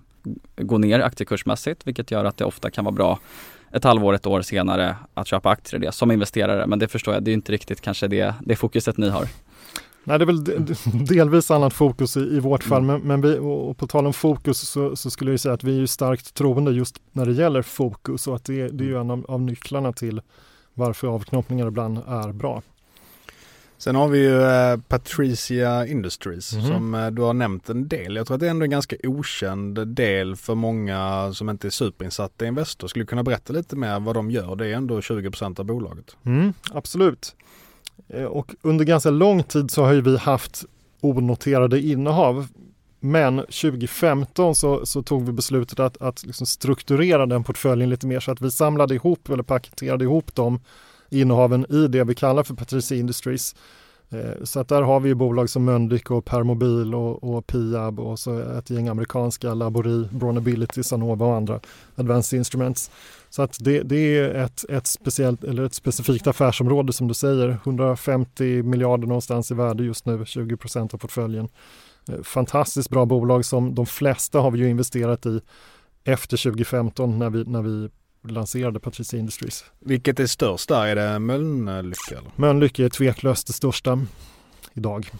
gå 0.61 0.77
ner 0.77 0.99
aktiekursmässigt 0.99 1.87
vilket 1.87 2.11
gör 2.11 2.25
att 2.25 2.37
det 2.37 2.45
ofta 2.45 2.69
kan 2.71 2.85
vara 2.85 2.95
bra 2.95 3.19
ett 3.71 3.83
halvår, 3.83 4.13
ett 4.13 4.25
år 4.25 4.41
senare 4.41 4.95
att 5.13 5.27
köpa 5.27 5.49
aktier 5.49 5.81
i 5.83 5.85
det 5.85 5.91
som 5.91 6.11
investerare. 6.11 6.67
Men 6.67 6.79
det 6.79 6.87
förstår 6.87 7.13
jag, 7.13 7.23
det 7.23 7.31
är 7.31 7.33
inte 7.33 7.51
riktigt 7.51 7.81
kanske 7.81 8.07
det, 8.07 8.33
det 8.41 8.55
fokuset 8.55 8.97
ni 8.97 9.09
har. 9.09 9.27
Nej, 10.05 10.19
det 10.19 10.23
är 10.23 10.25
väl 10.25 10.43
de- 10.43 10.57
de- 10.57 11.05
delvis 11.05 11.51
annat 11.51 11.73
fokus 11.73 12.17
i, 12.17 12.19
i 12.19 12.39
vårt 12.39 12.63
fall, 12.63 12.83
Mm. 12.83 13.01
men, 13.01 13.07
men 13.07 13.21
vi, 13.31 13.37
och 13.39 13.77
på 13.77 13.87
tal 13.87 14.05
om 14.05 14.13
fokus 14.13 14.57
så, 14.69 14.95
så 14.95 15.09
skulle 15.09 15.31
jag 15.31 15.39
säga 15.39 15.53
att 15.53 15.63
vi 15.63 15.81
är 15.81 15.85
starkt 15.85 16.33
troende 16.33 16.71
just 16.71 16.95
när 17.11 17.25
det 17.25 17.31
gäller 17.33 17.61
fokus 17.61 18.27
och 18.27 18.35
att 18.35 18.43
det, 18.45 18.67
det 18.67 18.83
är 18.83 18.87
ju 18.87 18.99
en 18.99 19.11
av, 19.11 19.25
av 19.27 19.41
nycklarna 19.41 19.93
till 19.93 20.21
varför 20.73 21.07
avknoppningar 21.07 21.67
ibland 21.67 21.97
är 22.07 22.31
bra. 22.31 22.61
Sen 23.83 23.95
har 23.95 24.07
vi 24.07 24.19
ju 24.19 24.41
eh, 24.43 24.77
Patricia 24.87 25.87
Industries 25.87 26.53
Mhm. 26.53 26.67
som 26.67 26.93
eh, 26.95 27.07
du 27.11 27.21
har 27.21 27.33
nämnt 27.33 27.69
en 27.69 27.87
del. 27.87 28.15
Jag 28.15 28.27
tror 28.27 28.35
att 28.35 28.39
det 28.39 28.45
är 28.45 28.49
ändå 28.49 28.63
en 28.63 28.69
ganska 28.69 28.95
okänd 29.03 29.87
del 29.87 30.35
för 30.35 30.55
många 30.55 31.31
som 31.33 31.49
inte 31.49 31.67
är 31.67 31.71
superinsatta 31.71 32.45
i 32.45 32.47
Investor. 32.47 32.87
Skulle 32.87 33.03
du 33.03 33.07
kunna 33.07 33.23
berätta 33.23 33.53
lite 33.53 33.75
mer 33.75 33.99
vad 33.99 34.15
de 34.15 34.31
gör? 34.31 34.55
Det 34.55 34.67
är 34.67 34.73
ändå 34.73 34.99
20% 35.01 35.59
av 35.59 35.65
bolaget. 35.65 36.17
Mm, 36.25 36.53
absolut. 36.71 37.35
Eh, 38.07 38.23
Och 38.23 38.55
under 38.61 38.85
ganska 38.85 39.09
lång 39.09 39.43
tid 39.43 39.71
så 39.71 39.83
har 39.83 39.93
ju 39.93 40.01
vi 40.01 40.17
haft 40.17 40.65
onoterade 41.01 41.81
innehav. 41.81 42.47
Men 42.99 43.37
2015 43.37 44.55
så, 44.55 44.85
så 44.85 45.03
tog 45.03 45.25
vi 45.25 45.31
beslutet 45.31 45.79
att, 45.79 46.01
att 46.01 46.25
liksom 46.25 46.47
strukturera 46.47 47.25
den 47.25 47.43
portföljen 47.43 47.89
lite 47.89 48.07
mer 48.07 48.19
så 48.19 48.31
att 48.31 48.41
vi 48.41 48.51
samlade 48.51 48.95
ihop 48.95 49.29
eller 49.29 49.43
paketerade 49.43 50.03
ihop 50.03 50.35
de 50.35 50.59
innehaven 51.13 51.65
i 51.69 51.87
det 51.87 52.03
vi 52.03 52.15
kallar 52.15 52.43
för 52.43 52.53
Patricia 52.53 52.97
Industries. 52.97 53.55
Eh, 54.13 54.43
så 54.43 54.59
att 54.59 54.67
där 54.67 54.81
har 54.81 54.99
vi 54.99 55.09
ju 55.09 55.15
bolag 55.15 55.49
som 55.49 55.65
Mölnlycke 55.65 56.13
och 56.13 56.25
Permobil 56.25 56.95
och, 56.95 57.23
och 57.23 57.47
Piab 57.47 57.99
och 57.99 58.19
så 58.19 58.39
ett 58.39 58.69
gäng 58.69 58.87
amerikanska 58.87 59.53
Labori, 59.53 60.07
Bronability, 60.11 60.83
Sanova 60.83 61.25
och 61.25 61.35
andra 61.35 61.59
Advanced 61.95 62.37
Instruments. 62.37 62.91
Så 63.29 63.41
att 63.41 63.57
det, 63.59 63.81
det 63.81 64.17
är 64.17 64.33
ett, 64.33 64.65
ett, 64.69 64.87
speciellt, 64.87 65.43
eller 65.43 65.65
ett 65.65 65.73
specifikt 65.73 66.27
affärsområde 66.27 66.93
som 66.93 67.07
du 67.07 67.13
säger. 67.13 67.49
150 67.49 68.63
miljarder 68.63 69.07
någonstans 69.07 69.51
i 69.51 69.53
värde 69.53 69.83
just 69.83 70.05
nu, 70.05 70.25
20 70.25 70.57
procent 70.57 70.93
av 70.93 70.97
portföljen. 70.97 71.49
Eh, 72.09 72.21
fantastiskt 72.23 72.89
bra 72.89 73.05
bolag 73.05 73.45
som 73.45 73.75
de 73.75 73.85
flesta 73.85 74.39
har 74.39 74.51
vi 74.51 74.59
ju 74.59 74.69
investerat 74.69 75.25
i 75.25 75.41
efter 76.03 76.37
2015 76.37 77.19
när 77.19 77.29
vi, 77.29 77.43
när 77.43 77.61
vi 77.61 77.89
lanserade 78.23 78.79
Patricia 78.79 79.19
Industries. 79.19 79.65
Vilket 79.79 80.19
är 80.19 80.25
störst 80.25 80.69
där? 80.69 80.85
Är 80.85 80.95
det 80.95 81.19
Mölnlycke? 81.19 82.15
Eller? 82.17 82.31
Mölnlycke 82.35 82.85
är 82.85 82.89
tveklöst 82.89 83.47
det 83.47 83.53
största 83.53 83.99
idag. 84.73 85.11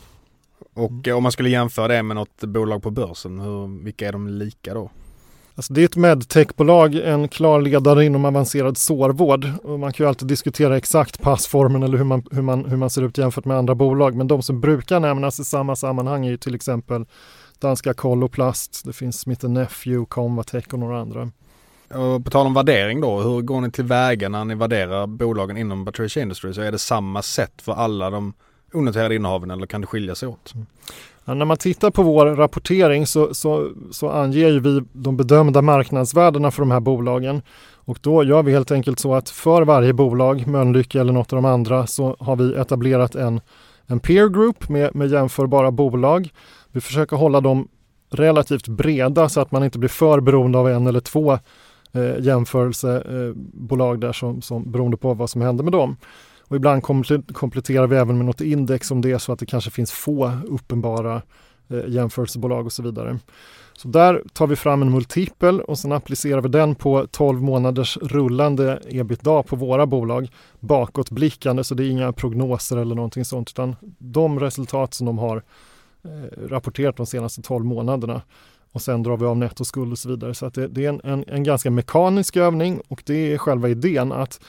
Och 0.74 1.08
om 1.08 1.24
man 1.24 1.32
skulle 1.32 1.50
jämföra 1.50 1.88
det 1.88 2.04
med 2.04 2.16
något 2.16 2.44
bolag 2.44 2.84
på 2.84 2.92
börsen, 2.92 3.40
hur, 3.40 3.84
vilka 3.84 4.08
är 4.08 4.12
de 4.12 4.28
lika 4.28 4.74
då? 4.74 4.92
Alltså 5.56 5.74
det 5.74 5.82
är 5.82 5.86
ett 5.86 5.96
medtechbolag, 5.96 6.96
en 6.96 7.28
klar 7.28 7.62
ledare 7.62 8.06
inom 8.06 8.26
avancerad 8.26 8.78
sårvård. 8.78 9.48
Och 9.64 9.80
man 9.80 9.94
kan 9.94 10.04
ju 10.04 10.08
alltid 10.08 10.28
diskutera 10.28 10.78
exakt 10.78 11.22
passformen 11.22 11.84
eller 11.84 11.98
hur 11.98 12.06
man, 12.06 12.24
hur, 12.32 12.42
man, 12.42 12.66
hur 12.66 12.78
man 12.78 12.90
ser 12.90 13.02
ut 13.02 13.18
jämfört 13.18 13.46
med 13.46 13.58
andra 13.58 13.76
bolag. 13.76 14.16
Men 14.16 14.28
de 14.28 14.42
som 14.42 14.62
brukar 14.62 15.00
nämnas 15.00 15.40
i 15.40 15.44
samma 15.44 15.76
sammanhang 15.76 16.26
är 16.26 16.30
ju 16.30 16.38
till 16.38 16.56
exempel 16.56 17.06
danska 17.60 17.94
Coloplast, 17.94 18.86
det 18.86 18.94
finns 18.94 19.20
Smith 19.20 19.46
Nephew, 19.46 20.06
Convatec 20.10 20.66
och 20.68 20.80
några 20.80 21.00
andra. 21.00 21.32
Och 21.96 22.26
på 22.26 22.32
tal 22.32 22.46
om 22.46 22.54
värdering 22.54 23.02
då, 23.02 23.22
hur 23.22 23.42
går 23.42 23.62
ni 23.62 23.72
tillväga 23.72 24.30
när 24.30 24.46
ni 24.46 24.56
värderar 24.56 25.08
bolagen 25.08 25.58
inom 25.58 25.86
Patricia 25.86 26.24
Industries? 26.24 26.58
är 26.58 26.72
det 26.72 26.80
samma 26.80 27.22
sätt 27.22 27.62
för 27.62 27.74
alla 27.74 28.10
de 28.10 28.34
onoterade 28.74 29.16
innehaven 29.16 29.52
eller 29.52 29.68
kan 29.68 29.82
det 29.82 29.88
skilja 29.88 30.16
sig 30.16 30.30
åt? 30.30 30.54
Mm. 30.56 30.66
Ja, 31.26 31.34
när 31.34 31.46
man 31.46 31.58
tittar 31.58 31.92
på 31.92 32.04
vår 32.04 32.26
rapportering 32.26 33.08
så, 33.08 33.34
så, 33.34 33.70
så 33.92 34.10
anger 34.10 34.50
ju 34.50 34.60
vi 34.60 34.82
de 34.94 35.18
bedömda 35.18 35.62
marknadsvärdena 35.62 36.52
för 36.52 36.62
de 36.62 36.72
här 36.72 36.80
bolagen. 36.80 37.42
Och 37.86 37.98
då 38.02 38.24
gör 38.24 38.44
vi 38.44 38.52
helt 38.52 38.72
enkelt 38.72 39.00
så 39.00 39.16
att 39.16 39.30
för 39.30 39.62
varje 39.62 39.94
bolag, 39.94 40.48
Mölnlycke 40.48 41.00
eller 41.00 41.14
något 41.14 41.34
av 41.34 41.38
de 41.38 41.46
andra, 41.46 41.88
så 41.88 42.16
har 42.20 42.36
vi 42.36 42.56
etablerat 42.56 43.16
en, 43.16 43.42
en 43.86 44.00
peer 44.00 44.30
group 44.30 44.70
med, 44.70 44.96
med 44.96 45.12
jämförbara 45.12 45.72
bolag. 45.72 46.30
Vi 46.72 46.82
försöker 46.82 47.18
hålla 47.18 47.42
dem 47.42 47.68
relativt 48.10 48.68
breda 48.68 49.30
så 49.30 49.42
att 49.42 49.52
man 49.52 49.64
inte 49.64 49.80
blir 49.80 49.90
för 49.90 50.20
beroende 50.20 50.58
av 50.58 50.70
en 50.70 50.88
eller 50.88 51.00
två 51.00 51.40
eh, 51.94 52.20
jämförelsebolag 52.20 53.96
eh, 53.96 54.00
där 54.00 54.14
som, 54.14 54.42
som 54.42 54.72
beroende 54.72 54.98
på 54.98 55.14
vad 55.14 55.30
som 55.30 55.42
händer 55.42 55.64
med 55.64 55.74
dem. 55.74 55.98
Och 56.48 56.56
ibland 56.56 56.84
kompletterar 57.34 57.88
vi 57.88 57.96
även 57.96 58.18
med 58.18 58.26
något 58.26 58.42
index 58.42 58.92
om 58.92 59.02
det 59.02 59.12
är 59.12 59.18
så 59.18 59.32
att 59.32 59.40
det 59.40 59.46
kanske 59.46 59.72
finns 59.72 59.92
få 59.92 60.32
uppenbara 60.48 61.22
eh, 61.70 61.88
jämförelsebolag 61.88 62.66
och 62.66 62.72
så 62.72 62.84
vidare. 62.84 63.20
Så 63.78 63.88
där 63.88 64.24
tar 64.34 64.48
vi 64.48 64.56
fram 64.56 64.82
en 64.82 64.92
multipel 64.92 65.62
och 65.62 65.80
sen 65.80 65.92
applicerar 65.92 66.42
vi 66.42 66.50
den 66.50 66.76
på 66.76 67.08
12 67.12 67.42
månaders 67.42 67.98
rullande 67.98 68.80
ebitda 68.90 69.44
på 69.44 69.56
våra 69.56 69.86
bolag 69.86 70.30
bakåtblickande 70.60 71.64
så 71.64 71.76
det 71.76 71.86
är 71.86 71.90
inga 71.90 72.14
prognoser 72.14 72.78
eller 72.78 72.96
någonting 72.96 73.26
sånt 73.26 73.50
utan 73.50 73.76
de 73.98 74.40
resultat 74.40 74.94
som 74.94 75.06
de 75.06 75.18
har 75.18 75.44
eh, 76.04 76.48
rapporterat 76.48 76.98
de 76.98 77.06
senaste 77.06 77.42
12 77.42 77.66
månaderna 77.66 78.22
och 78.74 78.82
sen 78.82 79.04
drar 79.04 79.18
vi 79.18 79.26
av 79.26 79.38
nettoskuld 79.38 79.92
och 79.92 80.00
så 80.00 80.10
vidare. 80.10 80.34
Så 80.34 80.46
att 80.46 80.54
det, 80.54 80.68
det 80.68 80.86
är 80.86 80.90
en, 80.90 81.02
en, 81.04 81.26
en 81.28 81.44
ganska 81.44 81.72
mekanisk 81.72 82.38
övning 82.38 82.82
och 82.88 83.04
det 83.06 83.34
är 83.34 83.38
själva 83.38 83.70
idén 83.70 84.12
att 84.12 84.40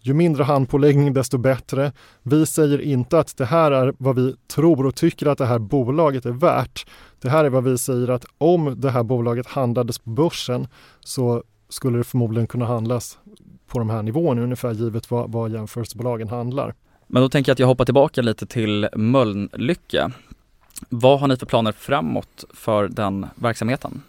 ju 0.00 0.14
mindre 0.14 0.44
handpåläggning 0.44 1.12
desto 1.12 1.38
bättre. 1.38 1.92
Vi 2.22 2.46
säger 2.46 2.80
inte 2.80 3.18
att 3.18 3.36
det 3.36 3.44
här 3.44 3.70
är 3.70 3.94
vad 3.98 4.16
vi 4.16 4.34
tror 4.54 4.86
och 4.86 4.94
tycker 4.94 5.26
att 5.26 5.38
det 5.38 5.46
här 5.46 5.58
bolaget 5.58 6.26
är 6.26 6.30
värt. 6.30 6.86
Det 7.20 7.28
här 7.28 7.44
är 7.44 7.50
vad 7.50 7.64
vi 7.64 7.78
säger 7.78 8.08
att 8.08 8.24
om 8.38 8.80
det 8.80 8.90
här 8.90 9.02
bolaget 9.02 9.46
handlades 9.46 9.98
på 9.98 10.10
börsen 10.10 10.66
så 11.00 11.42
skulle 11.68 11.98
det 11.98 12.04
förmodligen 12.04 12.46
kunna 12.46 12.66
handlas 12.66 13.18
på 13.66 13.78
de 13.78 13.90
här 13.90 14.02
nivåerna 14.02 14.42
ungefär 14.42 14.72
givet 14.72 15.10
vad, 15.10 15.32
vad 15.32 15.52
jämförelsebolagen 15.52 16.28
handlar. 16.28 16.74
Men 17.06 17.22
då 17.22 17.28
tänker 17.28 17.50
jag 17.50 17.54
att 17.54 17.58
jag 17.58 17.66
hoppar 17.66 17.84
tillbaka 17.84 18.22
lite 18.22 18.46
till 18.46 18.88
Mölnlycke. 18.96 20.10
Vad 20.88 21.20
har 21.20 21.28
ni 21.28 21.36
för 21.36 21.46
planer 21.46 21.72
framåt 21.72 22.44
för 22.54 22.88
den 22.88 23.26
verksamheten? 23.34 24.02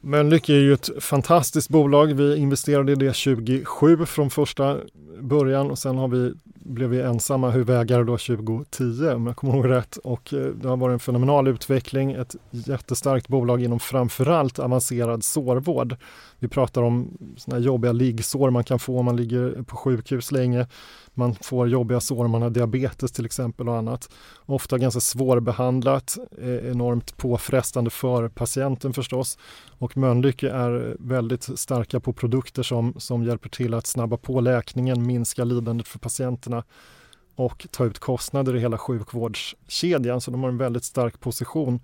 Mölnlycke 0.00 0.52
är 0.52 0.60
ju 0.60 0.72
ett 0.72 0.90
fantastiskt 1.00 1.68
bolag. 1.68 2.06
Vi 2.06 2.36
investerade 2.36 2.92
i 2.92 2.94
det 2.94 3.12
2007 3.12 4.06
från 4.06 4.30
första 4.30 4.76
början 5.20 5.70
och 5.70 5.78
sen 5.78 5.98
har 5.98 6.08
vi, 6.08 6.32
blev 6.44 6.90
vi 6.90 7.00
ensamma 7.00 7.50
huvudägare 7.50 8.02
då 8.02 8.18
2010 8.18 9.08
om 9.14 9.26
jag 9.26 9.36
kommer 9.36 9.54
ihåg 9.54 9.68
rätt. 9.68 9.96
Och 9.96 10.34
eh, 10.34 10.40
det 10.40 10.68
har 10.68 10.76
varit 10.76 10.92
en 10.92 10.98
fenomenal 10.98 11.48
utveckling, 11.48 12.12
ett 12.12 12.36
jättestarkt 12.50 13.28
bolag 13.28 13.62
inom 13.62 13.80
framförallt 13.80 14.58
avancerad 14.58 15.24
sårvård. 15.24 15.96
Vi 16.38 16.48
pratar 16.48 16.82
om 16.82 17.18
såna 17.36 17.58
jobbiga 17.58 17.92
liggsår 17.92 18.50
man 18.50 18.64
kan 18.64 18.78
få 18.78 18.98
om 18.98 19.04
man 19.04 19.16
ligger 19.16 19.62
på 19.62 19.76
sjukhus 19.76 20.32
länge. 20.32 20.66
Man 21.18 21.34
får 21.34 21.68
jobbiga 21.68 22.00
sår 22.00 22.24
om 22.24 22.30
man 22.30 22.42
har 22.42 22.50
diabetes 22.50 23.12
till 23.12 23.24
exempel 23.26 23.68
och 23.68 23.76
annat. 23.76 24.10
Ofta 24.46 24.78
ganska 24.78 25.00
svårbehandlat, 25.00 26.18
eh, 26.38 26.70
enormt 26.70 27.16
påfrestande 27.16 27.90
för 27.90 28.28
patienten 28.28 28.92
förstås. 28.92 29.38
Och 29.78 29.96
Mölnlycke 29.96 30.50
är 30.50 30.96
väldigt 30.98 31.58
starka 31.58 32.00
på 32.00 32.12
produkter 32.12 32.62
som, 32.62 32.94
som 32.96 33.24
hjälper 33.24 33.48
till 33.48 33.74
att 33.74 33.86
snabba 33.86 34.16
på 34.16 34.40
läkningen, 34.40 35.06
minska 35.06 35.44
lidandet 35.44 35.88
för 35.88 35.98
patienterna 35.98 36.64
och 37.34 37.66
ta 37.70 37.84
ut 37.84 37.98
kostnader 37.98 38.56
i 38.56 38.60
hela 38.60 38.78
sjukvårdskedjan. 38.78 40.20
Så 40.20 40.30
de 40.30 40.42
har 40.42 40.50
en 40.50 40.58
väldigt 40.58 40.84
stark 40.84 41.20
position 41.20 41.80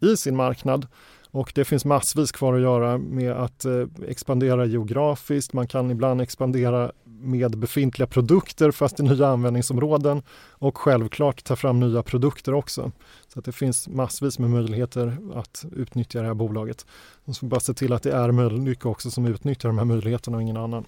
i 0.00 0.16
sin 0.16 0.36
marknad. 0.36 0.86
Och 1.34 1.52
det 1.54 1.64
finns 1.64 1.84
massvis 1.84 2.32
kvar 2.32 2.54
att 2.54 2.60
göra 2.60 2.98
med 2.98 3.32
att 3.32 3.64
eh, 3.64 3.86
expandera 4.08 4.64
geografiskt. 4.66 5.52
Man 5.52 5.66
kan 5.66 5.90
ibland 5.90 6.20
expandera 6.20 6.92
med 7.04 7.58
befintliga 7.58 8.06
produkter 8.06 8.70
fast 8.70 9.00
i 9.00 9.02
nya 9.02 9.26
användningsområden 9.26 10.22
och 10.50 10.78
självklart 10.78 11.44
ta 11.44 11.56
fram 11.56 11.80
nya 11.80 12.02
produkter 12.02 12.54
också. 12.54 12.92
Så 13.28 13.38
att 13.38 13.44
det 13.44 13.52
finns 13.52 13.88
massvis 13.88 14.38
med 14.38 14.50
möjligheter 14.50 15.16
att 15.34 15.64
utnyttja 15.76 16.20
det 16.20 16.26
här 16.26 16.34
bolaget. 16.34 16.86
Man 17.24 17.34
ska 17.34 17.46
bara 17.46 17.60
se 17.60 17.74
till 17.74 17.92
att 17.92 18.02
det 18.02 18.12
är 18.12 18.30
Mölnlycke 18.30 18.88
också 18.88 19.10
som 19.10 19.26
utnyttjar 19.26 19.68
de 19.68 19.78
här 19.78 19.84
möjligheterna 19.84 20.36
och 20.36 20.42
ingen 20.42 20.56
annan. 20.56 20.84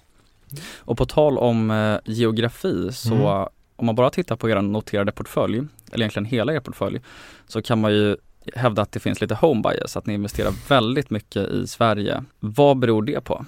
Och 0.77 0.99
på 0.99 1.07
tal 1.07 1.39
om 1.39 1.71
eh, 1.71 1.99
geografi 2.05 2.93
så 2.93 3.15
mm. 3.15 3.49
om 3.77 3.87
man 3.87 3.95
bara 3.95 4.11
tittar 4.11 4.37
på 4.37 4.51
er 4.51 4.63
noterade 4.63 5.13
portfölj, 5.13 5.63
eller 5.93 6.05
egentligen 6.05 6.27
hela 6.27 6.55
er 6.55 6.61
portfölj, 6.61 7.01
så 7.49 7.63
kan 7.63 7.81
man 7.81 7.93
ju 7.93 8.17
hävda 8.55 8.83
att 8.83 8.93
det 8.93 9.01
finns 9.01 9.21
lite 9.21 9.35
home 9.35 9.63
bias, 9.63 9.97
att 9.97 10.07
ni 10.07 10.15
investerar 10.15 10.53
väldigt 10.69 11.11
mycket 11.11 11.49
i 11.49 11.67
Sverige. 11.67 12.25
Vad 12.41 12.79
beror 12.79 13.03
det 13.03 13.21
på? 13.21 13.45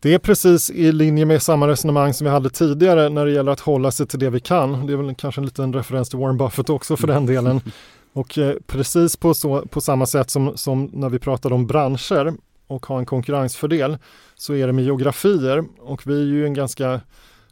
Det 0.00 0.14
är 0.14 0.18
precis 0.18 0.70
i 0.70 0.92
linje 0.92 1.24
med 1.24 1.42
samma 1.42 1.68
resonemang 1.68 2.14
som 2.14 2.24
vi 2.24 2.30
hade 2.30 2.50
tidigare 2.50 3.08
när 3.08 3.26
det 3.26 3.32
gäller 3.32 3.52
att 3.52 3.60
hålla 3.60 3.90
sig 3.90 4.06
till 4.06 4.18
det 4.18 4.30
vi 4.30 4.40
kan. 4.40 4.86
Det 4.86 4.92
är 4.92 4.96
väl 4.96 5.14
kanske 5.14 5.40
en 5.40 5.44
liten 5.44 5.72
referens 5.72 6.08
till 6.08 6.18
Warren 6.18 6.36
Buffett 6.36 6.70
också 6.70 6.96
för 6.96 7.06
den 7.06 7.26
delen. 7.26 7.60
Och 8.12 8.38
eh, 8.38 8.54
precis 8.66 9.16
på, 9.16 9.34
så, 9.34 9.60
på 9.66 9.80
samma 9.80 10.06
sätt 10.06 10.30
som, 10.30 10.56
som 10.56 10.90
när 10.92 11.08
vi 11.08 11.18
pratade 11.18 11.54
om 11.54 11.66
branscher 11.66 12.34
och 12.66 12.86
ha 12.86 12.98
en 12.98 13.06
konkurrensfördel 13.06 13.98
så 14.34 14.54
är 14.54 14.66
det 14.66 14.72
med 14.72 14.84
geografier 14.84 15.64
och 15.80 16.06
vi 16.06 16.20
är 16.20 16.24
ju 16.24 16.46
en 16.46 16.54
ganska 16.54 17.00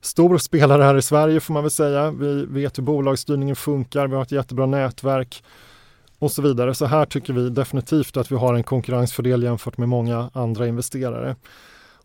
stor 0.00 0.38
spelare 0.38 0.82
här 0.82 0.96
i 0.96 1.02
Sverige 1.02 1.40
får 1.40 1.54
man 1.54 1.62
väl 1.62 1.70
säga. 1.70 2.10
Vi 2.10 2.44
vet 2.44 2.78
hur 2.78 2.82
bolagsstyrningen 2.82 3.56
funkar, 3.56 4.06
vi 4.06 4.14
har 4.14 4.22
ett 4.22 4.32
jättebra 4.32 4.66
nätverk 4.66 5.44
och 6.18 6.32
så 6.32 6.42
vidare. 6.42 6.74
Så 6.74 6.86
här 6.86 7.06
tycker 7.06 7.32
vi 7.32 7.50
definitivt 7.50 8.16
att 8.16 8.32
vi 8.32 8.36
har 8.36 8.54
en 8.54 8.62
konkurrensfördel 8.62 9.42
jämfört 9.42 9.78
med 9.78 9.88
många 9.88 10.30
andra 10.32 10.66
investerare. 10.66 11.36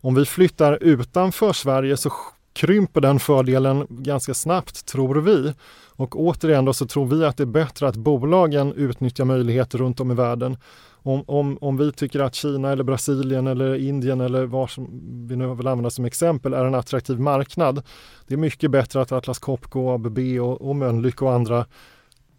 Om 0.00 0.14
vi 0.14 0.24
flyttar 0.24 0.78
utanför 0.82 1.52
Sverige 1.52 1.96
så 1.96 2.10
krymper 2.52 3.00
den 3.00 3.20
fördelen 3.20 3.86
ganska 3.88 4.34
snabbt 4.34 4.86
tror 4.86 5.14
vi. 5.14 5.54
Och 5.96 6.20
återigen 6.20 6.64
då 6.64 6.72
så 6.72 6.86
tror 6.86 7.06
vi 7.06 7.24
att 7.24 7.36
det 7.36 7.42
är 7.42 7.46
bättre 7.46 7.88
att 7.88 7.96
bolagen 7.96 8.72
utnyttjar 8.72 9.24
möjligheter 9.24 9.78
runt 9.78 10.00
om 10.00 10.10
i 10.10 10.14
världen. 10.14 10.56
Om, 11.02 11.24
om, 11.26 11.58
om 11.60 11.76
vi 11.76 11.92
tycker 11.92 12.20
att 12.20 12.34
Kina 12.34 12.72
eller 12.72 12.84
Brasilien 12.84 13.46
eller 13.46 13.74
Indien 13.74 14.20
eller 14.20 14.46
vad 14.46 14.70
som 14.70 14.88
vi 15.28 15.36
nu 15.36 15.54
vill 15.54 15.66
använda 15.66 15.90
som 15.90 16.04
exempel 16.04 16.54
är 16.54 16.64
en 16.64 16.74
attraktiv 16.74 17.20
marknad. 17.20 17.82
Det 18.26 18.34
är 18.34 18.38
mycket 18.38 18.70
bättre 18.70 19.00
att 19.00 19.12
Atlas 19.12 19.38
Copco, 19.38 19.90
ABB 19.90 20.18
och, 20.18 20.68
och 20.68 20.76
Mölnlycke 20.76 21.24
och 21.24 21.32
andra 21.32 21.66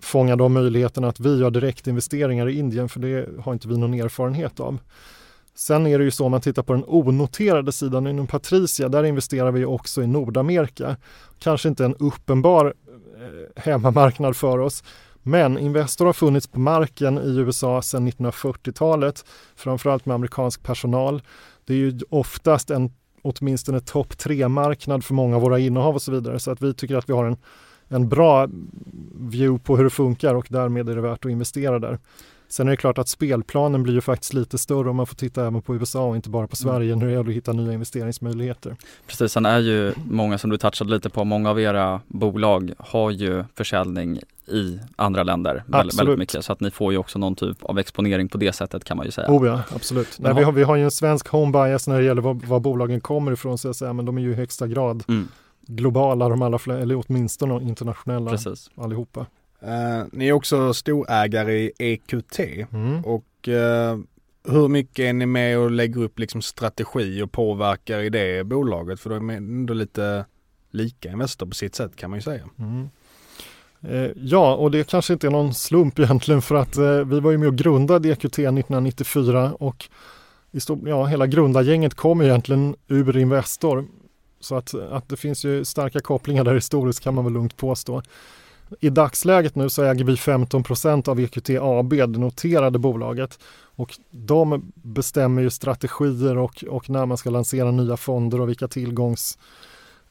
fånga 0.02 0.36
de 0.36 0.54
möjligheterna 0.54 1.08
att 1.08 1.20
vi 1.20 1.40
gör 1.40 1.52
direktinvesteringar 1.52 2.50
i 2.50 2.58
Indien 2.58 2.90
för 2.90 3.00
det 3.00 3.30
har 3.42 3.54
inte 3.54 3.68
vi 3.68 3.78
någon 3.78 3.94
erfarenhet 3.94 4.60
av. 4.60 4.80
Sen 5.56 5.88
är 5.88 5.98
det 5.98 6.04
ju 6.04 6.12
så 6.12 6.26
om 6.26 6.32
man 6.32 6.42
tittar 6.42 6.64
på 6.64 6.74
den 6.74 6.84
onoterade 6.88 7.72
sidan 7.72 8.08
inom 8.08 8.28
Patricia, 8.28 8.90
där 8.90 9.04
investerar 9.04 9.52
vi 9.52 9.66
också 9.66 10.04
i 10.04 10.08
Nordamerika. 10.08 10.98
Kanske 11.40 11.70
inte 11.70 11.86
en 11.86 11.96
uppenbar 11.96 12.66
eh, 12.66 13.64
hemmamarknad 13.64 14.36
för 14.36 14.60
oss, 14.60 14.84
men 15.24 15.58
Investor 15.58 16.06
har 16.06 16.14
funnits 16.14 16.48
på 16.48 16.60
marken 16.60 17.18
i 17.18 17.38
USA 17.38 17.82
sedan 17.82 18.12
1940-talet, 18.12 19.26
framförallt 19.56 20.06
med 20.06 20.16
amerikansk 20.16 20.64
personal. 20.64 21.22
Det 21.66 21.74
är 21.74 21.78
ju 21.78 22.00
oftast 22.10 22.70
en 22.70 22.94
åtminstone 23.22 23.80
topp 23.80 24.18
tre-marknad 24.18 25.04
för 25.04 25.14
många 25.14 25.36
av 25.36 25.42
våra 25.42 25.60
innehav 25.60 25.96
och 25.96 26.02
så 26.02 26.12
vidare, 26.12 26.40
så 26.40 26.52
att 26.52 26.62
vi 26.62 26.74
tycker 26.74 26.96
att 26.96 27.10
vi 27.10 27.14
har 27.14 27.26
en, 27.26 27.38
en 27.92 28.10
bra 28.10 28.48
view 29.14 29.64
på 29.64 29.78
hur 29.78 29.84
det 29.84 29.90
funkar 29.90 30.36
och 30.36 30.48
därmed 30.50 30.90
är 30.90 30.96
det 30.96 31.02
värt 31.02 31.26
att 31.26 31.32
investera 31.32 31.80
där. 31.80 32.00
Sen 32.48 32.68
är 32.68 32.72
det 32.72 32.78
klart 32.78 32.98
att 32.98 33.10
spelplanen 33.10 33.84
blir 33.84 33.94
ju 33.94 34.02
faktiskt 34.02 34.34
lite 34.34 34.58
större 34.58 34.90
om 34.90 34.96
man 34.96 35.08
får 35.08 35.16
titta 35.16 35.48
även 35.48 35.62
på 35.62 35.76
USA 35.76 36.08
och 36.08 36.16
inte 36.16 36.30
bara 36.30 36.48
på 36.48 36.56
mm. 36.62 36.74
Sverige 36.74 36.96
när 36.96 37.06
det 37.06 37.12
gäller 37.12 37.30
att 37.30 37.36
hitta 37.36 37.54
nya 37.54 37.74
investeringsmöjligheter. 37.74 38.76
Precis, 39.08 39.32
sen 39.32 39.46
är 39.46 39.60
ju 39.60 39.94
många 40.10 40.38
som 40.38 40.50
du 40.50 40.58
touchade 40.58 40.92
lite 40.92 41.10
på, 41.10 41.24
många 41.24 41.50
av 41.50 41.60
era 41.60 42.02
bolag 42.08 42.72
har 42.78 43.12
ju 43.12 43.44
försäljning 43.56 44.20
i 44.48 44.80
andra 44.96 45.24
länder 45.24 45.64
väldigt, 45.68 46.00
väldigt, 46.00 46.20
mycket 46.20 46.46
så 46.46 46.54
att 46.54 46.60
ni 46.60 46.72
får 46.72 46.92
ju 46.92 46.98
också 46.98 47.20
någon 47.20 47.36
typ 47.36 47.64
av 47.64 47.80
exponering 47.80 48.30
på 48.30 48.38
det 48.38 48.54
sättet 48.54 48.84
kan 48.84 48.98
man 48.98 49.06
ju 49.06 49.12
säga. 49.12 49.32
Oh 49.32 49.48
ja, 49.48 49.62
absolut. 49.76 50.20
Nej, 50.20 50.34
vi, 50.34 50.44
har, 50.44 50.52
vi 50.52 50.64
har 50.64 50.76
ju 50.76 50.84
en 50.84 50.92
svensk 50.92 51.28
home 51.28 51.52
bias 51.52 51.88
när 51.88 52.00
det 52.00 52.04
gäller 52.04 52.22
var, 52.22 52.34
var 52.34 52.60
bolagen 52.60 53.02
kommer 53.02 53.32
ifrån 53.32 53.58
så 53.58 53.68
jag 53.68 53.76
säger, 53.76 53.94
men 53.94 54.06
de 54.06 54.18
är 54.18 54.22
ju 54.22 54.32
i 54.32 54.36
högsta 54.36 54.68
grad 54.68 55.04
mm. 55.08 55.28
Globala 55.76 56.30
de 56.30 56.42
allra 56.42 56.60
fler, 56.60 56.76
eller 56.76 57.04
åtminstone 57.06 57.64
internationella 57.64 58.32
Precis. 58.32 58.70
allihopa. 58.76 59.26
Uh, 59.64 60.06
ni 60.12 60.28
är 60.28 60.34
också 60.34 60.74
storägare 60.74 61.54
i 61.54 61.72
EQT 61.80 62.40
mm. 62.40 63.06
och 63.06 63.48
uh, 63.48 63.98
hur 64.54 64.68
mycket 64.68 65.04
är 65.04 65.14
ni 65.14 65.26
med 65.26 65.58
och 65.58 65.72
lägger 65.72 66.02
upp 66.02 66.20
liksom 66.20 66.42
strategi 66.42 67.22
och 67.22 67.32
påverkar 67.32 68.00
i 68.00 68.10
det 68.10 68.44
bolaget? 68.44 69.00
För 69.00 69.10
de 69.10 69.30
är 69.30 69.38
ändå 69.38 69.74
lite 69.74 70.26
lika 70.72 71.12
Investor 71.12 71.46
på 71.46 71.56
sitt 71.56 71.76
sätt 71.76 71.96
kan 71.96 72.10
man 72.10 72.18
ju 72.18 72.24
säga. 72.24 72.44
Mm. 72.60 72.90
Eh, 73.82 74.12
ja, 74.16 74.56
och 74.56 74.72
det 74.72 74.90
kanske 74.90 75.14
inte 75.14 75.28
är 75.28 75.32
någon 75.32 75.54
slump 75.54 76.00
egentligen 76.00 76.42
för 76.42 76.56
att 76.56 76.78
eh, 76.78 77.06
vi 77.06 77.20
var 77.20 77.32
ju 77.32 77.38
med 77.38 77.48
och 77.48 77.56
grundade 77.56 78.10
EQT 78.10 78.26
1994 78.26 79.54
och 79.54 79.90
ja, 80.86 81.06
hela 81.06 81.28
grundargänget 81.28 81.96
kom 81.96 82.22
egentligen 82.22 82.76
ur 82.88 83.18
Investor. 83.18 83.86
Så 84.42 84.56
att, 84.56 84.74
att 84.74 85.10
det 85.10 85.18
finns 85.18 85.46
ju 85.46 85.66
starka 85.66 86.00
kopplingar 86.00 86.44
där 86.44 86.56
historiskt 86.56 87.00
kan 87.00 87.16
man 87.16 87.24
väl 87.24 87.34
lugnt 87.34 87.58
påstå. 87.58 88.02
I 88.80 88.90
dagsläget 88.90 89.56
nu 89.56 89.70
så 89.70 89.84
äger 89.84 90.06
vi 90.06 90.14
15% 90.14 91.10
av 91.10 91.20
EQT 91.20 91.50
AB, 91.50 91.90
det 91.90 92.08
noterade 92.08 92.80
bolaget. 92.80 93.40
Och 93.76 94.00
de 94.12 94.72
bestämmer 94.74 95.42
ju 95.42 95.50
strategier 95.50 96.38
och, 96.38 96.64
och 96.70 96.90
när 96.90 97.06
man 97.06 97.18
ska 97.18 97.30
lansera 97.30 97.72
nya 97.72 97.98
fonder 97.98 98.42
och 98.42 98.50
vilka 98.50 98.68
tillgångs 98.68 99.38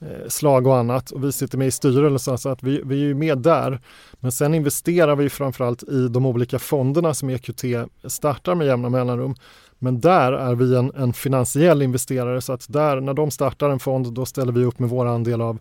eh, 0.00 0.28
slag 0.28 0.66
och 0.66 0.76
annat 0.76 1.10
och 1.10 1.24
vi 1.24 1.32
sitter 1.32 1.58
med 1.58 1.66
i 1.66 1.70
styrelsen 1.70 2.38
så 2.38 2.48
att 2.48 2.62
vi, 2.62 2.82
vi 2.84 3.10
är 3.10 3.14
med 3.14 3.38
där. 3.38 3.80
Men 4.12 4.32
sen 4.32 4.54
investerar 4.54 5.16
vi 5.16 5.30
framförallt 5.30 5.82
i 5.82 6.08
de 6.08 6.26
olika 6.26 6.58
fonderna 6.58 7.14
som 7.14 7.30
EQT 7.30 7.64
startar 8.04 8.54
med 8.54 8.66
jämna 8.66 8.88
mellanrum. 8.88 9.34
Men 9.82 10.00
där 10.00 10.32
är 10.32 10.54
vi 10.54 10.76
en, 10.76 10.92
en 10.94 11.12
finansiell 11.12 11.82
investerare 11.82 12.40
så 12.40 12.52
att 12.52 12.66
där 12.68 13.00
när 13.00 13.14
de 13.14 13.30
startar 13.30 13.70
en 13.70 13.78
fond 13.78 14.12
då 14.12 14.26
ställer 14.26 14.52
vi 14.52 14.64
upp 14.64 14.78
med 14.78 14.88
vår 14.88 15.06
andel 15.06 15.40
av, 15.40 15.58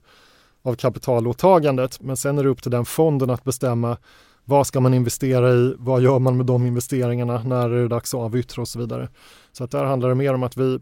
av 0.62 0.76
kapitalåtagandet. 0.76 2.02
Men 2.02 2.18
sen 2.18 2.38
är 2.38 2.44
det 2.44 2.50
upp 2.50 2.62
till 2.62 2.72
den 2.72 2.86
fonden 2.86 3.30
att 3.30 3.44
bestämma 3.44 3.98
vad 4.46 4.68
ska 4.68 4.80
man 4.80 4.94
investera 4.94 5.54
i, 5.54 5.76
vad 5.78 6.02
gör 6.02 6.20
man 6.20 6.38
med 6.38 6.46
de 6.46 6.66
investeringarna, 6.66 7.44
när 7.44 7.70
är 7.70 7.82
det 7.82 7.88
dags 7.88 8.14
att 8.14 8.20
avyttra 8.20 8.62
och 8.62 8.68
så 8.68 8.80
vidare. 8.80 9.10
Så 9.52 9.64
att 9.64 9.72
där 9.72 9.84
handlar 9.84 10.10
det 10.10 10.16
mer 10.16 10.34
om 10.34 10.44
att 10.44 10.58
vi 10.58 10.80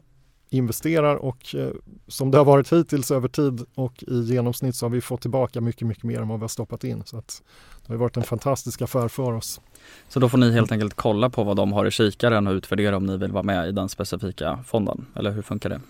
investerar 0.50 1.16
och 1.16 1.56
eh, 1.56 1.70
som 2.08 2.32
det 2.32 2.38
har 2.38 2.46
varit 2.46 2.74
hittills 2.74 3.12
över 3.12 3.28
tid 3.28 3.66
och 3.76 4.04
i 4.04 4.20
genomsnitt 4.20 4.76
så 4.76 4.86
har 4.86 4.90
vi 4.90 5.02
fått 5.02 5.22
tillbaka 5.22 5.62
mycket, 5.62 5.88
mycket 5.88 6.04
mer 6.04 6.22
än 6.22 6.28
vad 6.28 6.40
vi 6.40 6.44
har 6.44 6.48
stoppat 6.48 6.84
in. 6.84 7.04
Så 7.06 7.18
att 7.18 7.42
det 7.86 7.94
har 7.94 7.98
varit 7.98 8.18
en 8.18 8.24
fantastisk 8.24 8.82
affär 8.82 9.08
för 9.08 9.34
oss. 9.34 9.62
Så 10.10 10.20
då 10.20 10.30
får 10.30 10.38
ni 10.38 10.52
helt 10.52 10.72
enkelt 10.72 10.94
kolla 10.94 11.30
på 11.30 11.44
vad 11.44 11.58
de 11.58 11.74
har 11.74 11.86
i 11.86 11.92
kikaren 11.92 12.48
och 12.48 12.54
utvärdera 12.54 12.98
om 12.98 13.06
ni 13.06 13.18
vill 13.18 13.32
vara 13.32 13.44
med 13.44 13.70
i 13.70 13.72
den 13.72 13.90
specifika 13.90 14.60
fonden, 14.66 15.06
eller 15.16 15.32
hur 15.32 15.42
funkar 15.42 15.70
det? 15.70 15.82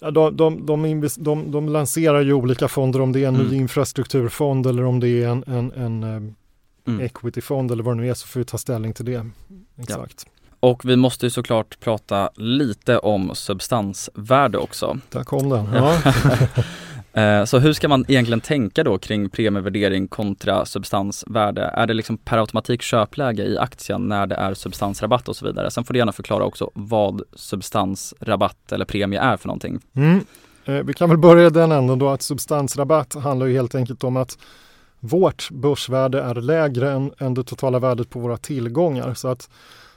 Ja, 0.00 0.10
de, 0.10 0.36
de, 0.36 0.66
de, 0.66 1.08
de, 1.16 1.50
de 1.50 1.68
lanserar 1.68 2.20
ju 2.20 2.32
olika 2.32 2.68
fonder, 2.68 3.00
om 3.00 3.12
det 3.12 3.24
är 3.24 3.28
en 3.28 3.34
mm. 3.34 3.46
ny 3.46 3.56
infrastrukturfond 3.56 4.66
eller 4.66 4.84
om 4.84 5.00
det 5.00 5.08
är 5.08 5.28
en, 5.28 5.44
en, 5.46 5.72
en 5.72 6.02
eh, 6.02 6.32
mm. 6.88 7.00
equityfond 7.00 7.70
eller 7.70 7.82
vad 7.82 7.96
det 7.96 8.00
nu 8.02 8.10
är 8.10 8.14
så 8.14 8.26
får 8.26 8.40
vi 8.40 8.46
ta 8.46 8.58
ställning 8.58 8.92
till 8.92 9.04
det. 9.04 9.30
Exakt. 9.76 10.26
Ja. 10.26 10.37
Och 10.60 10.84
vi 10.84 10.96
måste 10.96 11.26
ju 11.26 11.30
såklart 11.30 11.80
prata 11.80 12.30
lite 12.34 12.98
om 12.98 13.30
substansvärde 13.34 14.58
också. 14.58 14.98
Där 15.10 15.24
kom 15.24 15.48
den. 15.48 15.68
Ja. 15.74 15.96
Eh, 17.12 17.44
så 17.44 17.58
hur 17.58 17.72
ska 17.72 17.88
man 17.88 18.04
egentligen 18.08 18.40
tänka 18.40 18.84
då 18.84 18.98
kring 18.98 19.30
premievärdering 19.30 20.08
kontra 20.08 20.64
substansvärde? 20.64 21.62
Är 21.62 21.86
det 21.86 21.94
liksom 21.94 22.16
per 22.16 22.38
automatik 22.38 22.82
köpläge 22.82 23.42
i 23.42 23.58
aktien 23.58 24.08
när 24.08 24.26
det 24.26 24.34
är 24.34 24.54
substansrabatt 24.54 25.28
och 25.28 25.36
så 25.36 25.46
vidare? 25.46 25.70
Sen 25.70 25.84
får 25.84 25.94
du 25.94 25.98
gärna 25.98 26.12
förklara 26.12 26.44
också 26.44 26.70
vad 26.74 27.22
substansrabatt 27.32 28.72
eller 28.72 28.84
premie 28.84 29.20
är 29.20 29.36
för 29.36 29.48
någonting. 29.48 29.80
Mm. 29.94 30.24
Eh, 30.64 30.74
vi 30.74 30.92
kan 30.92 31.08
väl 31.08 31.18
börja 31.18 31.50
den 31.50 31.72
änden 31.72 31.98
då 31.98 32.08
att 32.08 32.22
substansrabatt 32.22 33.14
handlar 33.14 33.46
ju 33.46 33.52
helt 33.52 33.74
enkelt 33.74 34.04
om 34.04 34.16
att 34.16 34.38
vårt 35.00 35.50
börsvärde 35.50 36.22
är 36.22 36.34
lägre 36.34 36.92
än, 36.92 37.12
än 37.18 37.34
det 37.34 37.44
totala 37.44 37.78
värdet 37.78 38.10
på 38.10 38.18
våra 38.18 38.36
tillgångar. 38.36 39.14
Så 39.14 39.28
att 39.28 39.50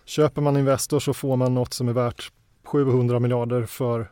Köper 0.06 0.42
man 0.42 0.58
Investor 0.58 1.00
så 1.00 1.14
får 1.14 1.36
man 1.36 1.54
något 1.54 1.74
som 1.74 1.88
är 1.88 1.94
värt 1.94 2.32
700 2.64 3.20
miljarder 3.20 3.66
för 3.66 4.12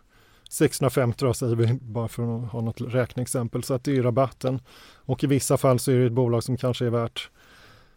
650 0.49 1.25
då 1.25 1.33
säger 1.33 1.55
vi 1.55 1.79
bara 1.81 2.07
för 2.07 2.23
att 2.23 2.51
ha 2.51 2.61
något 2.61 2.81
räkneexempel. 2.81 3.63
Så 3.63 3.73
att 3.73 3.83
det 3.83 3.97
är 3.97 4.03
rabatten. 4.03 4.59
Och 4.95 5.23
i 5.23 5.27
vissa 5.27 5.57
fall 5.57 5.79
så 5.79 5.91
är 5.91 5.95
det 5.95 6.05
ett 6.05 6.11
bolag 6.11 6.43
som 6.43 6.57
kanske 6.57 6.85
är 6.85 6.89
värt 6.89 7.29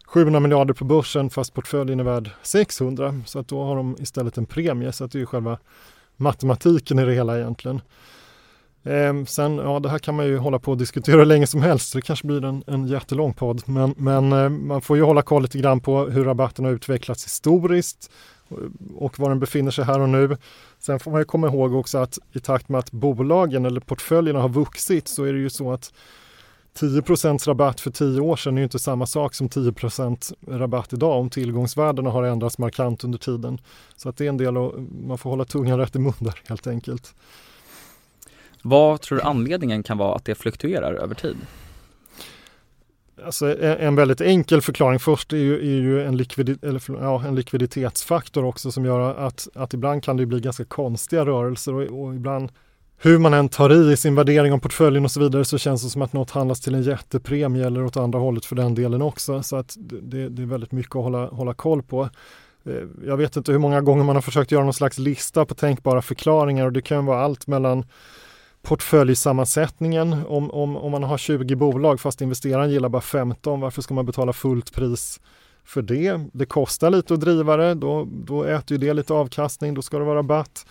700 0.05 0.39
miljarder 0.39 0.73
på 0.73 0.85
börsen 0.85 1.29
fast 1.29 1.53
portföljen 1.53 1.99
är 1.99 2.03
värd 2.03 2.29
600. 2.41 3.21
Så 3.25 3.39
att 3.39 3.47
då 3.47 3.63
har 3.63 3.75
de 3.75 3.95
istället 3.99 4.37
en 4.37 4.45
premie. 4.45 4.91
Så 4.91 5.03
att 5.03 5.11
det 5.11 5.21
är 5.21 5.25
själva 5.25 5.57
matematiken 6.15 6.99
i 6.99 7.05
det 7.05 7.13
hela 7.13 7.37
egentligen. 7.39 7.81
Eh, 8.83 9.23
sen, 9.25 9.57
ja 9.57 9.79
det 9.79 9.89
här 9.89 9.99
kan 9.99 10.15
man 10.15 10.25
ju 10.25 10.37
hålla 10.37 10.59
på 10.59 10.71
och 10.71 10.77
diskutera 10.77 11.23
länge 11.23 11.47
som 11.47 11.61
helst, 11.61 11.93
det 11.93 12.01
kanske 12.01 12.27
blir 12.27 12.45
en, 12.45 12.63
en 12.67 12.87
jättelång 12.87 13.33
podd. 13.33 13.61
Men, 13.65 13.93
men 13.97 14.31
eh, 14.31 14.49
man 14.49 14.81
får 14.81 14.97
ju 14.97 15.03
hålla 15.03 15.21
koll 15.21 15.41
lite 15.41 15.57
grann 15.57 15.79
på 15.79 16.05
hur 16.05 16.23
rabatten 16.23 16.65
har 16.65 16.71
utvecklats 16.71 17.25
historiskt 17.25 18.11
eh, 18.49 18.57
och 18.95 19.19
var 19.19 19.29
den 19.29 19.39
befinner 19.39 19.71
sig 19.71 19.85
här 19.85 19.99
och 19.99 20.09
nu. 20.09 20.37
Sen 20.79 20.99
får 20.99 21.11
man 21.11 21.21
ju 21.21 21.25
komma 21.25 21.47
ihåg 21.47 21.75
också 21.75 21.97
att 21.97 22.19
i 22.33 22.39
takt 22.39 22.69
med 22.69 22.79
att 22.79 22.91
bolagen 22.91 23.65
eller 23.65 23.79
portföljerna 23.79 24.41
har 24.41 24.49
vuxit 24.49 25.07
så 25.07 25.23
är 25.23 25.33
det 25.33 25.39
ju 25.39 25.49
så 25.49 25.71
att 25.71 25.93
10% 26.79 27.47
rabatt 27.47 27.81
för 27.81 27.91
10 27.91 28.21
år 28.21 28.35
sedan 28.35 28.53
är 28.53 28.61
ju 28.61 28.63
inte 28.63 28.79
samma 28.79 29.05
sak 29.05 29.33
som 29.33 29.49
10% 29.49 30.33
rabatt 30.47 30.93
idag 30.93 31.19
om 31.19 31.29
tillgångsvärdena 31.29 32.09
har 32.09 32.23
ändrats 32.23 32.57
markant 32.57 33.03
under 33.03 33.17
tiden. 33.17 33.61
Så 33.95 34.09
att 34.09 34.17
det 34.17 34.25
är 34.25 34.29
en 34.29 34.37
del 34.37 34.57
och 34.57 34.81
man 35.07 35.17
får 35.17 35.29
hålla 35.29 35.45
tungan 35.45 35.79
rätt 35.79 35.95
i 35.95 35.99
mun 35.99 36.13
där 36.19 36.39
helt 36.47 36.67
enkelt. 36.67 37.15
Vad 38.65 39.01
tror 39.01 39.17
du 39.17 39.23
anledningen 39.23 39.83
kan 39.83 39.97
vara 39.97 40.15
att 40.15 40.25
det 40.25 40.35
fluktuerar 40.35 40.93
över 40.93 41.15
tid? 41.15 41.37
Alltså 43.25 43.59
en 43.61 43.95
väldigt 43.95 44.21
enkel 44.21 44.61
förklaring 44.61 44.99
först 44.99 45.33
är 45.33 45.37
ju, 45.37 45.55
är 45.55 45.81
ju 45.81 46.03
en, 46.03 46.17
likvid, 46.17 46.63
eller, 46.63 46.81
ja, 47.01 47.23
en 47.27 47.35
likviditetsfaktor 47.35 48.45
också 48.45 48.71
som 48.71 48.85
gör 48.85 49.15
att, 49.15 49.47
att 49.55 49.73
ibland 49.73 50.03
kan 50.03 50.17
det 50.17 50.25
bli 50.25 50.39
ganska 50.39 50.65
konstiga 50.65 51.25
rörelser 51.25 51.73
och, 51.73 52.03
och 52.03 52.15
ibland 52.15 52.51
hur 52.97 53.17
man 53.17 53.33
än 53.33 53.49
tar 53.49 53.73
i 53.73 53.91
i 53.91 53.97
sin 53.97 54.15
värdering 54.15 54.53
av 54.53 54.57
portföljen 54.57 55.05
och 55.05 55.11
så 55.11 55.19
vidare 55.19 55.45
så 55.45 55.57
känns 55.57 55.83
det 55.83 55.89
som 55.89 56.01
att 56.01 56.13
något 56.13 56.31
handlas 56.31 56.61
till 56.61 56.75
en 56.75 56.83
jättepremie 56.83 57.65
eller 57.65 57.85
åt 57.85 57.97
andra 57.97 58.19
hållet 58.19 58.45
för 58.45 58.55
den 58.55 58.75
delen 58.75 59.01
också. 59.01 59.43
Så 59.43 59.55
att 59.55 59.75
det, 59.79 60.29
det 60.29 60.41
är 60.41 60.45
väldigt 60.45 60.71
mycket 60.71 60.95
att 60.95 61.03
hålla, 61.03 61.25
hålla 61.27 61.53
koll 61.53 61.83
på. 61.83 62.09
Eh, 62.65 62.73
jag 63.05 63.17
vet 63.17 63.35
inte 63.35 63.51
hur 63.51 63.59
många 63.59 63.81
gånger 63.81 64.03
man 64.03 64.15
har 64.15 64.21
försökt 64.21 64.51
göra 64.51 64.63
någon 64.63 64.73
slags 64.73 64.97
lista 64.97 65.45
på 65.45 65.55
tänkbara 65.55 66.01
förklaringar 66.01 66.65
och 66.65 66.73
det 66.73 66.81
kan 66.81 67.05
vara 67.05 67.21
allt 67.21 67.47
mellan 67.47 67.85
portföljsammansättningen. 68.63 70.13
Om, 70.27 70.51
om, 70.51 70.77
om 70.77 70.91
man 70.91 71.03
har 71.03 71.17
20 71.17 71.55
bolag 71.55 71.99
fast 71.99 72.21
investeraren 72.21 72.69
gillar 72.69 72.89
bara 72.89 73.01
15, 73.01 73.59
varför 73.59 73.81
ska 73.81 73.93
man 73.93 74.05
betala 74.05 74.33
fullt 74.33 74.73
pris 74.73 75.19
för 75.63 75.81
det? 75.81 76.21
Det 76.33 76.45
kostar 76.45 76.89
lite 76.89 77.13
att 77.13 77.19
driva 77.19 77.57
det, 77.57 77.73
då, 77.73 78.07
då 78.11 78.43
äter 78.43 78.77
ju 78.77 78.87
det 78.87 78.93
lite 78.93 79.13
avkastning, 79.13 79.73
då 79.73 79.81
ska 79.81 79.99
det 79.99 80.05
vara 80.05 80.19
rabatt. 80.19 80.65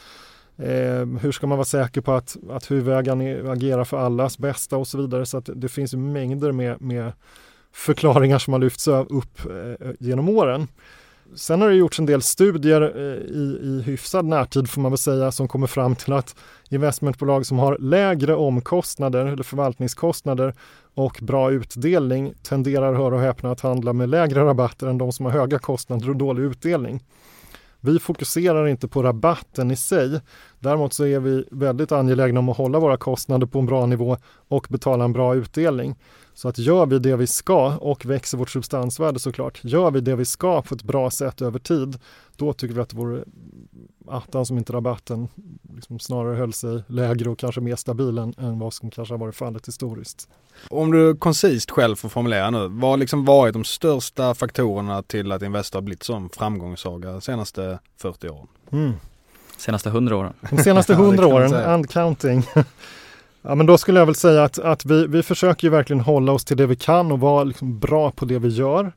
Eh, 0.58 1.06
hur 1.20 1.32
ska 1.32 1.46
man 1.46 1.58
vara 1.58 1.64
säker 1.64 2.00
på 2.00 2.12
att, 2.12 2.36
att 2.50 2.70
huvudägaren 2.70 3.50
agerar 3.50 3.84
för 3.84 3.96
allas 3.98 4.38
bästa 4.38 4.76
och 4.76 4.88
så 4.88 4.98
vidare. 4.98 5.26
Så 5.26 5.38
att 5.38 5.48
det 5.54 5.68
finns 5.68 5.94
mängder 5.94 6.52
med, 6.52 6.80
med 6.80 7.12
förklaringar 7.72 8.38
som 8.38 8.52
har 8.52 8.60
lyfts 8.60 8.88
upp 8.88 9.40
eh, 9.46 9.90
genom 9.98 10.28
åren. 10.28 10.68
Sen 11.34 11.60
har 11.60 11.68
det 11.68 11.74
gjorts 11.74 11.98
en 11.98 12.06
del 12.06 12.22
studier 12.22 12.80
eh, 12.80 13.36
i, 13.36 13.58
i 13.62 13.82
hyfsad 13.82 14.24
närtid 14.24 14.70
får 14.70 14.80
man 14.80 14.90
väl 14.90 14.98
säga 14.98 15.32
som 15.32 15.48
kommer 15.48 15.66
fram 15.66 15.96
till 15.96 16.12
att 16.12 16.36
investmentbolag 16.70 17.46
som 17.46 17.58
har 17.58 17.78
lägre 17.78 18.34
omkostnader 18.34 19.26
eller 19.26 19.42
förvaltningskostnader 19.42 20.54
och 20.94 21.18
bra 21.22 21.52
utdelning 21.52 22.34
tenderar, 22.42 22.94
hör 22.94 23.12
och 23.12 23.20
häpna, 23.20 23.50
att 23.50 23.60
handla 23.60 23.92
med 23.92 24.08
lägre 24.08 24.44
rabatter 24.44 24.86
än 24.86 24.98
de 24.98 25.12
som 25.12 25.26
har 25.26 25.32
höga 25.32 25.58
kostnader 25.58 26.10
och 26.10 26.16
dålig 26.16 26.42
utdelning. 26.42 27.04
Vi 27.80 27.98
fokuserar 27.98 28.66
inte 28.66 28.88
på 28.88 29.02
rabatten 29.02 29.70
i 29.70 29.76
sig. 29.76 30.20
Däremot 30.58 30.92
så 30.92 31.06
är 31.06 31.20
vi 31.20 31.44
väldigt 31.50 31.92
angelägna 31.92 32.40
om 32.40 32.48
att 32.48 32.56
hålla 32.56 32.78
våra 32.78 32.96
kostnader 32.96 33.46
på 33.46 33.58
en 33.58 33.66
bra 33.66 33.86
nivå 33.86 34.16
och 34.48 34.66
betala 34.70 35.04
en 35.04 35.12
bra 35.12 35.34
utdelning. 35.34 35.96
Så 36.34 36.48
att 36.48 36.58
gör 36.58 36.86
vi 36.86 36.98
det 36.98 37.16
vi 37.16 37.26
ska 37.26 37.76
och 37.76 38.06
växer 38.06 38.38
vårt 38.38 38.50
substansvärde 38.50 39.18
såklart, 39.18 39.60
gör 39.62 39.90
vi 39.90 40.00
det 40.00 40.16
vi 40.16 40.24
ska 40.24 40.62
på 40.62 40.74
ett 40.74 40.82
bra 40.82 41.10
sätt 41.10 41.42
över 41.42 41.58
tid, 41.58 41.98
då 42.36 42.52
tycker 42.52 42.74
vi 42.74 42.80
att 42.80 42.88
det 42.88 42.96
vore 42.96 43.24
attan 44.08 44.46
som 44.46 44.58
inte 44.58 44.72
rabatten 44.72 45.28
liksom 45.74 45.98
snarare 45.98 46.36
höll 46.36 46.52
sig 46.52 46.82
lägre 46.86 47.30
och 47.30 47.38
kanske 47.38 47.60
mer 47.60 47.76
stabil 47.76 48.18
än, 48.18 48.34
än 48.38 48.58
vad 48.58 48.74
som 48.74 48.90
kanske 48.90 49.14
har 49.14 49.18
varit 49.18 49.36
fallet 49.36 49.68
historiskt. 49.68 50.28
Om 50.68 50.90
du 50.90 51.16
koncist 51.16 51.70
själv 51.70 51.96
får 51.96 52.08
formulera 52.08 52.50
nu, 52.50 52.68
vad 52.68 52.90
har 52.90 52.96
liksom 52.96 53.24
varit 53.24 53.52
de 53.52 53.64
största 53.64 54.34
faktorerna 54.34 55.02
till 55.02 55.32
att 55.32 55.42
Investor 55.42 55.76
har 55.76 55.82
blivit 55.82 56.02
sån 56.02 56.28
framgångssaga 56.28 57.12
de 57.12 57.20
senaste 57.20 57.78
40 57.96 58.28
åren? 58.28 58.46
Mm. 58.70 58.92
Senaste 59.56 59.88
100 59.88 60.16
åren. 60.16 60.32
De 60.50 60.62
senaste 60.62 60.92
Ja, 60.92 60.98
det 60.98 61.04
100 61.04 61.22
kan 61.22 61.32
man 61.32 61.42
åren, 61.42 61.54
and 61.54 61.90
counting. 61.90 62.42
Ja, 63.42 63.54
men 63.54 63.66
då 63.66 63.78
skulle 63.78 63.98
jag 63.98 64.06
väl 64.06 64.14
säga 64.14 64.44
att, 64.44 64.58
att 64.58 64.84
vi, 64.84 65.06
vi 65.06 65.22
försöker 65.22 65.66
ju 65.66 65.70
verkligen 65.70 66.00
hålla 66.00 66.32
oss 66.32 66.44
till 66.44 66.56
det 66.56 66.66
vi 66.66 66.76
kan 66.76 67.12
och 67.12 67.20
vara 67.20 67.44
liksom 67.44 67.78
bra 67.78 68.10
på 68.10 68.24
det 68.24 68.38
vi 68.38 68.48
gör. 68.48 68.92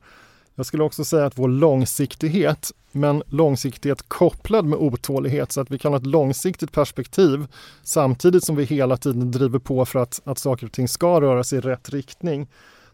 Jag 0.56 0.66
skulle 0.66 0.84
också 0.84 1.06
säga 1.06 1.26
att 1.26 1.38
vår 1.38 1.48
långsiktighet, 1.48 2.72
men 2.91 3.24
långsiktighet 3.28 4.10
kopplad 4.10 4.66
med 4.66 4.80
otålighet 4.80 5.52
så 5.52 5.62
att 5.62 5.72
vi 5.72 5.80
kan 5.80 5.91
ha 5.91 5.98
ett 5.98 6.06
långsiktigt 6.06 6.72
perspektiv 6.72 7.48
samtidigt 7.84 8.43
som 8.43 8.56
vi 8.56 8.64
hela 8.64 8.98
tiden 8.98 9.32
driver 9.32 9.60
på 9.60 9.86
för 9.86 10.00
att, 10.00 10.22
att 10.24 10.38
saker 10.38 10.66
och 10.66 10.72
ting 10.72 10.88
ska 10.88 11.22
röra 11.22 11.43
sig 11.43 11.58
i 11.58 11.62
rätt 11.62 11.89
riktning. 11.89 12.48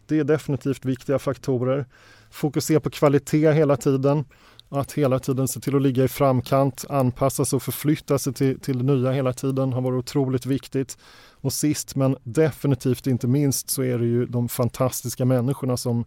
Det 0.06 0.18
är 0.18 0.24
definitivt 0.24 0.84
viktiga 0.84 1.18
faktorer. 1.18 1.86
Fokusera 2.30 2.80
på 2.80 2.90
kvalitet 2.90 3.52
hela 3.52 3.76
tiden. 3.76 4.24
Att 4.68 4.92
hela 4.92 5.18
tiden 5.18 5.48
se 5.48 5.60
till 5.60 5.76
att 5.76 5.82
ligga 5.82 6.04
i 6.04 6.08
framkant, 6.08 6.84
anpassa 6.88 7.44
sig 7.44 7.56
och 7.56 7.62
förflytta 7.62 8.18
sig 8.18 8.32
till, 8.32 8.60
till 8.60 8.78
det 8.78 8.94
nya 8.94 9.12
hela 9.12 9.32
tiden 9.32 9.72
har 9.72 9.80
varit 9.80 9.98
otroligt 9.98 10.46
viktigt. 10.46 10.98
Och 11.42 11.52
sist 11.52 11.96
men 11.96 12.16
definitivt 12.22 13.06
inte 13.06 13.26
minst 13.26 13.70
så 13.70 13.82
är 13.82 13.98
det 13.98 14.06
ju 14.06 14.26
de 14.26 14.48
fantastiska 14.48 15.24
människorna 15.24 15.76
som 15.76 16.04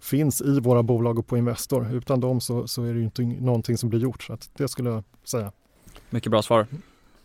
finns 0.00 0.40
i 0.40 0.60
våra 0.60 0.82
bolag 0.82 1.18
och 1.18 1.26
på 1.26 1.36
Investor. 1.36 1.94
Utan 1.94 2.20
dem 2.20 2.40
så, 2.40 2.68
så 2.68 2.82
är 2.82 2.92
det 2.92 2.98
ju 2.98 3.04
inte 3.04 3.22
någonting 3.22 3.78
som 3.78 3.88
blir 3.88 4.00
gjort. 4.00 4.22
Så 4.22 4.32
att 4.32 4.50
det 4.56 4.68
skulle 4.68 4.90
jag 4.90 5.04
säga. 5.24 5.52
Mycket 6.10 6.30
bra 6.30 6.42
svar. 6.42 6.66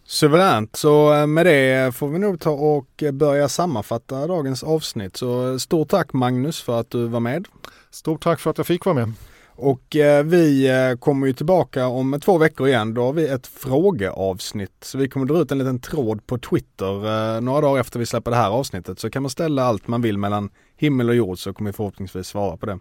Suveränt, 0.04 0.76
så 0.76 1.14
eh, 1.14 1.28
med 1.28 1.46
det 1.46 1.96
får 1.96 2.08
vi 2.08 2.20
nog 2.20 2.40
ta 2.40 2.50
och 2.50 3.04
börja 3.14 3.50
sammanfatta 3.50 4.28
dagens 4.28 4.64
avsnitt. 4.64 5.18
Så 5.18 5.60
stort 5.60 5.90
tack 5.90 6.14
Magnus 6.14 6.62
för 6.62 6.80
att 6.80 6.90
du 6.90 7.08
var 7.08 7.20
med. 7.20 7.48
Stort 7.92 8.24
tack 8.24 8.40
för 8.40 8.50
att 8.50 8.58
jag 8.58 8.68
fick 8.68 8.86
vara 8.86 8.96
med. 8.96 9.14
Och 9.62 9.96
eh, 9.96 10.24
vi 10.24 10.68
eh, 10.68 10.98
kommer 10.98 11.28
ju 11.28 11.34
tillbaka 11.34 11.88
om 11.88 12.20
två 12.22 12.38
veckor 12.38 12.68
igen. 12.68 12.94
Då 12.94 13.06
har 13.06 13.14
vi 13.14 13.28
ett 13.28 13.48
frågeavsnitt. 13.48 14.72
Så 14.82 14.98
vi 14.98 15.10
kommer 15.10 15.26
dra 15.26 15.42
ut 15.42 15.52
en 15.52 15.58
liten 15.58 15.80
tråd 15.80 16.28
på 16.28 16.38
Twitter 16.38 17.36
eh, 17.36 17.42
några 17.42 17.62
dagar 17.62 17.82
efter 17.82 18.00
vi 18.00 18.06
släpper 18.06 18.32
det 18.32 18.38
här 18.38 18.50
avsnittet. 18.50 19.00
Så 19.00 19.10
kan 19.10 19.24
man 19.24 19.30
ställa 19.30 19.64
allt 19.64 19.88
man 19.88 20.02
vill 20.02 20.18
mellan 20.18 20.50
himmel 20.78 21.10
och 21.10 21.16
jord 21.16 21.40
så 21.40 21.54
kommer 21.54 21.72
vi 21.72 21.76
förhoppningsvis 21.76 22.28
svara 22.28 22.58
på 22.58 22.66
det. 22.66 22.80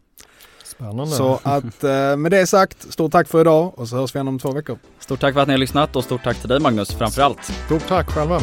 Spännande. 0.64 1.06
Så 1.06 1.40
att 1.42 1.84
eh, 1.84 2.16
med 2.16 2.30
det 2.30 2.46
sagt, 2.46 2.92
stort 2.92 3.12
tack 3.12 3.28
för 3.28 3.40
idag 3.40 3.78
och 3.78 3.88
så 3.88 3.96
hörs 3.96 4.14
vi 4.14 4.18
igen 4.18 4.28
om 4.28 4.38
två 4.38 4.52
veckor. 4.52 4.78
Stort 4.98 5.20
tack 5.20 5.34
för 5.34 5.40
att 5.40 5.48
ni 5.48 5.54
har 5.54 5.58
lyssnat 5.58 5.96
och 5.96 6.04
stort 6.04 6.24
tack 6.24 6.40
till 6.40 6.48
dig 6.48 6.60
Magnus 6.60 6.90
framför 6.90 7.22
allt. 7.22 7.44
Stort 7.66 7.86
tack 7.88 8.10
själva. 8.10 8.40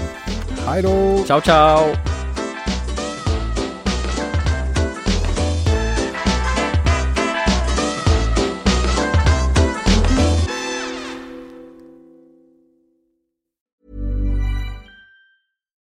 Hej 0.66 0.82
då! 0.82 1.24
Ciao 1.28 1.42
ciao! 1.42 2.25